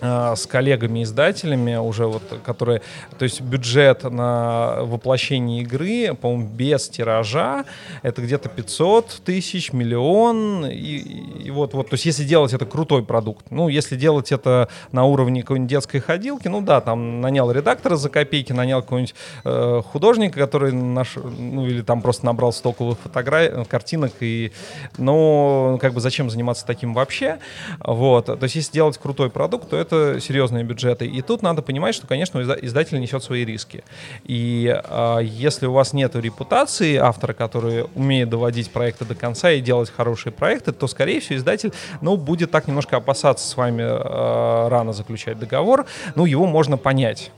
с 0.00 0.46
коллегами-издателями 0.46 1.76
уже 1.76 2.06
вот, 2.06 2.22
которые, 2.44 2.82
то 3.18 3.24
есть 3.24 3.40
бюджет 3.40 4.04
на 4.04 4.78
воплощение 4.82 5.62
игры, 5.62 6.14
по-моему, 6.14 6.48
без 6.48 6.88
тиража, 6.88 7.64
это 8.02 8.22
где-то 8.22 8.48
500 8.48 9.22
тысяч, 9.24 9.72
миллион, 9.72 10.66
и, 10.66 10.98
и 11.44 11.50
вот, 11.50 11.74
вот, 11.74 11.90
то 11.90 11.94
есть 11.94 12.06
если 12.06 12.24
делать 12.24 12.52
это 12.52 12.64
крутой 12.64 13.04
продукт, 13.04 13.46
ну, 13.50 13.68
если 13.68 13.96
делать 13.96 14.30
это 14.30 14.68
на 14.92 15.04
уровне 15.04 15.42
какой-нибудь 15.42 15.70
детской 15.70 16.00
ходилки, 16.00 16.48
ну 16.48 16.60
да, 16.60 16.80
там 16.80 17.20
нанял 17.20 17.50
редактора 17.50 17.96
за 17.96 18.08
копейки, 18.08 18.52
нанял 18.52 18.82
какого-нибудь 18.82 19.14
э, 19.44 19.82
художника, 19.84 20.38
который 20.38 20.72
наш, 20.72 21.16
ну, 21.16 21.66
или 21.66 21.82
там 21.82 22.02
просто 22.02 22.24
набрал 22.24 22.52
стоковых 22.52 22.98
фотографий, 23.00 23.64
картинок, 23.64 24.12
и, 24.20 24.52
ну, 24.96 25.78
как 25.80 25.92
бы 25.92 26.00
зачем 26.00 26.30
заниматься 26.30 26.64
таким 26.64 26.94
вообще, 26.94 27.38
вот, 27.80 28.26
то 28.26 28.38
есть 28.40 28.54
если 28.54 28.72
делать 28.72 28.96
крутой 28.98 29.30
продукт, 29.30 29.70
то 29.70 29.76
это 29.76 29.87
это 29.88 30.20
серьезные 30.20 30.64
бюджеты. 30.64 31.06
И 31.06 31.22
тут 31.22 31.42
надо 31.42 31.62
понимать, 31.62 31.94
что, 31.94 32.06
конечно, 32.06 32.40
издатель 32.40 33.00
несет 33.00 33.22
свои 33.22 33.44
риски. 33.44 33.82
И 34.24 34.74
э, 34.82 35.18
если 35.22 35.66
у 35.66 35.72
вас 35.72 35.92
нет 35.92 36.14
репутации 36.16 36.96
автора, 36.96 37.32
который 37.32 37.86
умеет 37.94 38.28
доводить 38.28 38.70
проекты 38.70 39.04
до 39.04 39.14
конца 39.14 39.50
и 39.50 39.60
делать 39.60 39.90
хорошие 39.90 40.32
проекты, 40.32 40.72
то, 40.72 40.86
скорее 40.86 41.20
всего, 41.20 41.36
издатель, 41.36 41.72
ну, 42.00 42.16
будет 42.16 42.50
так 42.50 42.68
немножко 42.68 42.96
опасаться 42.96 43.48
с 43.48 43.56
вами 43.56 43.82
э, 43.82 44.68
рано 44.68 44.92
заключать 44.92 45.38
договор. 45.38 45.86
Ну, 46.14 46.26
его 46.26 46.46
можно 46.46 46.76
понять. 46.76 47.30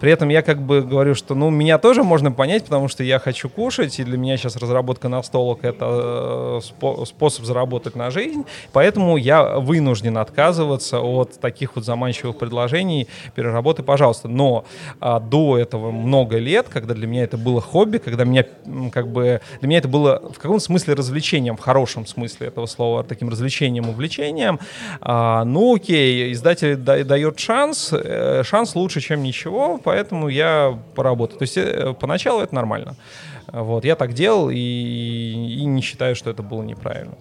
При 0.00 0.12
этом 0.12 0.28
я 0.28 0.42
как 0.42 0.60
бы 0.60 0.82
говорю, 0.82 1.14
что, 1.14 1.34
ну, 1.34 1.50
меня 1.50 1.78
тоже 1.78 2.02
можно 2.02 2.30
понять, 2.32 2.64
потому 2.64 2.88
что 2.88 3.02
я 3.02 3.18
хочу 3.18 3.48
кушать, 3.48 3.98
и 3.98 4.04
для 4.04 4.18
меня 4.18 4.36
сейчас 4.36 4.56
разработка 4.56 5.08
настолок— 5.08 5.60
это 5.64 6.60
э, 6.80 7.04
способ 7.06 7.44
заработать 7.44 7.96
на 7.96 8.10
жизнь. 8.10 8.44
Поэтому 8.72 9.16
я 9.16 9.58
вынужден 9.58 10.18
отказываться 10.18 11.00
от 11.00 11.40
таких 11.40 11.76
вот 11.76 11.84
заманчивых 11.94 12.36
предложений, 12.36 13.06
переработай, 13.34 13.84
пожалуйста. 13.84 14.28
Но 14.28 14.64
а, 15.00 15.20
до 15.20 15.58
этого 15.58 15.90
много 15.90 16.38
лет, 16.38 16.66
когда 16.68 16.94
для 16.94 17.06
меня 17.06 17.22
это 17.22 17.38
было 17.38 17.60
хобби, 17.60 17.98
когда 17.98 18.24
меня 18.24 18.44
как 18.92 19.08
бы 19.08 19.40
для 19.60 19.68
меня 19.68 19.78
это 19.78 19.88
было 19.88 20.20
в 20.32 20.38
каком 20.38 20.60
смысле 20.60 20.94
развлечением, 20.94 21.56
в 21.56 21.60
хорошем 21.60 22.06
смысле 22.06 22.48
этого 22.48 22.66
слова, 22.66 23.04
таким 23.04 23.28
развлечением, 23.28 23.88
увлечением. 23.88 24.58
А, 25.00 25.44
ну 25.44 25.76
окей, 25.76 26.32
издатель 26.32 26.76
да, 26.76 27.04
дает 27.04 27.38
шанс, 27.38 27.92
э, 27.92 28.42
шанс 28.44 28.74
лучше, 28.74 29.00
чем 29.00 29.22
ничего, 29.22 29.78
поэтому 29.82 30.28
я 30.28 30.76
поработаю. 30.94 31.38
То 31.38 31.42
есть 31.44 31.56
э, 31.56 31.94
поначалу 31.98 32.40
это 32.42 32.54
нормально. 32.54 32.96
Вот, 33.52 33.84
я 33.84 33.94
так 33.94 34.14
делал 34.14 34.50
и, 34.50 34.56
и 34.56 35.64
не 35.64 35.80
считаю, 35.80 36.16
что 36.16 36.30
это 36.30 36.42
было 36.42 36.62
неправильно. 36.62 37.14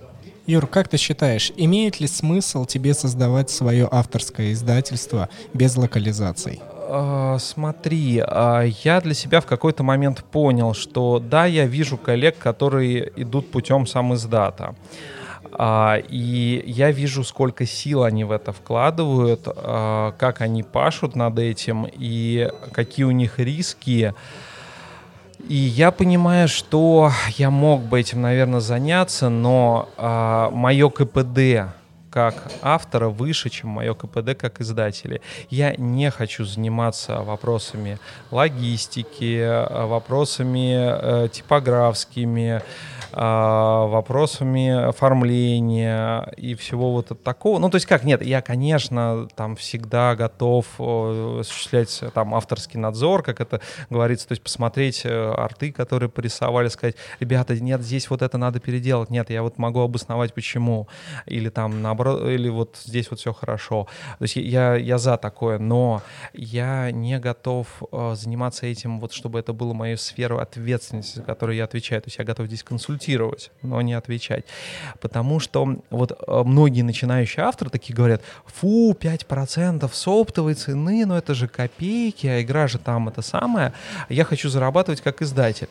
Юр, 0.45 0.67
как 0.67 0.89
ты 0.89 0.97
считаешь, 0.97 1.53
имеет 1.55 2.01
ли 2.01 2.07
смысл 2.07 2.65
тебе 2.65 2.93
создавать 2.93 3.49
свое 3.49 3.87
авторское 3.89 4.51
издательство 4.51 5.29
без 5.53 5.77
локализаций? 5.77 6.61
Uh, 6.89 7.39
смотри, 7.39 8.17
uh, 8.17 8.75
я 8.83 8.99
для 8.99 9.13
себя 9.13 9.39
в 9.39 9.45
какой-то 9.45 9.83
момент 9.83 10.23
понял, 10.25 10.73
что 10.73 11.19
да, 11.19 11.45
я 11.45 11.65
вижу 11.65 11.97
коллег, 11.97 12.37
которые 12.37 13.09
идут 13.15 13.51
путем 13.51 13.87
сам 13.87 14.13
издата. 14.15 14.75
Uh, 15.43 16.05
и 16.09 16.61
я 16.67 16.91
вижу, 16.91 17.23
сколько 17.23 17.65
сил 17.65 18.03
они 18.03 18.25
в 18.25 18.31
это 18.31 18.51
вкладывают, 18.51 19.45
как 19.45 20.41
они 20.41 20.61
пашут 20.61 21.15
над 21.15 21.39
этим 21.39 21.87
и 21.89 22.51
какие 22.73 23.05
у 23.05 23.11
них 23.11 23.39
риски. 23.39 24.13
И 25.47 25.55
я 25.55 25.91
понимаю, 25.91 26.47
что 26.47 27.11
я 27.37 27.49
мог 27.49 27.81
бы 27.81 27.99
этим, 27.99 28.21
наверное, 28.21 28.61
заняться, 28.61 29.27
но 29.29 29.89
а, 29.97 30.49
мое 30.51 30.89
КПД 30.89 31.73
как 32.09 32.35
автора 32.61 33.09
выше, 33.09 33.49
чем 33.49 33.69
мое 33.69 33.95
КПД 33.95 34.37
как 34.37 34.61
издателя. 34.61 35.19
Я 35.49 35.75
не 35.75 36.11
хочу 36.11 36.45
заниматься 36.45 37.21
вопросами 37.23 37.97
логистики, 38.29 39.65
вопросами 39.87 41.25
э, 41.25 41.27
типографскими, 41.29 42.61
вопросами 43.13 44.87
оформления 44.87 46.31
и 46.37 46.55
всего 46.55 46.91
вот 46.91 47.23
такого. 47.23 47.59
Ну, 47.59 47.69
то 47.69 47.75
есть 47.75 47.85
как, 47.85 48.03
нет, 48.03 48.21
я, 48.23 48.41
конечно, 48.41 49.27
там 49.35 49.55
всегда 49.55 50.15
готов 50.15 50.65
э, 50.79 51.39
осуществлять 51.41 52.03
там 52.13 52.33
авторский 52.33 52.79
надзор, 52.79 53.23
как 53.23 53.39
это 53.39 53.61
говорится, 53.89 54.27
то 54.27 54.31
есть 54.31 54.41
посмотреть 54.41 55.01
э, 55.05 55.33
арты, 55.37 55.71
которые 55.71 56.09
порисовали, 56.09 56.69
сказать, 56.69 56.95
ребята, 57.19 57.59
нет, 57.59 57.81
здесь 57.81 58.09
вот 58.09 58.21
это 58.21 58.37
надо 58.37 58.59
переделать, 58.59 59.09
нет, 59.09 59.29
я 59.29 59.43
вот 59.43 59.57
могу 59.57 59.81
обосновать, 59.81 60.33
почему, 60.33 60.87
или 61.25 61.49
там 61.49 61.81
наоборот, 61.81 62.27
или 62.27 62.49
вот 62.49 62.79
здесь 62.83 63.09
вот 63.11 63.19
все 63.19 63.33
хорошо. 63.33 63.87
То 64.17 64.23
есть 64.23 64.35
я, 64.37 64.75
я 64.75 64.97
за 64.97 65.17
такое, 65.17 65.59
но 65.59 66.01
я 66.33 66.91
не 66.91 67.19
готов 67.19 67.67
э, 67.91 68.15
заниматься 68.15 68.65
этим, 68.65 68.99
вот 68.99 69.13
чтобы 69.13 69.39
это 69.39 69.53
было 69.53 69.73
мою 69.73 69.97
сферу 69.97 70.39
ответственности, 70.39 71.17
за 71.17 71.23
которую 71.23 71.57
я 71.57 71.65
отвечаю. 71.65 72.01
То 72.01 72.07
есть 72.07 72.17
я 72.17 72.25
готов 72.25 72.47
здесь 72.47 72.63
консультировать 72.63 73.02
консультировать, 73.03 73.51
но 73.61 73.81
не 73.81 73.93
отвечать. 73.93 74.45
Потому 75.01 75.39
что 75.39 75.77
вот 75.89 76.11
э, 76.11 76.43
многие 76.45 76.83
начинающие 76.83 77.45
авторы 77.45 77.69
такие 77.69 77.95
говорят, 77.95 78.21
фу, 78.45 78.93
5% 78.93 79.89
с 79.91 80.07
оптовой 80.07 80.53
цены, 80.53 81.05
но 81.05 81.17
это 81.17 81.33
же 81.33 81.47
копейки, 81.47 82.27
а 82.27 82.41
игра 82.41 82.67
же 82.67 82.77
там 82.77 83.09
это 83.09 83.21
самое. 83.21 83.73
Я 84.09 84.23
хочу 84.23 84.49
зарабатывать 84.49 85.01
как 85.01 85.21
издатель. 85.21 85.67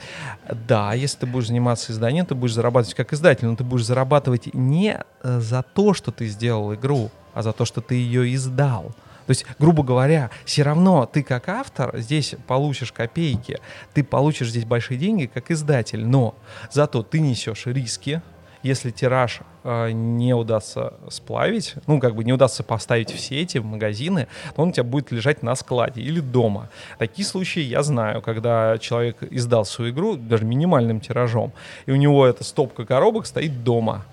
Да, 0.68 0.94
если 0.94 1.20
ты 1.20 1.26
будешь 1.26 1.48
заниматься 1.48 1.92
изданием, 1.92 2.26
ты 2.26 2.34
будешь 2.34 2.54
зарабатывать 2.54 2.94
как 2.94 3.12
издатель, 3.12 3.46
но 3.46 3.56
ты 3.56 3.64
будешь 3.64 3.86
зарабатывать 3.86 4.54
не 4.54 4.98
э, 5.22 5.40
за 5.40 5.62
то, 5.62 5.94
что 5.94 6.10
ты 6.10 6.26
сделал 6.26 6.74
игру, 6.74 7.10
а 7.34 7.42
за 7.42 7.52
то, 7.52 7.64
что 7.64 7.80
ты 7.80 7.94
ее 7.94 8.34
издал. 8.34 8.92
То 9.26 9.30
есть, 9.30 9.46
грубо 9.58 9.82
говоря, 9.82 10.30
все 10.44 10.62
равно 10.62 11.06
ты 11.06 11.22
как 11.22 11.48
автор 11.48 11.98
здесь 11.98 12.34
получишь 12.46 12.92
копейки, 12.92 13.58
ты 13.94 14.04
получишь 14.04 14.50
здесь 14.50 14.64
большие 14.64 14.98
деньги 14.98 15.26
как 15.26 15.50
издатель, 15.50 16.04
но 16.04 16.34
зато 16.70 17.02
ты 17.02 17.20
несешь 17.20 17.66
риски, 17.66 18.22
если 18.62 18.90
тираж 18.90 19.40
э, 19.64 19.90
не 19.90 20.34
удастся 20.34 20.94
сплавить, 21.08 21.74
ну, 21.86 21.98
как 21.98 22.14
бы 22.14 22.22
не 22.22 22.32
удастся 22.32 22.62
поставить 22.62 23.10
все 23.10 23.40
эти 23.40 23.58
магазины, 23.58 24.28
то 24.54 24.62
он 24.62 24.68
у 24.68 24.72
тебя 24.72 24.84
будет 24.84 25.10
лежать 25.10 25.42
на 25.42 25.54
складе 25.56 26.00
или 26.00 26.20
дома. 26.20 26.68
Такие 26.98 27.26
случаи 27.26 27.62
я 27.62 27.82
знаю, 27.82 28.22
когда 28.22 28.78
человек 28.78 29.16
издал 29.30 29.64
свою 29.64 29.92
игру 29.92 30.16
даже 30.16 30.44
минимальным 30.44 31.00
тиражом, 31.00 31.52
и 31.86 31.90
у 31.90 31.96
него 31.96 32.24
эта 32.24 32.44
стопка 32.44 32.84
коробок 32.86 33.26
стоит 33.26 33.64
дома 33.64 34.04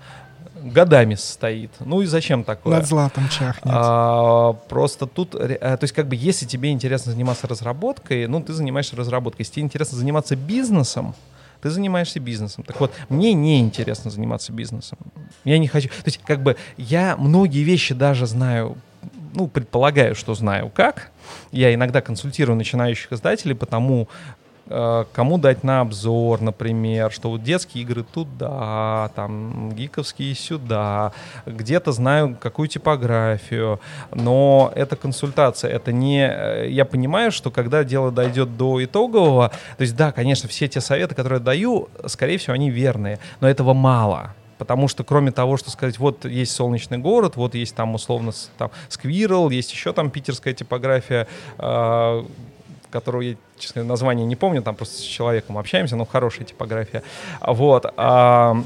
годами 0.62 1.14
стоит. 1.14 1.70
Ну 1.80 2.02
и 2.02 2.06
зачем 2.06 2.44
такое? 2.44 2.76
Над 2.76 2.86
златом 2.86 3.28
чахнет. 3.28 3.64
А, 3.66 4.52
просто 4.68 5.06
тут, 5.06 5.34
э, 5.34 5.58
то 5.58 5.78
есть 5.82 5.94
как 5.94 6.08
бы 6.08 6.16
если 6.16 6.46
тебе 6.46 6.70
интересно 6.70 7.12
заниматься 7.12 7.46
разработкой, 7.46 8.26
ну 8.26 8.42
ты 8.42 8.52
занимаешься 8.52 8.96
разработкой. 8.96 9.42
Если 9.42 9.54
тебе 9.54 9.64
интересно 9.64 9.98
заниматься 9.98 10.36
бизнесом, 10.36 11.14
ты 11.60 11.70
занимаешься 11.70 12.20
бизнесом. 12.20 12.64
Так 12.64 12.80
вот, 12.80 12.92
мне 13.08 13.34
не 13.34 13.60
интересно 13.60 14.10
заниматься 14.10 14.52
бизнесом. 14.52 14.98
Я 15.44 15.58
не 15.58 15.68
хочу. 15.68 15.88
То 15.88 16.06
есть, 16.06 16.20
как 16.24 16.42
бы 16.42 16.56
я 16.76 17.16
многие 17.18 17.62
вещи 17.62 17.92
даже 17.92 18.26
знаю, 18.26 18.78
ну, 19.34 19.46
предполагаю, 19.46 20.14
что 20.14 20.34
знаю 20.34 20.70
как. 20.70 21.10
Я 21.52 21.72
иногда 21.74 22.00
консультирую 22.00 22.56
начинающих 22.56 23.12
издателей 23.12 23.54
потому 23.54 24.08
Э, 24.39 24.39
кому 25.12 25.38
дать 25.38 25.64
на 25.64 25.80
обзор, 25.80 26.40
например, 26.40 27.10
что 27.10 27.30
вот 27.30 27.42
детские 27.42 27.82
игры 27.82 28.04
туда, 28.04 29.10
там 29.14 29.72
гиковские 29.74 30.34
сюда, 30.34 31.12
где-то 31.44 31.92
знаю 31.92 32.36
какую 32.40 32.68
типографию, 32.68 33.80
но 34.12 34.72
это 34.74 34.96
консультация, 34.96 35.70
это 35.70 35.92
не... 35.92 36.26
Э, 36.26 36.68
я 36.68 36.84
понимаю, 36.84 37.32
что 37.32 37.50
когда 37.50 37.84
дело 37.84 38.12
дойдет 38.12 38.56
до 38.56 38.82
итогового, 38.84 39.50
то 39.76 39.82
есть 39.82 39.96
да, 39.96 40.12
конечно, 40.12 40.48
все 40.48 40.68
те 40.68 40.80
советы, 40.80 41.14
которые 41.14 41.38
я 41.38 41.44
даю, 41.44 41.88
скорее 42.06 42.38
всего, 42.38 42.54
они 42.54 42.70
верные, 42.70 43.18
но 43.40 43.48
этого 43.48 43.74
мало. 43.74 44.34
Потому 44.60 44.88
что 44.88 45.04
кроме 45.04 45.32
того, 45.32 45.56
что 45.56 45.70
сказать, 45.70 45.98
вот 45.98 46.26
есть 46.26 46.52
солнечный 46.52 46.98
город, 46.98 47.36
вот 47.36 47.54
есть 47.54 47.74
там 47.74 47.94
условно 47.94 48.32
там 48.58 48.70
Сквирл, 48.90 49.48
есть 49.48 49.72
еще 49.72 49.94
там 49.94 50.10
питерская 50.10 50.52
типография, 50.52 51.26
э, 51.56 52.24
которую 52.90 53.30
я, 53.30 53.36
честно, 53.58 53.84
название 53.84 54.26
не 54.26 54.36
помню, 54.36 54.62
там 54.62 54.74
просто 54.74 54.96
с 54.96 55.02
человеком 55.02 55.58
общаемся, 55.58 55.96
но 55.96 56.04
хорошая 56.04 56.46
типография. 56.46 57.02
Вот. 57.40 57.92
А, 57.96 58.56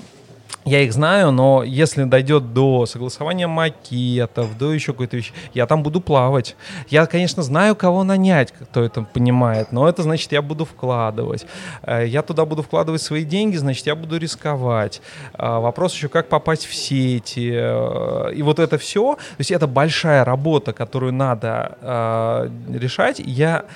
я 0.64 0.80
их 0.80 0.94
знаю, 0.94 1.30
но 1.30 1.62
если 1.62 2.04
дойдет 2.04 2.54
до 2.54 2.86
согласования 2.86 3.46
макетов, 3.46 4.56
до 4.56 4.72
еще 4.72 4.92
какой-то 4.92 5.16
вещи, 5.16 5.34
я 5.52 5.66
там 5.66 5.82
буду 5.82 6.00
плавать. 6.00 6.56
Я, 6.88 7.04
конечно, 7.04 7.42
знаю, 7.42 7.76
кого 7.76 8.02
нанять, 8.02 8.52
кто 8.52 8.82
это 8.82 9.02
понимает, 9.02 9.72
но 9.72 9.86
это 9.86 10.02
значит, 10.02 10.32
я 10.32 10.40
буду 10.40 10.64
вкладывать. 10.64 11.46
Э, 11.82 12.06
я 12.06 12.22
туда 12.22 12.46
буду 12.46 12.62
вкладывать 12.62 13.02
свои 13.02 13.24
деньги, 13.24 13.56
значит, 13.56 13.86
я 13.86 13.94
буду 13.94 14.16
рисковать. 14.16 15.02
А, 15.34 15.60
вопрос 15.60 15.92
еще, 15.94 16.08
как 16.08 16.30
попасть 16.30 16.64
в 16.64 16.74
сети. 16.74 17.52
Э, 17.54 18.32
и 18.34 18.42
вот 18.42 18.58
это 18.58 18.78
все, 18.78 19.16
то 19.16 19.36
есть 19.36 19.50
это 19.50 19.66
большая 19.66 20.24
работа, 20.24 20.72
которую 20.72 21.12
надо 21.12 21.76
э, 21.82 22.50
решать. 22.78 23.18
Я 23.18 23.66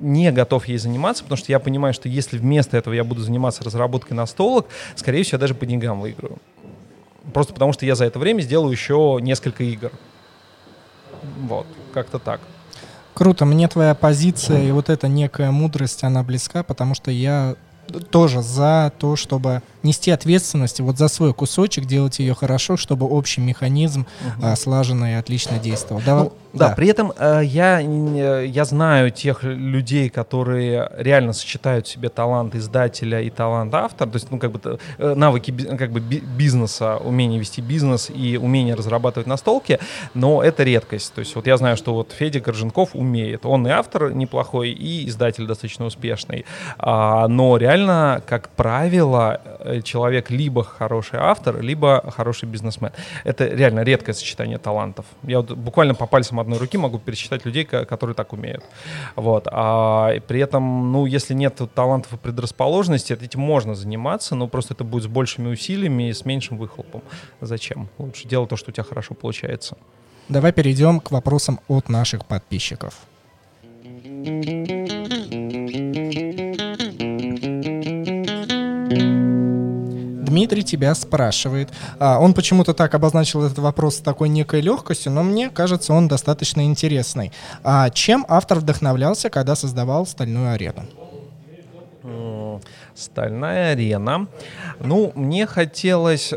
не 0.00 0.30
готов 0.32 0.66
ей 0.66 0.78
заниматься, 0.78 1.22
потому 1.22 1.38
что 1.38 1.52
я 1.52 1.58
понимаю, 1.58 1.94
что 1.94 2.08
если 2.08 2.38
вместо 2.38 2.76
этого 2.76 2.94
я 2.94 3.04
буду 3.04 3.22
заниматься 3.22 3.64
разработкой 3.64 4.16
настолок, 4.16 4.66
скорее 4.96 5.22
всего, 5.22 5.36
я 5.36 5.40
даже 5.40 5.54
по 5.54 5.66
деньгам 5.66 6.00
выиграю. 6.00 6.38
Просто 7.32 7.52
потому 7.52 7.72
что 7.72 7.84
я 7.84 7.94
за 7.94 8.04
это 8.04 8.18
время 8.18 8.40
сделаю 8.40 8.70
еще 8.70 9.18
несколько 9.20 9.64
игр. 9.64 9.90
Вот, 11.40 11.66
как-то 11.92 12.18
так. 12.18 12.40
Круто, 13.14 13.44
мне 13.44 13.66
твоя 13.68 13.94
позиция 13.94 14.62
и 14.62 14.70
вот 14.70 14.88
эта 14.88 15.08
некая 15.08 15.50
мудрость, 15.50 16.04
она 16.04 16.22
близка, 16.22 16.62
потому 16.62 16.94
что 16.94 17.10
я 17.10 17.56
тоже 18.10 18.42
за 18.42 18.92
то, 18.98 19.16
чтобы 19.16 19.62
нести 19.82 20.10
ответственность 20.10 20.80
вот 20.80 20.98
за 20.98 21.08
свой 21.08 21.34
кусочек, 21.34 21.86
делать 21.86 22.18
ее 22.18 22.34
хорошо, 22.34 22.76
чтобы 22.76 23.06
общий 23.06 23.40
механизм 23.40 24.02
угу. 24.20 24.46
а, 24.46 24.56
слаженно 24.56 25.12
и 25.12 25.14
отлично 25.14 25.58
действовал. 25.58 26.02
Да, 26.04 26.24
ну, 26.24 26.32
да. 26.52 26.68
да, 26.68 26.74
при 26.74 26.88
этом 26.88 27.12
э, 27.16 27.42
я, 27.44 27.78
я 27.78 28.64
знаю 28.64 29.10
тех 29.10 29.42
людей, 29.42 30.08
которые 30.08 30.90
реально 30.96 31.32
сочетают 31.32 31.86
в 31.86 31.90
себе 31.90 32.08
талант 32.08 32.54
издателя 32.54 33.20
и 33.20 33.30
талант 33.30 33.74
автора, 33.74 34.08
то 34.08 34.16
есть 34.16 34.30
ну, 34.30 34.38
как 34.38 34.52
бы, 34.52 34.78
э, 34.98 35.14
навыки 35.14 35.50
как 35.76 35.92
бы, 35.92 36.00
бизнеса, 36.00 36.96
умение 36.96 37.38
вести 37.38 37.60
бизнес 37.60 38.10
и 38.10 38.36
умение 38.36 38.74
разрабатывать 38.74 39.26
настолки, 39.26 39.78
но 40.14 40.42
это 40.42 40.62
редкость. 40.62 41.14
То 41.14 41.20
есть 41.20 41.34
вот 41.36 41.46
я 41.46 41.56
знаю, 41.56 41.76
что 41.76 41.94
вот 41.94 42.12
Федя 42.12 42.40
Корженков 42.40 42.90
умеет. 42.94 43.44
Он 43.44 43.66
и 43.66 43.70
автор 43.70 44.12
неплохой, 44.12 44.70
и 44.70 45.08
издатель 45.08 45.46
достаточно 45.46 45.84
успешный. 45.84 46.44
А, 46.78 47.28
но 47.28 47.56
реально, 47.56 48.22
как 48.26 48.48
правило, 48.50 49.40
Э, 49.68 49.80
человек 49.82 50.30
либо 50.30 50.64
хороший 50.64 51.18
автор, 51.18 51.60
либо 51.60 52.04
хороший 52.16 52.48
бизнесмен. 52.48 52.92
Это 53.24 53.46
реально 53.46 53.80
редкое 53.82 54.12
сочетание 54.12 54.58
талантов. 54.58 55.04
Я 55.22 55.40
вот 55.40 55.52
буквально 55.52 55.94
по 55.94 56.06
пальцам 56.06 56.37
одной 56.40 56.58
руки 56.58 56.78
могу 56.78 56.98
пересчитать 56.98 57.44
людей, 57.44 57.64
которые 57.64 58.14
так 58.14 58.32
умеют. 58.32 58.64
Вот. 59.16 59.46
А 59.50 60.18
при 60.26 60.40
этом, 60.40 60.92
ну, 60.92 61.06
если 61.06 61.34
нет 61.34 61.60
талантов 61.74 62.12
и 62.14 62.16
предрасположенности, 62.16 63.12
этим 63.12 63.40
можно 63.40 63.74
заниматься, 63.74 64.34
но 64.34 64.48
просто 64.48 64.74
это 64.74 64.84
будет 64.84 65.04
с 65.04 65.06
большими 65.06 65.48
усилиями 65.48 66.08
и 66.08 66.12
с 66.12 66.24
меньшим 66.24 66.58
выхлопом. 66.58 67.02
Зачем? 67.40 67.88
Лучше 67.98 68.28
делать 68.28 68.50
то, 68.50 68.56
что 68.56 68.70
у 68.70 68.72
тебя 68.72 68.84
хорошо 68.84 69.14
получается. 69.14 69.76
Давай 70.28 70.52
перейдем 70.52 71.00
к 71.00 71.10
вопросам 71.10 71.60
от 71.68 71.88
наших 71.88 72.26
подписчиков. 72.26 72.94
Дмитрий 80.28 80.62
тебя 80.62 80.94
спрашивает. 80.94 81.70
А, 81.98 82.18
он 82.18 82.34
почему-то 82.34 82.74
так 82.74 82.94
обозначил 82.94 83.42
этот 83.44 83.58
вопрос 83.58 83.96
с 83.96 84.00
такой 84.00 84.28
некой 84.28 84.60
легкостью, 84.60 85.12
но 85.12 85.22
мне 85.22 85.50
кажется, 85.50 85.92
он 85.92 86.08
достаточно 86.08 86.64
интересный. 86.64 87.32
А 87.64 87.90
чем 87.90 88.24
автор 88.28 88.58
вдохновлялся, 88.58 89.30
когда 89.30 89.56
создавал 89.56 90.06
«Стальную 90.06 90.52
арену»? 90.52 90.84
Стальная 92.94 93.72
арена. 93.72 94.26
Ну, 94.80 95.12
мне 95.14 95.46
хотелось, 95.46 96.32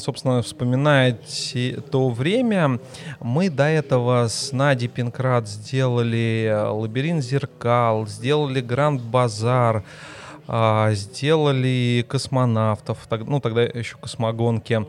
собственно, 0.00 0.42
вспоминать 0.42 1.54
то 1.90 2.08
время, 2.08 2.80
мы 3.20 3.50
до 3.50 3.64
этого 3.64 4.26
с 4.26 4.50
Нади 4.52 4.88
Пинкрат 4.88 5.48
сделали 5.48 6.52
«Лабиринт 6.70 7.22
зеркал», 7.22 8.06
сделали 8.06 8.60
«Гранд 8.60 9.00
Базар», 9.02 9.84
а, 10.48 10.92
сделали 10.92 12.04
космонавтов, 12.08 12.98
ну 13.26 13.40
тогда 13.40 13.62
еще 13.62 13.96
космогонки. 13.96 14.86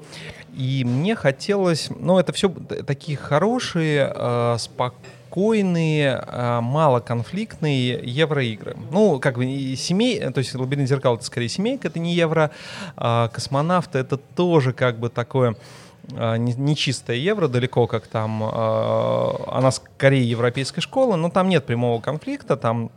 И 0.55 0.83
мне 0.85 1.15
хотелось, 1.15 1.89
ну 1.89 2.19
это 2.19 2.33
все 2.33 2.49
такие 2.49 3.17
хорошие, 3.17 4.11
а, 4.13 4.57
спокойные, 4.57 6.23
а, 6.27 6.61
малоконфликтные 6.61 7.99
евроигры. 8.03 8.75
Ну, 8.91 9.19
как 9.19 9.37
бы 9.37 9.75
семей, 9.75 10.19
то 10.31 10.39
есть 10.39 10.53
«Лабиринт 10.53 10.89
зеркал»— 10.89 11.15
это 11.17 11.25
скорее 11.25 11.49
семейка, 11.49 11.87
это 11.87 11.99
не 11.99 12.13
евро. 12.13 12.51
А 12.95 13.29
«Космонавты»— 13.29 13.97
это 13.99 14.17
тоже 14.17 14.73
как 14.73 14.99
бы 14.99 15.09
такое 15.09 15.55
не, 16.09 16.75
чистая 16.77 17.17
евро, 17.17 17.49
далеко 17.49 17.85
как 17.85 18.07
там, 18.07 18.41
она 18.41 19.71
скорее 19.71 20.23
европейская 20.29 20.79
школа, 20.79 21.17
но 21.17 21.29
там 21.29 21.49
нет 21.49 21.65
прямого 21.65 21.99
конфликта, 21.99 22.55
там 22.55 22.91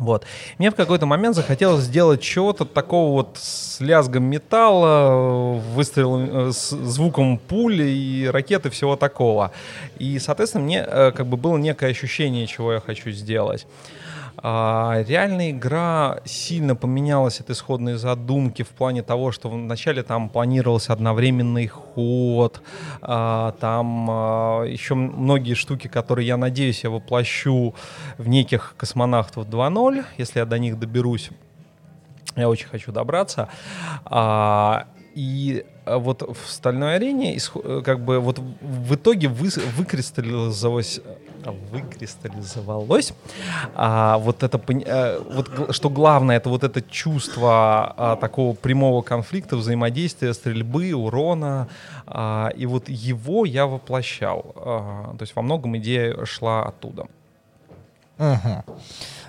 вот. 0.00 0.24
Мне 0.58 0.70
в 0.70 0.74
какой-то 0.74 1.04
момент 1.04 1.36
захотелось 1.36 1.84
сделать 1.84 2.22
чего-то 2.22 2.64
такого 2.64 3.12
вот 3.12 3.36
с 3.36 3.80
лязгом 3.80 4.24
металла, 4.24 5.60
выстрелом, 5.74 6.48
э, 6.48 6.52
с 6.52 6.70
звуком 6.70 7.36
пули 7.36 7.84
и 7.84 8.26
ракеты, 8.26 8.70
всего 8.70 8.96
такого. 8.96 9.52
И, 9.98 10.18
соответственно, 10.18 10.64
мне 10.64 10.84
э, 10.86 11.12
как 11.12 11.26
бы 11.26 11.36
было 11.36 11.58
некое 11.58 11.90
ощущение, 11.90 12.46
чего 12.46 12.72
я 12.72 12.80
хочу 12.80 13.10
сделать. 13.10 13.66
А, 14.42 15.04
реальная 15.06 15.50
игра 15.50 16.20
сильно 16.24 16.74
поменялась 16.74 17.40
от 17.40 17.50
исходной 17.50 17.94
задумки 17.94 18.62
в 18.62 18.70
плане 18.70 19.02
того, 19.02 19.32
что 19.32 19.50
вначале 19.50 20.02
там 20.02 20.30
планировался 20.30 20.92
одновременный 20.94 21.66
ход, 21.66 22.62
а, 23.02 23.52
там 23.60 24.06
а, 24.10 24.64
еще 24.64 24.94
многие 24.94 25.54
штуки, 25.54 25.88
которые, 25.88 26.26
я 26.26 26.36
надеюсь, 26.36 26.84
я 26.84 26.90
воплощу 26.90 27.74
в 28.16 28.28
неких 28.28 28.74
космонавтов 28.78 29.46
2.0, 29.46 30.04
если 30.16 30.38
я 30.38 30.46
до 30.46 30.58
них 30.58 30.78
доберусь. 30.78 31.30
Я 32.36 32.48
очень 32.48 32.68
хочу 32.68 32.92
добраться. 32.92 33.48
А, 34.04 34.86
и 35.14 35.66
а, 35.84 35.98
вот 35.98 36.22
в 36.22 36.50
стальной 36.50 36.96
арене 36.96 37.36
э, 37.36 37.82
как 37.84 38.04
бы 38.04 38.20
вот 38.20 38.38
в 38.38 38.94
итоге 38.94 39.28
вы, 39.28 39.50
выкристаллизовалось 39.76 41.00
выкристаллизовалось 41.70 43.14
а, 43.74 44.18
вот 44.18 44.42
это 44.42 44.60
а, 44.86 45.22
вот 45.30 45.74
что 45.74 45.90
главное 45.90 46.36
это 46.36 46.48
вот 46.48 46.64
это 46.64 46.82
чувство 46.82 47.94
а, 47.96 48.16
такого 48.16 48.54
прямого 48.54 49.02
конфликта 49.02 49.56
взаимодействия 49.56 50.34
стрельбы 50.34 50.92
урона 50.92 51.68
а, 52.06 52.50
и 52.56 52.66
вот 52.66 52.88
его 52.88 53.44
я 53.44 53.66
воплощал 53.66 54.52
а, 54.56 55.14
то 55.16 55.22
есть 55.22 55.34
во 55.34 55.42
многом 55.42 55.76
идея 55.78 56.24
шла 56.24 56.64
оттуда 56.64 57.06
uh-huh. 58.18 58.64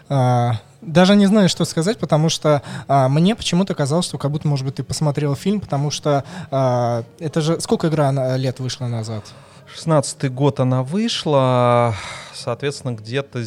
а, 0.09 0.55
даже 0.81 1.15
не 1.15 1.27
знаю, 1.27 1.47
что 1.47 1.63
сказать, 1.65 1.99
потому 1.99 2.29
что 2.29 2.63
а, 2.87 3.07
мне 3.07 3.35
почему-то 3.35 3.75
казалось, 3.75 4.05
что 4.05 4.17
как 4.17 4.31
будто, 4.31 4.47
может 4.47 4.65
быть, 4.65 4.75
ты 4.75 4.83
посмотрел 4.83 5.35
фильм, 5.35 5.59
потому 5.59 5.91
что 5.91 6.23
а, 6.49 7.03
это 7.19 7.41
же... 7.41 7.59
Сколько 7.61 7.87
игра 7.87 8.35
лет 8.35 8.59
вышла 8.59 8.87
назад? 8.87 9.23
16-й 9.75 10.29
год 10.29 10.59
она 10.59 10.83
вышла, 10.83 11.95
соответственно, 12.33 12.93
где-то 12.93 13.43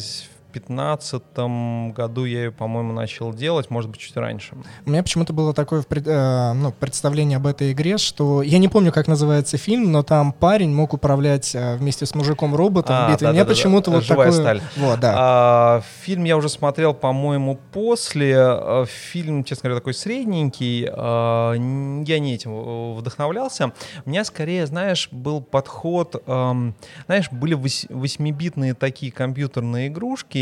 2015 0.59 1.93
году 1.95 2.25
я 2.25 2.45
ее, 2.45 2.51
по-моему, 2.51 2.93
начал 2.93 3.33
делать, 3.33 3.69
может 3.69 3.89
быть, 3.89 3.99
чуть 3.99 4.15
раньше. 4.17 4.55
У 4.85 4.89
меня 4.89 5.03
почему-то 5.03 5.33
было 5.33 5.53
такое 5.53 5.83
э, 5.89 6.53
ну, 6.53 6.71
представление 6.71 7.37
об 7.37 7.47
этой 7.47 7.71
игре, 7.71 7.97
что 7.97 8.41
я 8.41 8.57
не 8.57 8.67
помню, 8.67 8.91
как 8.91 9.07
называется 9.07 9.57
фильм, 9.57 9.91
но 9.91 10.03
там 10.03 10.31
парень 10.31 10.73
мог 10.73 10.93
управлять 10.93 11.53
э, 11.55 11.75
вместе 11.77 12.05
с 12.05 12.15
мужиком 12.15 12.55
роботом 12.55 12.95
а, 12.97 13.07
в 13.07 13.11
битве. 13.11 13.27
Да, 13.27 13.33
Мне 13.33 13.43
да, 13.43 13.49
почему-то 13.49 13.91
да. 13.91 13.97
вот 13.97 14.05
Живая 14.05 14.31
такое... 14.31 14.41
сталь. 14.41 14.61
Вот, 14.77 14.99
да. 14.99 15.13
А, 15.17 15.81
фильм 16.03 16.23
я 16.23 16.37
уже 16.37 16.49
смотрел, 16.49 16.93
по-моему, 16.93 17.59
после. 17.71 18.35
Э, 18.37 18.85
фильм, 18.87 19.43
честно 19.43 19.69
говоря, 19.69 19.79
такой 19.79 19.93
средненький. 19.93 20.87
А, 20.89 21.53
я 21.53 22.19
не 22.19 22.35
этим 22.35 22.95
вдохновлялся. 22.95 23.71
У 24.05 24.09
меня 24.09 24.23
скорее, 24.23 24.65
знаешь, 24.67 25.09
был 25.11 25.41
подход, 25.41 26.21
эм, 26.27 26.75
знаешь, 27.07 27.29
были 27.31 27.53
восьмибитные 27.55 28.73
такие 28.73 29.11
компьютерные 29.11 29.87
игрушки, 29.87 30.37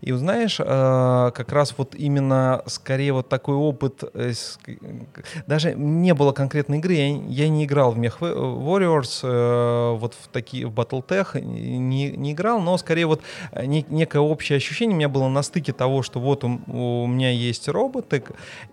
и 0.00 0.12
знаешь, 0.12 0.58
э, 0.60 1.30
как 1.34 1.52
раз 1.52 1.74
вот 1.76 1.94
именно 1.94 2.62
скорее 2.66 3.12
вот 3.12 3.28
такой 3.28 3.54
опыт, 3.54 4.04
э, 4.14 4.32
даже 5.46 5.74
не 5.74 6.14
было 6.14 6.32
конкретной 6.32 6.78
игры, 6.78 6.94
я, 6.94 7.48
не 7.48 7.64
играл 7.64 7.92
в 7.92 7.98
Mech 7.98 8.18
Warriors, 8.20 9.20
э, 9.22 9.96
вот 9.96 10.14
в 10.14 10.28
такие, 10.28 10.66
в 10.66 10.72
Battletech 10.72 11.40
не, 11.40 12.10
не 12.10 12.32
играл, 12.32 12.60
но 12.60 12.76
скорее 12.78 13.06
вот 13.06 13.22
не, 13.60 13.84
некое 13.88 14.20
общее 14.20 14.56
ощущение 14.56 14.94
у 14.94 14.98
меня 14.98 15.08
было 15.08 15.28
на 15.28 15.42
стыке 15.42 15.72
того, 15.72 16.02
что 16.02 16.20
вот 16.20 16.44
у, 16.44 16.60
у 16.68 17.06
меня 17.06 17.30
есть 17.30 17.68
роботы, 17.68 18.22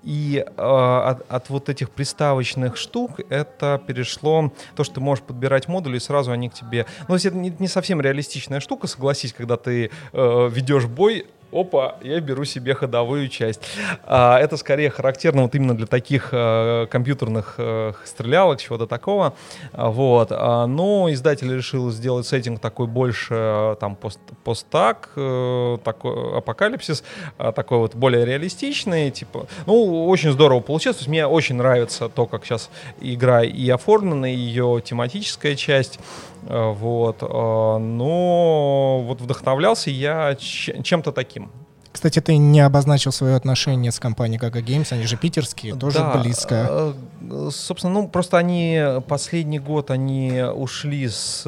и 0.04 0.46
от, 0.58 1.32
от 1.32 1.50
вот 1.50 1.70
этих 1.70 1.90
приставочных 1.90 2.78
штук 2.78 3.20
это 3.30 3.82
перешло 3.86 4.52
то, 4.76 4.84
что 4.84 4.96
ты 4.96 5.02
можешь 5.02 5.24
подбирать 5.24 5.68
модули, 5.68 5.98
и 5.98 6.00
сразу 6.00 6.32
они 6.32 6.50
к 6.50 6.54
тебе... 6.54 6.86
Ну, 7.02 7.08
то 7.08 7.14
есть 7.14 7.26
это 7.26 7.38
не, 7.38 7.54
не 7.60 7.68
совсем 7.68 8.02
реалистичная 8.02 8.60
штука, 8.60 8.88
согласись, 8.88 9.34
когда 9.34 9.58
ты 9.58 9.90
э, 10.14 10.50
ведешь 10.52 10.75
ведешь 10.76 10.90
бой, 10.90 11.26
опа, 11.52 11.96
я 12.02 12.20
беру 12.20 12.44
себе 12.44 12.74
ходовую 12.74 13.30
часть. 13.30 13.62
А, 14.04 14.38
это 14.40 14.58
скорее 14.58 14.90
характерно 14.90 15.44
вот 15.44 15.56
именно 15.56 15.76
для 15.76 15.86
таких 15.86 16.30
а, 16.34 16.86
компьютерных 16.88 17.56
а, 17.58 17.94
стрелялок, 18.04 18.60
чего-то 18.60 18.88
такого. 18.88 19.34
А, 19.72 19.90
вот. 19.90 20.30
А, 20.32 20.66
но 20.68 21.12
издатель 21.12 21.56
решил 21.56 21.92
сделать 21.92 22.28
сеттинг 22.28 22.60
такой 22.60 22.88
больше 22.88 23.78
там 23.80 23.96
пост, 23.96 24.20
постак, 24.44 25.12
такой 25.16 26.38
апокалипсис, 26.38 27.04
такой 27.38 27.78
вот 27.78 27.96
более 27.96 28.26
реалистичный, 28.26 29.12
типа, 29.12 29.48
ну, 29.66 30.08
очень 30.08 30.32
здорово 30.32 30.60
получилось. 30.60 30.98
То 30.98 31.02
есть 31.02 31.10
мне 31.10 31.26
очень 31.26 31.56
нравится 31.56 32.10
то, 32.10 32.26
как 32.26 32.44
сейчас 32.46 32.70
игра 33.00 33.44
и 33.44 33.70
оформлена, 33.70 34.28
ее 34.28 34.82
тематическая 34.84 35.56
часть. 35.56 36.00
Э, 36.46 36.72
вот. 36.72 37.22
Э, 37.22 37.78
но 37.78 39.04
вот 39.06 39.22
вдохновлялся 39.22 39.90
я 39.90 40.36
чем-то 40.36 41.12
таким. 41.12 41.52
Кстати, 41.92 42.20
ты 42.20 42.36
не 42.36 42.60
обозначил 42.60 43.14
свое 43.14 43.36
отношение 43.36 43.92
с 43.92 44.00
компанией 44.00 44.38
Gaga 44.38 44.62
Games, 44.62 44.92
они 44.92 45.06
же 45.06 45.16
питерские, 45.16 45.76
тоже 45.76 46.00
да, 46.00 46.18
близко. 46.18 46.68
Э, 46.70 47.50
собственно, 47.52 47.94
ну 47.94 48.08
просто 48.10 48.38
они 48.38 48.82
последний 49.08 49.60
год 49.60 49.92
они 49.92 50.44
ушли 50.44 51.08
с 51.08 51.46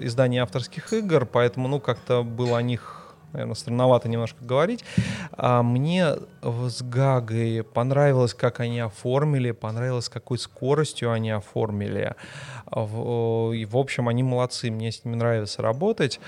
издания 0.00 0.42
авторских 0.42 0.92
игр, 0.94 1.26
поэтому 1.26 1.68
ну 1.68 1.80
как-то 1.80 2.22
было 2.22 2.58
о 2.58 2.62
них 2.62 3.02
наверное, 3.32 3.54
странновато 3.54 4.08
немножко 4.08 4.44
говорить. 4.44 4.84
А 5.32 5.62
мне 5.62 6.16
с 6.42 6.82
Гагой 6.82 7.62
понравилось, 7.62 8.34
как 8.34 8.60
они 8.60 8.80
оформили, 8.80 9.50
понравилось, 9.52 10.08
какой 10.08 10.38
скоростью 10.38 11.12
они 11.12 11.30
оформили. 11.30 12.14
И, 12.74 13.66
в 13.66 13.76
общем, 13.76 14.08
они 14.08 14.22
молодцы, 14.22 14.70
мне 14.70 14.90
с 14.90 15.04
ними 15.04 15.16
нравится 15.16 15.62
работать. 15.62 16.20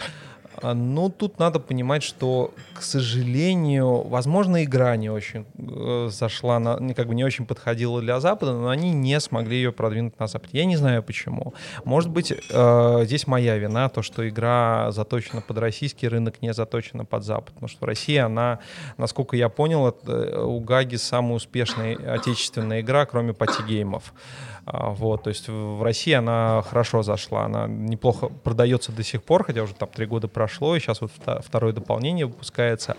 А, 0.63 0.75
но 0.75 1.09
тут 1.09 1.39
надо 1.39 1.59
понимать, 1.59 2.03
что, 2.03 2.53
к 2.75 2.83
сожалению, 2.83 4.03
возможно, 4.03 4.63
игра 4.63 4.97
не 4.97 5.11
очень 5.11 5.47
э, 5.59 6.09
зашла, 6.11 6.59
на, 6.59 6.95
как 6.95 7.09
бы 7.09 7.15
не 7.15 7.25
очень 7.25 7.47
подходила 7.47 8.01
для 8.01 8.21
Запада, 8.21 8.53
но 8.53 8.69
они 8.69 8.93
не 8.93 9.19
смогли 9.21 9.57
ее 9.57 9.73
продвинуть 9.73 10.19
на 10.19 10.27
Запад. 10.27 10.51
Я 10.53 10.65
не 10.65 10.77
знаю 10.77 11.03
почему. 11.03 11.55
Может 11.85 12.11
быть, 12.11 12.33
э, 12.33 13.01
здесь 13.05 13.27
моя 13.27 13.57
вина, 13.59 13.89
то, 13.89 14.03
что 14.03 14.29
игра 14.29 14.91
заточена 14.93 15.41
под 15.41 15.59
российский 15.59 16.09
рынок, 16.09 16.41
не 16.41 16.53
заточена 16.53 17.05
под 17.05 17.25
Запад. 17.25 17.55
Потому 17.55 17.69
что 17.69 17.79
в 17.81 17.85
России 17.85 18.17
она, 18.17 18.61
насколько 18.97 19.37
я 19.37 19.49
понял, 19.49 19.89
это, 19.89 20.13
э, 20.13 20.43
у 20.43 20.61
Гаги 20.61 20.97
самая 20.97 21.35
успешная 21.35 21.97
отечественная 22.15 22.81
игра, 22.81 23.07
кроме 23.07 23.35
party 23.35 23.67
game 23.67 23.93
ов. 23.93 24.13
А, 24.13 24.54
вот, 24.67 25.25
то 25.25 25.29
есть 25.29 25.49
в 25.49 25.83
России 25.83 26.13
она 26.13 26.63
хорошо 26.63 27.03
зашла, 27.03 27.45
она 27.45 27.67
неплохо 27.67 28.29
продается 28.29 28.93
до 28.93 29.03
сих 29.03 29.23
пор, 29.23 29.45
хотя 29.45 29.63
уже 29.63 29.75
там 29.75 29.89
три 29.89 30.07
года 30.07 30.29
прошло, 30.29 30.75
и 30.75 30.81
сейчас 30.81 31.01
вот 31.01 31.11
второе 31.41 31.73
дополнение 31.73 32.27
выпускается, 32.27 32.97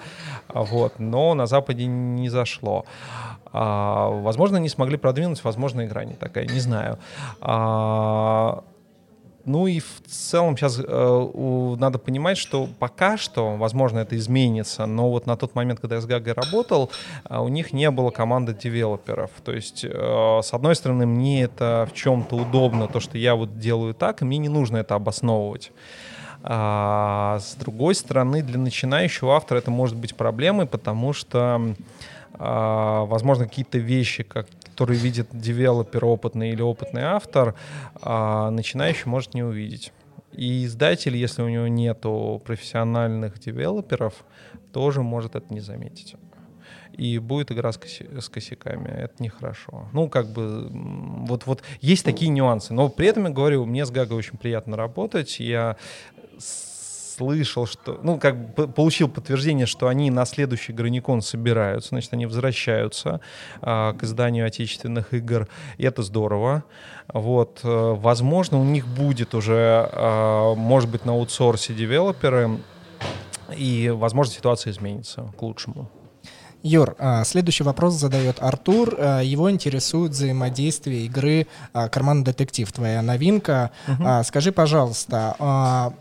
а, 0.47 0.61
вот, 0.61 0.99
но 0.99 1.33
на 1.33 1.47
Западе 1.47 1.85
не 1.85 2.29
зашло. 2.29 2.85
А, 3.51 4.09
возможно, 4.09 4.57
не 4.57 4.69
смогли 4.69 4.97
продвинуть, 4.97 5.43
возможно, 5.43 5.85
игра 5.85 6.03
не 6.05 6.13
такая, 6.13 6.45
не 6.45 6.59
знаю. 6.59 6.99
Ну 9.45 9.67
и 9.67 9.79
в 9.79 10.01
целом 10.07 10.57
сейчас 10.57 10.79
э, 10.79 11.75
надо 11.77 11.99
понимать, 11.99 12.37
что 12.37 12.67
пока 12.79 13.15
что, 13.15 13.55
возможно, 13.55 13.99
это 13.99 14.17
изменится, 14.17 14.87
но 14.87 15.11
вот 15.11 15.27
на 15.27 15.37
тот 15.37 15.53
момент, 15.53 15.79
когда 15.79 15.95
я 15.95 16.01
с 16.01 16.05
Гагой 16.05 16.33
работал, 16.33 16.89
э, 17.29 17.37
у 17.37 17.47
них 17.47 17.71
не 17.71 17.91
было 17.91 18.09
команды 18.09 18.55
девелоперов. 18.55 19.29
То 19.43 19.51
есть, 19.53 19.85
э, 19.85 20.39
с 20.43 20.51
одной 20.51 20.75
стороны, 20.75 21.05
мне 21.05 21.43
это 21.43 21.87
в 21.91 21.95
чем-то 21.95 22.35
удобно, 22.35 22.87
то, 22.87 22.99
что 22.99 23.19
я 23.19 23.35
вот 23.35 23.59
делаю 23.59 23.93
так, 23.93 24.21
и 24.21 24.25
мне 24.25 24.39
не 24.39 24.49
нужно 24.49 24.77
это 24.77 24.95
обосновывать. 24.95 25.71
А 26.47 27.39
с 27.39 27.55
другой 27.55 27.95
стороны, 27.95 28.43
для 28.43 28.59
начинающего 28.59 29.35
автора 29.35 29.59
это 29.59 29.71
может 29.71 29.95
быть 29.95 30.15
проблемой, 30.15 30.67
потому 30.67 31.13
что, 31.13 31.75
возможно, 32.37 33.45
какие-то 33.45 33.77
вещи, 33.77 34.23
как 34.23 34.47
который 34.75 34.97
видит 34.97 35.29
девелопер 35.31 36.03
опытный 36.03 36.49
или 36.49 36.61
опытный 36.61 37.03
автор, 37.03 37.55
а 38.01 38.51
начинающий 38.51 39.05
может 39.05 39.33
не 39.33 39.41
увидеть. 39.41 39.93
И 40.33 40.65
издатель, 40.65 41.15
если 41.15 41.43
у 41.43 41.47
него 41.47 41.67
нету 41.69 42.41
профессиональных 42.45 43.39
девелоперов, 43.39 44.13
тоже 44.73 45.01
может 45.01 45.37
это 45.37 45.53
не 45.53 45.61
заметить. 45.61 46.15
И 46.91 47.19
будет 47.19 47.53
игра 47.53 47.71
с, 47.71 47.77
коси 47.77 48.05
с 48.19 48.27
косяками. 48.27 48.89
Это 48.89 49.23
нехорошо. 49.23 49.87
Ну, 49.93 50.09
как 50.09 50.27
бы, 50.27 50.67
вот, 50.71 51.45
вот 51.45 51.63
есть 51.79 52.03
такие 52.03 52.29
нюансы. 52.29 52.73
Но 52.73 52.89
при 52.89 53.07
этом 53.07 53.23
я 53.27 53.29
говорю, 53.29 53.65
мне 53.65 53.85
с 53.85 53.91
Гагой 53.91 54.17
очень 54.17 54.37
приятно 54.37 54.75
работать. 54.75 55.39
Я 55.39 55.77
слышал, 57.15 57.65
что, 57.65 57.99
ну, 58.03 58.17
как 58.19 58.55
бы 58.55 58.67
получил 58.67 59.07
подтверждение, 59.07 59.65
что 59.65 59.87
они 59.87 60.09
на 60.11 60.25
следующий 60.25 60.73
Граникон 60.73 61.21
собираются, 61.21 61.89
значит, 61.89 62.13
они 62.13 62.25
возвращаются 62.25 63.21
а, 63.61 63.93
к 63.93 64.03
изданию 64.03 64.45
отечественных 64.45 65.13
игр, 65.13 65.47
и 65.77 65.85
это 65.85 66.03
здорово. 66.03 66.63
Вот, 67.07 67.59
э, 67.63 67.67
возможно, 67.97 68.59
у 68.59 68.63
них 68.63 68.87
будет 68.87 69.35
уже, 69.35 69.89
а, 69.91 70.55
может 70.55 70.89
быть, 70.89 71.05
на 71.05 71.13
аутсорсе 71.13 71.73
девелоперы, 71.73 72.59
и, 73.55 73.89
возможно, 73.93 74.33
ситуация 74.33 74.71
изменится 74.71 75.31
к 75.37 75.41
лучшему. 75.41 75.89
Юр, 76.63 76.95
а, 76.97 77.23
следующий 77.23 77.63
вопрос 77.63 77.93
задает 77.93 78.37
Артур. 78.41 78.99
Его 79.21 79.51
интересует 79.51 80.13
взаимодействие 80.13 81.05
игры 81.05 81.45
«Карман 81.73 82.23
детектив», 82.23 82.71
твоя 82.71 83.03
новинка. 83.03 83.69
Угу. 83.87 84.23
Скажи, 84.23 84.51
пожалуйста, 84.51 85.93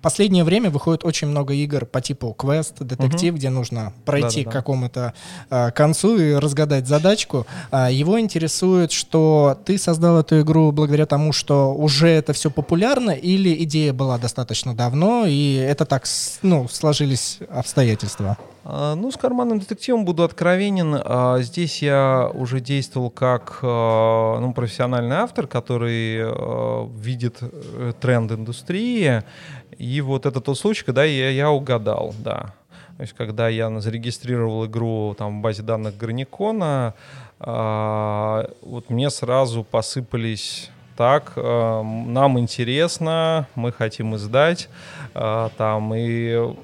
последнее 0.00 0.44
время 0.44 0.70
выходит 0.70 1.04
очень 1.04 1.28
много 1.28 1.54
игр 1.54 1.86
по 1.86 2.00
типу 2.00 2.32
квест, 2.32 2.74
детектив, 2.80 3.32
угу. 3.32 3.38
где 3.38 3.50
нужно 3.50 3.92
пройти 4.04 4.44
Да-да-да. 4.44 4.50
к 4.50 4.52
какому-то 4.52 5.14
э, 5.50 5.70
концу 5.72 6.18
и 6.18 6.34
разгадать 6.34 6.86
задачку. 6.86 7.46
Э, 7.70 7.88
его 7.90 8.18
интересует, 8.20 8.92
что 8.92 9.58
ты 9.64 9.78
создал 9.78 10.18
эту 10.18 10.40
игру 10.40 10.72
благодаря 10.72 11.06
тому, 11.06 11.32
что 11.32 11.74
уже 11.74 12.08
это 12.08 12.32
все 12.32 12.50
популярно, 12.50 13.10
или 13.10 13.62
идея 13.64 13.92
была 13.92 14.18
достаточно 14.18 14.74
давно, 14.74 15.24
и 15.26 15.54
это 15.54 15.84
так, 15.84 16.04
ну, 16.42 16.68
сложились 16.68 17.38
обстоятельства? 17.50 18.36
А, 18.72 18.94
ну, 18.94 19.10
с 19.10 19.16
карманным 19.16 19.58
детективом 19.58 20.04
буду 20.04 20.22
откровенен. 20.22 21.00
А, 21.04 21.38
здесь 21.40 21.82
я 21.82 22.30
уже 22.32 22.60
действовал 22.60 23.10
как 23.10 23.58
ну, 23.62 24.52
профессиональный 24.54 25.16
автор, 25.16 25.46
который 25.46 26.18
видит 27.00 27.38
э, 27.40 27.92
тренд 28.00 28.30
индустрии 28.32 29.22
и 29.76 30.00
вот 30.00 30.26
это 30.26 30.40
тот 30.40 30.58
случай, 30.58 30.84
когда 30.84 31.04
я, 31.04 31.30
я 31.30 31.50
угадал, 31.50 32.14
да. 32.18 32.54
То 32.96 33.02
есть, 33.02 33.14
когда 33.14 33.48
я 33.48 33.80
зарегистрировал 33.80 34.66
игру 34.66 35.14
там, 35.16 35.38
в 35.38 35.42
базе 35.42 35.62
данных 35.62 35.96
Граникона, 35.96 36.92
вот 37.38 38.90
мне 38.90 39.08
сразу 39.08 39.64
посыпались 39.64 40.70
так, 41.00 41.32
э, 41.34 41.82
нам 41.82 42.38
интересно, 42.38 43.48
мы 43.54 43.72
хотим 43.72 44.16
издать, 44.16 44.68
э, 45.14 45.48
там, 45.56 45.94
и, 45.94 46.54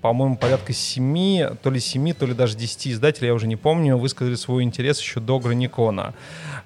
по-моему, 0.00 0.36
порядка 0.36 0.72
семи, 0.72 1.44
то 1.60 1.70
ли 1.70 1.80
семи, 1.80 2.12
то 2.12 2.24
ли 2.24 2.32
даже 2.32 2.56
десяти 2.56 2.92
издателей, 2.92 3.26
я 3.26 3.34
уже 3.34 3.48
не 3.48 3.56
помню, 3.56 3.98
высказали 3.98 4.36
свой 4.36 4.62
интерес 4.62 5.00
еще 5.00 5.18
до 5.18 5.40
Граникона. 5.40 6.14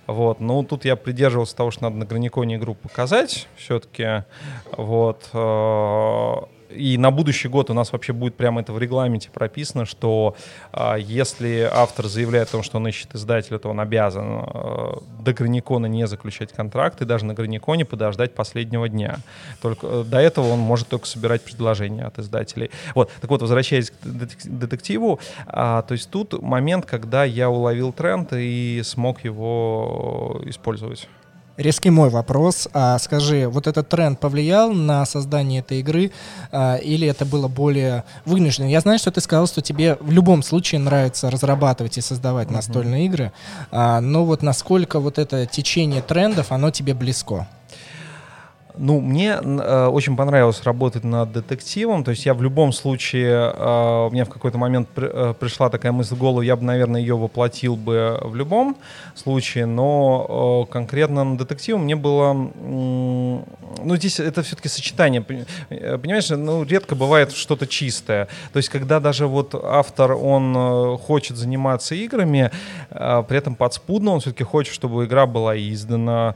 Вот, 0.07 0.41
ну, 0.41 0.63
тут 0.65 0.85
я 0.85 0.97
придерживался 0.97 1.57
того, 1.57 1.71
что 1.71 1.85
надо 1.85 1.97
на 1.97 2.05
Граниконе 2.05 2.57
игру 2.57 2.75
показать 2.75 3.49
все-таки, 3.57 4.25
вот, 4.77 5.31
э, 5.33 6.35
и 6.75 6.99
на 6.99 7.11
будущий 7.11 7.49
год 7.49 7.71
у 7.71 7.75
нас 7.75 7.93
вообще 7.93 8.13
будет 8.13 8.37
прямо 8.37 8.61
это 8.61 8.73
в 8.73 8.79
регламенте 8.79 9.31
прописано, 9.31 9.85
что 9.85 10.37
э, 10.73 10.97
если 10.99 11.69
автор 11.73 12.07
заявляет 12.07 12.49
о 12.49 12.53
том, 12.53 12.63
что 12.63 12.79
он 12.79 12.89
ищет 12.89 13.15
издателя, 13.15 13.59
то 13.59 13.71
он 13.71 13.81
обязан 13.81 14.45
э, 14.47 14.93
до 15.21 15.33
Граникона 15.33 15.87
не 15.87 16.07
заключать 16.07 16.53
контракт 16.53 17.01
и 17.03 17.05
даже 17.05 17.25
на 17.25 17.35
Граниконе 17.35 17.85
подождать 17.85 18.35
последнего 18.35 18.89
дня. 18.89 19.19
Только 19.63 19.87
э, 19.87 20.05
до 20.05 20.19
этого 20.19 20.49
он 20.49 20.59
может 20.59 20.89
только 20.89 21.07
собирать 21.07 21.43
предложения 21.43 22.05
от 22.05 22.19
издателей. 22.19 22.71
Вот, 22.95 23.11
так 23.21 23.31
вот, 23.31 23.43
возвращаясь 23.43 23.91
к 23.91 23.95
детективу, 24.45 25.21
э, 25.47 25.53
то 25.53 25.93
есть 25.93 26.11
тут 26.11 26.41
момент, 26.43 26.87
когда 26.87 27.25
я 27.25 27.51
уловил 27.51 27.93
тренд 27.93 28.33
и 28.33 28.83
смог 28.85 29.25
его 29.25 30.43
использовать. 30.45 31.09
Резкий 31.57 31.91
мой 31.91 32.11
вопрос. 32.11 32.69
А, 32.73 32.99
скажи, 32.99 33.47
вот 33.47 33.69
этот 33.69 33.89
тренд 33.89 34.19
повлиял 34.19 34.73
на 34.73 35.07
создание 35.07 35.61
этой 35.61 35.81
игры 35.81 36.11
а, 36.51 36.77
или 36.77 37.07
это 37.07 37.25
было 37.25 37.47
более 37.47 38.03
вынуждено? 38.25 38.67
Я 38.67 38.81
знаю, 38.81 38.99
что 38.99 39.13
ты 39.13 39.21
сказал, 39.21 39.47
что 39.47 39.63
тебе 39.63 39.97
в 40.01 40.11
любом 40.11 40.43
случае 40.43 40.81
нравится 40.81 41.31
разрабатывать 41.31 41.97
и 41.97 42.01
создавать 42.01 42.49
mm-hmm. 42.49 42.55
настольные 42.55 43.07
игры, 43.07 43.33
а, 43.71 44.01
но 44.01 44.25
вот 44.25 44.43
насколько 44.43 44.99
вот 44.99 45.19
это 45.19 45.47
течение 45.47 46.03
трендов, 46.03 46.51
оно 46.51 46.73
тебе 46.73 46.93
близко? 46.93 47.47
Ну, 48.77 49.01
мне 49.01 49.39
э, 49.41 49.87
очень 49.87 50.17
понравилось 50.17 50.63
работать 50.65 51.05
над 51.05 51.33
детективом. 51.33 52.03
То 52.03 52.11
есть 52.11 52.27
я 52.27 52.35
в 52.35 52.43
любом 52.43 52.73
случае, 52.73 53.53
э, 53.55 54.09
мне 54.11 54.25
в 54.25 54.31
какой-то 54.31 54.59
момент 54.59 54.89
при, 54.89 55.09
э, 55.09 55.35
пришла 55.35 55.71
такая 55.71 55.93
мысль 55.93 56.15
в 56.15 56.19
голову, 56.19 56.43
я 56.43 56.57
бы, 56.57 56.65
наверное, 56.65 57.01
ее 57.01 57.17
воплотил 57.17 57.77
бы 57.77 58.19
в 58.23 58.35
любом 58.35 58.77
случае, 59.15 59.67
но 59.67 60.67
э, 60.69 60.73
конкретно 60.73 61.25
над 61.25 61.39
детективом 61.39 61.85
мне 61.85 61.95
было 61.95 62.35
э, 62.35 63.39
ну, 63.83 63.97
здесь 63.97 64.21
это 64.21 64.43
все-таки 64.43 64.69
сочетание, 64.69 65.25
э, 65.71 65.99
понимаешь, 65.99 66.31
ну, 66.31 66.65
редко 66.65 66.95
бывает 66.95 67.33
что-то 67.33 67.67
чистое. 67.67 68.29
То 68.53 68.57
есть, 68.57 68.69
когда 68.69 69.01
даже 69.01 69.27
вот 69.27 69.55
автор, 69.55 70.13
он 70.13 70.55
э, 70.57 70.99
хочет 70.99 71.37
заниматься 71.37 71.95
играми, 71.95 72.51
а, 72.91 73.23
при 73.23 73.39
этом 73.39 73.55
подспудно 73.55 74.13
он 74.13 74.21
все-таки 74.21 74.45
хочет, 74.45 74.75
чтобы 74.75 75.05
игра 75.05 75.27
была 75.27 75.57
издана, 75.57 76.35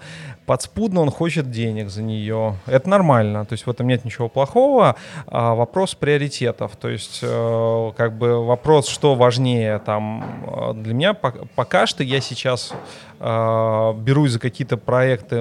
подспудно 0.48 1.02
он 1.02 1.10
хочет 1.10 1.50
денег 1.50 1.90
за 1.90 2.02
нее. 2.02 2.56
Это 2.66 2.88
нормально, 2.88 3.44
то 3.44 3.52
есть 3.52 3.66
в 3.66 3.70
этом 3.70 3.86
нет 3.86 4.06
ничего 4.06 4.30
плохого. 4.30 4.96
А 5.26 5.54
вопрос 5.54 5.94
приоритетов, 5.94 6.74
то 6.76 6.88
есть 6.88 7.20
э, 7.22 7.92
как 7.94 8.16
бы 8.16 8.42
вопрос, 8.46 8.88
что 8.88 9.14
важнее 9.14 9.78
там 9.78 10.24
для 10.82 10.94
меня 10.94 11.12
пока 11.12 11.86
что 11.86 12.02
я 12.02 12.22
сейчас 12.22 12.72
э, 13.20 13.92
берусь 13.98 14.32
за 14.32 14.40
какие-то 14.40 14.78
проекты, 14.78 15.36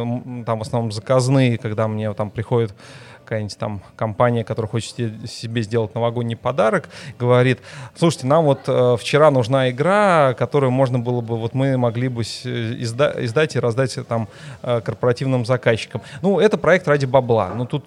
там 0.46 0.60
в 0.60 0.62
основном 0.62 0.92
заказные, 0.92 1.58
когда 1.58 1.88
мне 1.88 2.14
там 2.14 2.30
приходит 2.30 2.76
какая-нибудь 3.28 3.58
там 3.58 3.82
компания, 3.98 4.46
которая 4.46 4.70
хочет 4.70 4.96
себе 5.30 5.62
сделать 5.62 5.94
новогодний 5.94 6.38
подарок, 6.38 6.88
говорит, 7.20 7.60
слушайте, 7.98 8.26
нам 8.26 8.46
вот 8.46 8.62
э, 8.68 8.96
вчера 8.98 9.32
нужна 9.32 9.70
игра, 9.70 10.34
которую 10.34 10.72
можно 10.72 10.98
было 10.98 11.20
бы, 11.20 11.36
вот 11.36 11.54
мы 11.54 11.78
могли 11.78 12.08
бы 12.08 12.22
изда- 12.22 13.14
издать 13.26 13.58
и 13.58 13.60
раздать 13.60 13.98
там 14.08 14.30
э, 14.64 14.80
корпоративным 14.80 15.46
заказчикам. 15.46 16.02
Ну, 16.22 16.40
это 16.40 16.58
проект 16.58 16.88
ради 16.88 17.06
бабла. 17.06 17.52
Ну, 17.54 17.66
тут, 17.66 17.86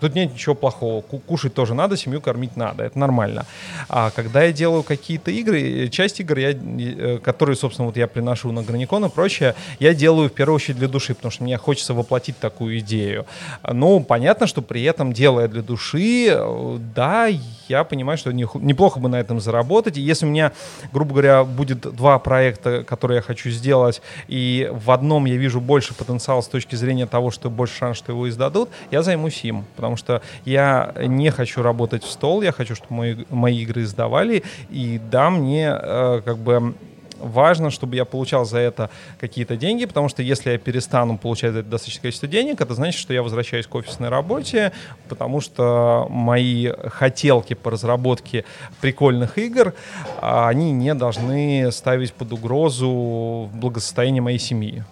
тут 0.00 0.14
нет 0.16 0.32
ничего 0.32 0.56
плохого. 0.56 1.00
Кушать 1.00 1.54
тоже 1.54 1.74
надо, 1.74 1.96
семью 1.96 2.20
кормить 2.20 2.56
надо. 2.56 2.82
Это 2.82 2.98
нормально. 2.98 3.46
А 3.88 4.10
когда 4.10 4.42
я 4.42 4.52
делаю 4.52 4.82
какие-то 4.82 5.30
игры, 5.30 5.88
часть 5.90 6.18
игр, 6.18 6.38
я, 6.38 6.50
э, 6.50 7.18
которые, 7.22 7.54
собственно, 7.54 7.86
вот 7.86 7.96
я 7.96 8.08
приношу 8.08 8.50
на 8.50 8.64
Граникон 8.64 9.04
и 9.04 9.08
прочее, 9.08 9.54
я 9.78 9.94
делаю 9.94 10.28
в 10.28 10.32
первую 10.32 10.56
очередь 10.56 10.78
для 10.78 10.88
души, 10.88 11.14
потому 11.14 11.30
что 11.30 11.44
мне 11.44 11.56
хочется 11.56 11.94
воплотить 11.94 12.38
такую 12.38 12.80
идею. 12.80 13.26
Ну, 13.70 14.00
понятно, 14.00 14.48
что 14.48 14.60
при 14.72 14.84
этом 14.84 15.12
делая 15.12 15.48
для 15.48 15.60
души, 15.60 16.28
э, 16.28 16.78
да, 16.94 17.28
я 17.68 17.84
понимаю, 17.84 18.16
что 18.16 18.32
неплохо 18.32 19.00
бы 19.00 19.10
на 19.10 19.20
этом 19.20 19.38
заработать. 19.38 19.98
И 19.98 20.00
если 20.00 20.24
у 20.24 20.30
меня, 20.30 20.52
грубо 20.94 21.10
говоря, 21.10 21.44
будет 21.44 21.80
два 21.80 22.18
проекта, 22.18 22.82
которые 22.82 23.16
я 23.16 23.22
хочу 23.22 23.50
сделать, 23.50 24.00
и 24.28 24.70
в 24.72 24.90
одном 24.90 25.26
я 25.26 25.36
вижу 25.36 25.60
больше 25.60 25.92
потенциала 25.92 26.40
с 26.40 26.48
точки 26.48 26.74
зрения 26.74 27.04
того, 27.04 27.30
что 27.30 27.50
больше 27.50 27.76
шанс, 27.76 27.98
что 27.98 28.12
его 28.12 28.26
издадут, 28.30 28.70
я 28.90 29.02
займусь 29.02 29.44
им. 29.44 29.66
Потому 29.76 29.98
что 29.98 30.22
я 30.46 30.94
не 31.04 31.30
хочу 31.30 31.60
работать 31.60 32.02
в 32.02 32.10
стол, 32.10 32.40
я 32.40 32.52
хочу, 32.52 32.74
чтобы 32.74 32.94
мои, 32.94 33.16
мои 33.28 33.58
игры 33.58 33.82
издавали. 33.82 34.42
И 34.70 34.98
да, 35.10 35.28
мне 35.28 35.68
э, 35.70 36.22
как 36.24 36.38
бы 36.38 36.74
важно, 37.22 37.70
чтобы 37.70 37.96
я 37.96 38.04
получал 38.04 38.44
за 38.44 38.58
это 38.58 38.90
какие-то 39.20 39.56
деньги, 39.56 39.86
потому 39.86 40.08
что 40.08 40.22
если 40.22 40.50
я 40.50 40.58
перестану 40.58 41.18
получать 41.18 41.52
за 41.52 41.60
это 41.60 41.68
достаточное 41.70 42.02
количество 42.02 42.28
денег, 42.28 42.60
это 42.60 42.74
значит, 42.74 43.00
что 43.00 43.14
я 43.14 43.22
возвращаюсь 43.22 43.66
к 43.66 43.74
офисной 43.74 44.08
работе, 44.08 44.72
потому 45.08 45.40
что 45.40 46.06
мои 46.10 46.70
хотелки 46.88 47.54
по 47.54 47.70
разработке 47.70 48.44
прикольных 48.80 49.38
игр, 49.38 49.74
а, 50.20 50.48
они 50.48 50.72
не 50.72 50.94
должны 50.94 51.70
ставить 51.72 52.12
под 52.12 52.32
угрозу 52.32 53.50
благосостояние 53.54 54.22
моей 54.22 54.38
семьи. 54.38 54.84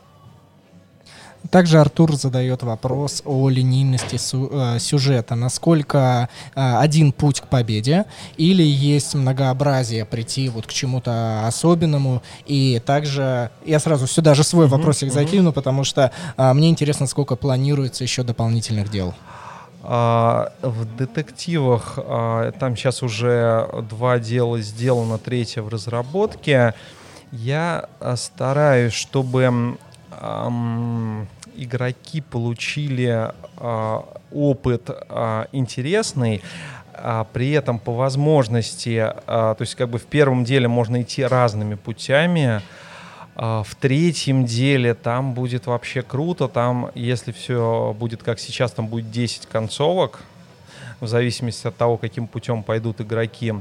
Также 1.49 1.81
Артур 1.81 2.15
задает 2.17 2.63
вопрос 2.63 3.23
о 3.25 3.49
линейности 3.49 4.17
э, 4.17 4.79
сюжета. 4.79 5.35
Насколько 5.35 6.29
э, 6.55 6.77
один 6.77 7.13
путь 7.13 7.41
к 7.41 7.47
победе 7.47 8.05
или 8.37 8.63
есть 8.63 9.15
многообразие 9.15 10.05
прийти 10.05 10.51
вот 10.51 10.67
к 10.67 10.71
чему-то 10.71 11.47
особенному. 11.47 12.23
И 12.45 12.81
также 12.85 13.51
я 13.65 13.81
сразу 13.81 14.07
сюда 14.07 14.35
же 14.35 14.45
свой 14.45 14.67
вопросик 14.67 15.09
uh-huh. 15.09 15.15
закину, 15.15 15.53
потому 15.53 15.83
что 15.83 16.13
э, 16.37 16.53
мне 16.53 16.69
интересно, 16.69 17.07
сколько 17.07 17.37
планируется 17.37 18.05
еще 18.05 18.23
дополнительных 18.23 18.91
дел. 18.91 19.15
А, 19.83 20.53
в 20.61 20.85
детективах 20.97 21.95
а, 21.97 22.53
там 22.53 22.77
сейчас 22.77 23.03
уже 23.03 23.67
два 23.89 24.19
дела 24.19 24.61
сделано, 24.61 25.17
третье 25.17 25.63
в 25.63 25.69
разработке. 25.69 26.75
Я 27.33 27.89
стараюсь, 28.17 28.93
чтобы 28.93 29.79
эм, 30.21 31.29
игроки 31.57 32.21
получили 32.21 33.33
э, 33.59 34.01
опыт 34.33 34.91
э, 34.91 35.45
интересный, 35.53 36.43
а 37.03 37.25
при 37.25 37.53
этом 37.53 37.79
по 37.79 37.93
возможности, 37.95 38.99
а, 39.27 39.55
то 39.55 39.63
есть 39.63 39.75
как 39.75 39.89
бы 39.89 39.99
в 39.99 40.05
первом 40.05 40.45
деле 40.45 40.69
можно 40.69 41.01
идти 41.01 41.25
разными 41.25 41.75
путями, 41.75 42.61
а, 43.37 43.63
в 43.63 43.75
третьем 43.75 44.45
деле 44.45 44.95
там 44.95 45.33
будет 45.33 45.67
вообще 45.67 46.03
круто, 46.03 46.47
там, 46.47 46.91
если 46.95 47.33
все 47.33 47.97
будет 47.99 48.23
как 48.23 48.39
сейчас, 48.39 48.73
там 48.73 48.87
будет 48.87 49.11
10 49.11 49.47
концовок, 49.47 50.21
в 51.01 51.07
зависимости 51.07 51.67
от 51.67 51.77
того, 51.77 51.97
каким 51.97 52.27
путем 52.27 52.63
пойдут 52.63 53.01
игроки. 53.01 53.55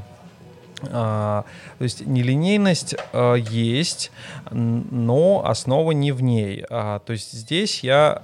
А, 0.92 1.46
то 1.78 1.84
есть 1.84 2.06
нелинейность 2.06 2.96
а, 3.14 3.36
есть, 3.36 4.12
но 4.52 5.44
основа 5.46 5.92
не 5.92 6.12
в 6.12 6.22
ней. 6.22 6.66
А, 6.70 7.00
то 7.00 7.14
есть 7.14 7.32
здесь 7.32 7.84
я 7.84 8.24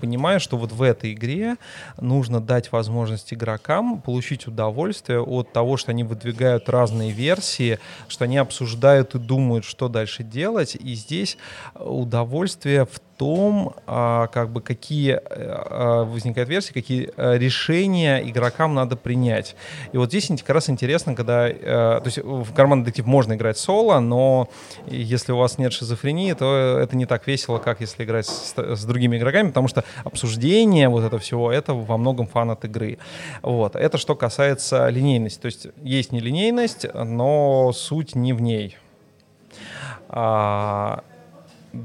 понимаю, 0.00 0.40
что 0.40 0.56
вот 0.56 0.72
в 0.72 0.82
этой 0.82 1.12
игре 1.12 1.56
нужно 2.00 2.40
дать 2.40 2.72
возможность 2.72 3.32
игрокам 3.32 4.00
получить 4.00 4.46
удовольствие 4.46 5.20
от 5.20 5.52
того, 5.52 5.76
что 5.76 5.90
они 5.92 6.04
выдвигают 6.04 6.68
разные 6.68 7.10
версии, 7.10 7.78
что 8.08 8.24
они 8.24 8.38
обсуждают 8.38 9.14
и 9.14 9.18
думают, 9.18 9.64
что 9.64 9.88
дальше 9.88 10.22
делать. 10.22 10.76
И 10.76 10.94
здесь 10.94 11.38
удовольствие 11.74 12.86
в 12.86 13.00
том, 13.16 13.74
а, 13.86 14.26
как 14.28 14.50
бы 14.50 14.60
какие 14.60 15.12
а, 15.12 15.20
а, 15.30 16.04
возникают 16.04 16.48
версии, 16.48 16.72
какие 16.72 17.10
решения 17.16 18.18
игрокам 18.28 18.74
надо 18.74 18.96
принять. 18.96 19.56
И 19.92 19.96
вот 19.98 20.10
здесь 20.10 20.28
как 20.28 20.50
раз 20.50 20.70
интересно, 20.70 21.14
когда, 21.14 21.48
то 21.48 22.02
есть 22.04 22.18
в 22.18 22.52
карман 22.52 22.82
детектив 22.82 23.06
можно 23.06 23.34
играть 23.34 23.58
соло, 23.58 24.00
но 24.00 24.48
если 24.86 25.32
у 25.32 25.36
вас 25.36 25.58
нет 25.58 25.72
шизофрении, 25.72 26.32
то 26.32 26.78
это 26.78 26.96
не 26.96 27.06
так 27.06 27.26
весело, 27.26 27.58
как 27.58 27.80
если 27.80 28.04
играть 28.04 28.26
с, 28.26 28.54
с 28.56 28.84
другими 28.84 29.16
игроками, 29.16 29.48
потому 29.48 29.68
что 29.68 29.84
обсуждение 30.04 30.88
вот 30.88 31.04
этого 31.04 31.20
всего, 31.20 31.52
это 31.52 31.74
во 31.74 31.96
многом 31.96 32.26
фан 32.26 32.50
от 32.50 32.64
игры. 32.64 32.98
Вот. 33.42 33.76
Это 33.76 33.98
что 33.98 34.14
касается 34.14 34.88
линейности. 34.88 35.40
То 35.40 35.46
есть 35.46 35.66
есть 35.82 36.12
нелинейность, 36.12 36.86
но 36.94 37.72
суть 37.72 38.14
не 38.14 38.32
в 38.32 38.40
ней. 38.40 38.76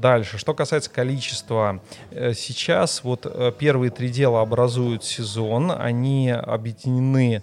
Дальше, 0.00 0.38
что 0.38 0.54
касается 0.54 0.90
количества, 0.90 1.80
э, 2.10 2.32
сейчас 2.34 3.04
вот 3.04 3.26
э, 3.26 3.52
первые 3.58 3.90
три 3.90 4.08
дела 4.08 4.40
образуют 4.40 5.04
сезон, 5.04 5.70
они 5.70 6.30
объединены 6.30 7.42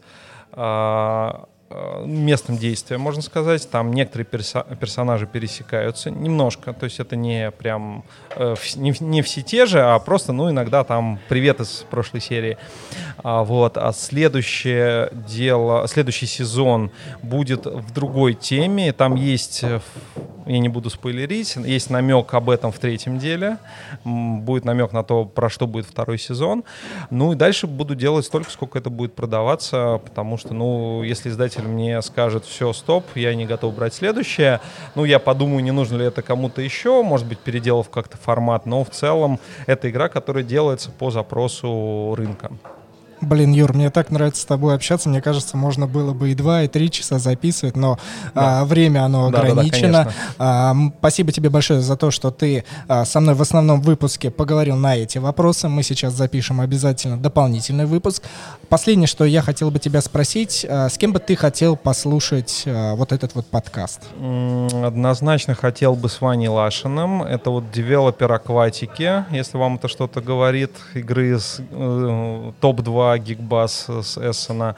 Э, 1.71 2.03
местом 2.03 2.57
действия, 2.57 2.97
можно 2.97 3.21
сказать. 3.21 3.69
Там 3.69 3.93
некоторые 3.93 4.25
перса 4.25 4.65
персонажи 4.79 5.27
пересекаются 5.27 6.09
немножко, 6.09 6.73
то 6.73 6.85
есть 6.85 6.99
это 6.99 7.15
не 7.15 7.51
прям 7.51 8.03
э, 8.35 8.55
не, 8.75 8.91
не 8.99 9.21
все 9.21 9.43
те 9.43 9.67
же, 9.67 9.79
а 9.79 9.99
просто, 9.99 10.33
ну, 10.33 10.49
иногда 10.49 10.83
там 10.83 11.19
привет 11.29 11.59
из 11.59 11.85
прошлой 11.91 12.21
серии. 12.21 12.57
А, 13.21 13.43
вот, 13.43 13.77
а 13.77 13.91
следующее 13.93 15.11
дело, 15.27 15.87
следующий 15.87 16.25
сезон 16.25 16.89
будет 17.21 17.67
в 17.67 17.93
другой 17.93 18.33
теме. 18.33 18.91
Там 18.91 19.13
есть, 19.13 19.63
э, 19.63 19.79
я 20.47 20.59
не 20.59 20.69
буду 20.69 20.89
спойлерить, 20.89 21.55
есть 21.55 21.91
намек 21.91 22.33
об 22.33 22.49
этом 22.49 22.71
в 22.71 22.79
третьем 22.79 23.19
деле, 23.19 23.57
будет 24.03 24.65
намек 24.65 24.91
на 24.91 25.03
то, 25.03 25.25
про 25.25 25.49
что 25.49 25.67
будет 25.67 25.85
второй 25.85 26.17
сезон. 26.17 26.63
Ну 27.11 27.33
и 27.33 27.35
дальше 27.35 27.67
буду 27.67 27.93
делать 27.93 28.25
столько, 28.25 28.49
сколько 28.49 28.79
это 28.79 28.89
будет 28.89 29.13
продаваться, 29.13 30.01
потому 30.03 30.37
что, 30.37 30.55
ну, 30.55 31.03
если 31.03 31.29
издатель 31.29 31.58
пользователь 31.59 31.67
мне 31.67 32.01
скажет, 32.01 32.45
все, 32.45 32.73
стоп, 32.73 33.05
я 33.15 33.35
не 33.35 33.45
готов 33.45 33.75
брать 33.75 33.93
следующее, 33.93 34.59
ну, 34.95 35.05
я 35.05 35.19
подумаю, 35.19 35.63
не 35.63 35.71
нужно 35.71 35.97
ли 35.97 36.05
это 36.05 36.21
кому-то 36.21 36.61
еще, 36.61 37.03
может 37.03 37.27
быть, 37.27 37.39
переделав 37.39 37.89
как-то 37.89 38.17
формат, 38.17 38.65
но 38.65 38.83
в 38.83 38.89
целом 38.89 39.39
это 39.67 39.89
игра, 39.89 40.09
которая 40.09 40.43
делается 40.43 40.91
по 40.91 41.11
запросу 41.11 42.15
рынка. 42.17 42.51
Блин, 43.21 43.51
Юр, 43.51 43.73
мне 43.73 43.89
так 43.89 44.11
нравится 44.11 44.41
с 44.41 44.45
тобой 44.45 44.73
общаться. 44.73 45.09
Мне 45.09 45.21
кажется, 45.21 45.57
можно 45.57 45.87
было 45.87 46.13
бы 46.13 46.31
и 46.31 46.35
два, 46.35 46.63
и 46.63 46.67
три 46.69 46.89
часа 46.89 47.19
записывать, 47.19 47.75
но 47.75 47.99
да. 48.33 48.61
а, 48.61 48.65
время 48.65 49.03
оно 49.03 49.27
ограничено. 49.27 49.91
Да, 49.91 50.03
да, 50.05 50.09
да, 50.09 50.13
а, 50.37 50.75
спасибо 50.99 51.31
тебе 51.33 51.49
большое 51.49 51.81
за 51.81 51.97
то, 51.97 52.11
что 52.11 52.31
ты 52.31 52.63
а, 52.87 53.03
со 53.03 53.19
мной 53.19 53.35
в 53.35 53.41
основном 53.41 53.81
выпуске 53.81 54.31
поговорил 54.31 54.77
на 54.77 54.95
эти 54.95 55.17
вопросы. 55.17 55.67
Мы 55.67 55.83
сейчас 55.83 56.13
запишем 56.13 56.61
обязательно 56.61 57.17
дополнительный 57.17 57.85
выпуск. 57.85 58.23
Последнее, 58.69 59.07
что 59.07 59.25
я 59.25 59.41
хотел 59.41 59.71
бы 59.71 59.79
тебя 59.79 59.99
спросить, 59.99 60.63
а, 60.69 60.89
с 60.89 60.99
кем 60.99 61.11
бы 61.11 61.17
ты 61.17 61.35
хотел 61.35 61.75
послушать 61.75 62.65
а, 62.67 62.93
вот 62.93 63.11
этот 63.11 63.33
вот 63.33 63.47
подкаст? 63.47 64.01
Однозначно 64.15 65.55
хотел 65.55 65.95
бы 65.95 66.07
с 66.07 66.21
Ваней 66.21 66.49
Лашиным. 66.49 67.23
Это 67.23 67.49
вот 67.49 67.71
девелопер 67.71 68.31
акватики, 68.31 69.25
если 69.31 69.57
вам 69.57 69.77
это 69.77 69.87
что-то 69.87 70.21
говорит, 70.21 70.69
игры 70.93 71.39
с 71.39 71.59
э, 71.71 72.51
топ-2 72.61 72.83
2 72.83 73.17
гигбас 73.17 73.87
с 73.87 74.17
Эссена. 74.19 74.75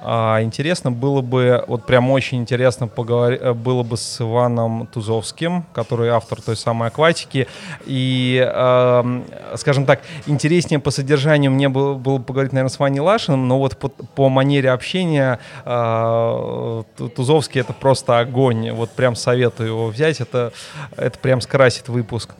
А, 0.00 0.40
интересно 0.42 0.90
было 0.90 1.20
бы, 1.20 1.62
вот 1.68 1.84
прям 1.84 2.10
очень 2.10 2.38
интересно 2.38 2.88
поговорить, 2.88 3.40
э, 3.42 3.52
было 3.52 3.82
бы 3.82 3.98
с 3.98 4.18
Иваном 4.18 4.86
Тузовским, 4.86 5.66
который 5.74 6.08
автор 6.08 6.40
той 6.40 6.56
самой 6.56 6.88
акватики. 6.88 7.48
И, 7.84 8.42
э, 8.42 9.22
скажем 9.56 9.84
так, 9.84 10.00
интереснее 10.26 10.80
по 10.80 10.90
содержанию 10.90 11.50
мне 11.50 11.68
было, 11.68 11.94
было 11.94 12.18
поговорить, 12.18 12.54
наверное, 12.54 12.70
с 12.70 12.78
Ваней 12.78 13.00
Лашиным, 13.00 13.25
но 13.34 13.58
вот 13.58 13.76
по, 13.76 13.88
по 13.88 14.28
манере 14.28 14.70
общения 14.70 15.40
э, 15.64 16.82
Тузовский 17.16 17.60
это 17.60 17.72
просто 17.72 18.18
огонь. 18.18 18.70
Вот 18.70 18.90
прям 18.90 19.16
советую 19.16 19.70
его 19.70 19.86
взять, 19.88 20.20
это, 20.20 20.52
это 20.96 21.18
прям 21.18 21.40
скрасит 21.40 21.88
выпуск. 21.88 22.34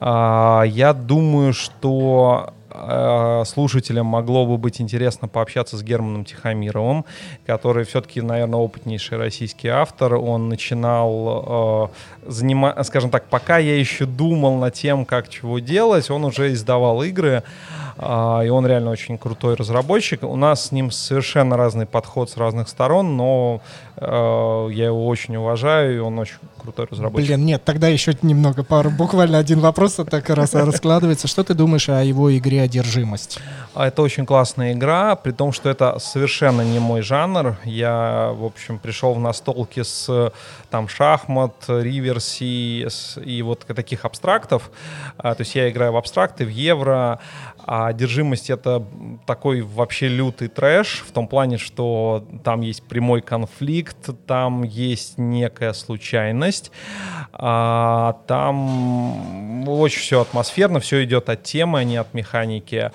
Э, 0.00 0.62
я 0.66 0.92
думаю, 0.92 1.52
что 1.52 2.52
Э, 2.74 3.44
слушателям 3.46 4.06
могло 4.06 4.46
бы 4.46 4.56
быть 4.56 4.80
интересно 4.80 5.28
пообщаться 5.28 5.76
с 5.76 5.82
Германом 5.82 6.24
Тихомировым, 6.24 7.04
который 7.46 7.84
все-таки, 7.84 8.20
наверное, 8.20 8.58
опытнейший 8.58 9.18
российский 9.18 9.68
автор. 9.68 10.14
Он 10.14 10.48
начинал, 10.48 11.90
э, 12.24 12.30
занима... 12.30 12.82
скажем 12.84 13.10
так, 13.10 13.26
пока 13.26 13.58
я 13.58 13.76
еще 13.76 14.06
думал 14.06 14.56
над 14.58 14.74
тем, 14.74 15.04
как 15.04 15.28
чего 15.28 15.58
делать, 15.58 16.10
он 16.10 16.24
уже 16.24 16.52
издавал 16.52 17.02
игры, 17.02 17.42
и 18.02 18.48
он 18.48 18.66
реально 18.66 18.90
очень 18.90 19.18
крутой 19.18 19.54
разработчик. 19.54 20.22
У 20.24 20.36
нас 20.36 20.66
с 20.66 20.72
ним 20.72 20.90
совершенно 20.90 21.56
разный 21.56 21.86
подход 21.86 22.30
с 22.30 22.36
разных 22.36 22.68
сторон, 22.68 23.16
но 23.16 23.60
э, 23.96 24.68
я 24.72 24.86
его 24.86 25.06
очень 25.06 25.36
уважаю, 25.36 25.96
и 25.96 25.98
он 25.98 26.18
очень 26.18 26.36
крутой 26.60 26.88
разработчик. 26.90 27.28
Блин, 27.28 27.44
нет, 27.44 27.62
тогда 27.64 27.88
еще 27.88 28.12
немного, 28.22 28.64
пару, 28.64 28.90
буквально 28.90 29.38
один 29.38 29.60
вопрос 29.60 29.94
так 29.94 30.28
раз 30.30 30.54
раскладывается. 30.54 31.28
Что 31.28 31.44
ты 31.44 31.54
думаешь 31.54 31.88
о 31.88 32.02
его 32.02 32.36
игре 32.36 32.62
«Одержимость»? 32.62 33.38
А 33.74 33.86
Это 33.86 34.02
очень 34.02 34.26
классная 34.26 34.72
игра, 34.72 35.14
при 35.16 35.32
том, 35.32 35.52
что 35.52 35.70
это 35.70 35.98
совершенно 35.98 36.62
не 36.62 36.78
мой 36.78 37.02
жанр. 37.02 37.56
Я, 37.64 38.32
в 38.34 38.44
общем, 38.44 38.78
пришел 38.78 39.14
в 39.14 39.20
настолки 39.20 39.82
с 39.82 40.32
там 40.70 40.88
шахмат, 40.88 41.54
риверси 41.68 42.88
и 43.24 43.42
вот 43.42 43.60
таких 43.60 44.04
абстрактов. 44.04 44.70
А, 45.18 45.34
то 45.34 45.42
есть 45.42 45.54
я 45.54 45.70
играю 45.70 45.92
в 45.92 45.96
абстракты, 45.96 46.44
в 46.44 46.48
евро, 46.48 47.18
а 47.64 47.91
одержимость— 47.92 48.50
это 48.50 48.84
такой 49.26 49.62
вообще 49.62 50.08
лютый 50.08 50.48
трэш 50.48 51.04
в 51.06 51.12
том 51.12 51.28
плане, 51.28 51.58
что 51.58 52.26
там 52.44 52.60
есть 52.60 52.82
прямой 52.82 53.22
конфликт, 53.22 54.10
там 54.26 54.64
есть 54.64 55.18
некая 55.18 55.72
случайность, 55.72 56.72
а 57.32 58.18
там 58.26 59.68
очень 59.68 60.00
все 60.00 60.20
атмосферно, 60.20 60.80
все 60.80 61.04
идет 61.04 61.28
от 61.28 61.42
темы, 61.42 61.80
а 61.80 61.84
не 61.84 61.96
от 61.96 62.14
механики. 62.14 62.90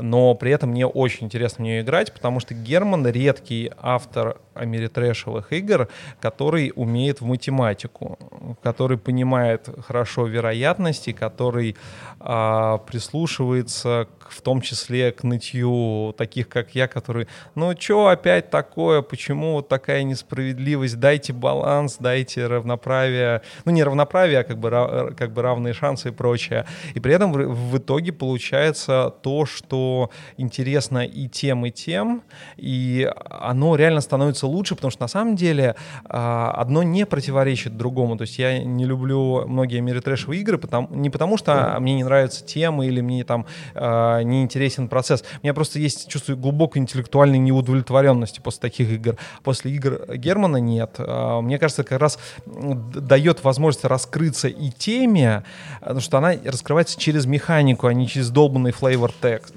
Но 0.00 0.34
при 0.34 0.52
этом 0.52 0.70
мне 0.70 0.86
очень 0.86 1.26
интересно 1.26 1.62
в 1.62 1.66
нее 1.66 1.80
играть, 1.82 2.12
потому 2.12 2.40
что 2.40 2.54
Герман 2.54 3.06
редкий 3.06 3.70
автор 3.78 4.38
америтрэшевых 4.54 5.52
игр, 5.52 5.88
который 6.20 6.72
умеет 6.74 7.20
в 7.20 7.24
математику, 7.24 8.18
который 8.62 8.98
понимает 8.98 9.68
хорошо 9.86 10.26
вероятности, 10.26 11.12
который 11.12 11.76
а, 12.20 12.78
прислушивается 12.78 14.08
к, 14.18 14.30
в 14.30 14.42
том 14.42 14.60
числе 14.60 15.12
к 15.12 15.22
нытью 15.22 16.14
таких, 16.18 16.48
как 16.48 16.74
я, 16.74 16.88
которые, 16.88 17.28
ну 17.54 17.72
что 17.78 18.08
опять 18.08 18.50
такое, 18.50 19.02
почему 19.02 19.54
вот 19.54 19.68
такая 19.68 20.02
несправедливость, 20.02 20.98
дайте 20.98 21.32
баланс, 21.32 21.96
дайте 22.00 22.46
равноправие, 22.46 23.42
ну 23.64 23.72
не 23.72 23.82
равноправие, 23.82 24.40
а 24.40 24.44
как 24.44 24.58
бы, 24.58 25.14
как 25.16 25.32
бы 25.32 25.42
равные 25.42 25.74
шансы 25.74 26.08
и 26.08 26.12
прочее. 26.12 26.66
И 26.94 27.00
при 27.00 27.14
этом 27.14 27.32
в, 27.32 27.70
в 27.70 27.78
итоге 27.78 28.12
получается 28.12 29.14
то, 29.22 29.46
что 29.46 29.87
интересно 30.36 31.04
и 31.04 31.28
тем, 31.28 31.66
и 31.66 31.70
тем, 31.70 32.22
и 32.56 33.10
оно 33.30 33.76
реально 33.76 34.00
становится 34.00 34.46
лучше, 34.46 34.74
потому 34.74 34.90
что 34.90 35.02
на 35.02 35.08
самом 35.08 35.36
деле 35.36 35.74
а, 36.04 36.50
одно 36.52 36.82
не 36.82 37.06
противоречит 37.06 37.76
другому. 37.76 38.16
То 38.16 38.22
есть 38.22 38.38
я 38.38 38.62
не 38.62 38.84
люблю 38.84 39.46
многие 39.46 39.78
америтрэшевые 39.78 40.40
игры, 40.40 40.58
потому, 40.58 40.88
не 40.90 41.10
потому 41.10 41.36
что 41.36 41.76
мне 41.80 41.94
не 41.94 42.04
нравятся 42.04 42.44
темы 42.44 42.86
или 42.86 43.00
мне 43.00 43.24
там 43.24 43.46
э, 43.74 44.22
не 44.22 44.42
интересен 44.42 44.88
процесс. 44.88 45.24
У 45.42 45.46
меня 45.46 45.54
просто 45.54 45.78
есть 45.78 46.08
чувство 46.08 46.34
глубокой 46.34 46.82
интеллектуальной 46.82 47.38
неудовлетворенности 47.38 48.40
после 48.40 48.60
таких 48.60 48.90
игр. 48.90 49.16
После 49.42 49.72
игр 49.72 50.14
Германа 50.16 50.58
нет. 50.58 50.96
Э, 50.98 51.40
мне 51.40 51.58
кажется, 51.58 51.84
как 51.84 52.00
раз 52.00 52.18
дает 52.46 53.44
возможность 53.44 53.84
раскрыться 53.84 54.48
и 54.48 54.70
теме, 54.70 55.44
потому 55.80 56.00
что 56.00 56.18
она 56.18 56.34
раскрывается 56.44 56.98
через 56.98 57.26
механику, 57.26 57.86
а 57.86 57.94
не 57.94 58.06
через 58.06 58.30
долбанный 58.30 58.72
флейвор 58.72 59.12
текст. 59.20 59.54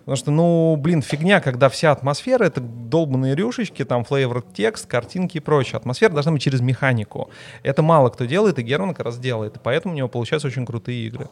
Потому 0.00 0.16
что, 0.16 0.30
ну, 0.30 0.76
блин, 0.76 1.02
фигня, 1.02 1.40
когда 1.40 1.68
вся 1.68 1.92
атмосфера— 1.92 2.44
это 2.46 2.60
долбанные 2.60 3.34
рюшечки, 3.34 3.84
там 3.84 4.04
флейвор 4.04 4.42
текст, 4.42 4.86
картинки 4.86 5.38
и 5.38 5.40
прочее. 5.40 5.76
Атмосфера 5.76 6.12
должна 6.12 6.32
быть 6.32 6.42
через 6.42 6.60
механику. 6.60 7.30
Это 7.62 7.82
мало 7.82 8.10
кто 8.10 8.24
делает, 8.24 8.58
и 8.58 8.62
Герман 8.62 8.94
как 8.94 9.06
раз 9.06 9.18
делает. 9.18 9.56
И 9.56 9.60
поэтому 9.62 9.94
у 9.94 9.96
него 9.96 10.08
получаются 10.08 10.48
очень 10.48 10.66
крутые 10.66 11.06
игры. 11.06 11.28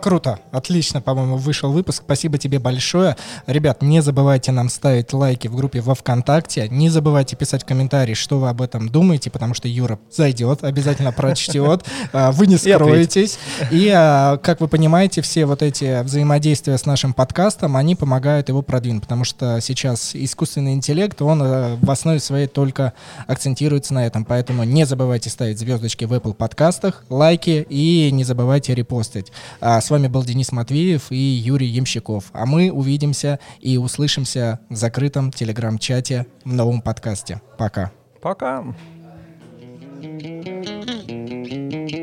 Круто, 0.00 0.38
отлично, 0.50 1.02
по-моему, 1.02 1.36
вышел 1.36 1.70
выпуск. 1.70 2.02
Спасибо 2.04 2.38
тебе 2.38 2.58
большое. 2.58 3.16
Ребят, 3.46 3.82
не 3.82 4.00
забывайте 4.00 4.50
нам 4.50 4.70
ставить 4.70 5.12
лайки 5.12 5.46
в 5.46 5.54
группе 5.54 5.82
во 5.82 5.94
ВКонтакте. 5.94 6.68
Не 6.70 6.88
забывайте 6.88 7.36
писать 7.36 7.64
комментарии, 7.64 8.14
что 8.14 8.38
вы 8.38 8.48
об 8.48 8.62
этом 8.62 8.88
думаете, 8.88 9.30
потому 9.30 9.52
что 9.52 9.68
Юра 9.68 9.98
зайдет, 10.10 10.64
обязательно 10.64 11.12
прочтет. 11.12 11.84
А, 12.12 12.32
вы 12.32 12.46
не 12.46 12.56
скроетесь. 12.56 13.38
И, 13.70 13.92
а, 13.94 14.36
как 14.38 14.60
вы 14.60 14.68
понимаете, 14.68 15.22
все 15.22 15.44
вот 15.44 15.62
эти 15.62 16.02
взаимодействия 16.02 16.76
с 16.76 16.86
нашим 16.86 17.12
подкастом, 17.12 17.76
они 17.76 17.94
помогают 17.94 18.48
его 18.48 18.62
продвинуть, 18.62 19.02
потому 19.02 19.24
что 19.24 19.60
сейчас 19.60 20.14
искусственный 20.14 20.72
интеллект, 20.72 21.20
он 21.22 21.40
а, 21.42 21.78
в 21.80 21.90
основе 21.90 22.20
своей 22.20 22.46
только 22.46 22.94
акцентируется 23.26 23.94
на 23.94 24.06
этом. 24.06 24.24
Поэтому 24.24 24.64
не 24.64 24.86
забывайте 24.86 25.30
ставить 25.30 25.58
звездочки 25.58 26.04
в 26.04 26.12
Apple 26.12 26.34
подкастах, 26.34 27.04
лайки 27.08 27.66
и 27.68 28.10
не 28.12 28.24
забывайте 28.24 28.74
репостить. 28.74 29.30
С 29.80 29.88
вами 29.88 30.08
был 30.08 30.22
Денис 30.22 30.52
Матвеев 30.52 31.10
и 31.10 31.16
Юрий 31.16 31.66
Ямщиков. 31.66 32.24
А 32.32 32.44
мы 32.44 32.70
увидимся 32.70 33.40
и 33.60 33.78
услышимся 33.78 34.60
в 34.68 34.76
закрытом 34.76 35.32
телеграм-чате 35.32 36.26
в 36.44 36.52
новом 36.52 36.82
подкасте. 36.82 37.40
Пока. 37.56 37.90
Пока. 38.20 38.62
thank 40.02 41.92
you 41.92 41.99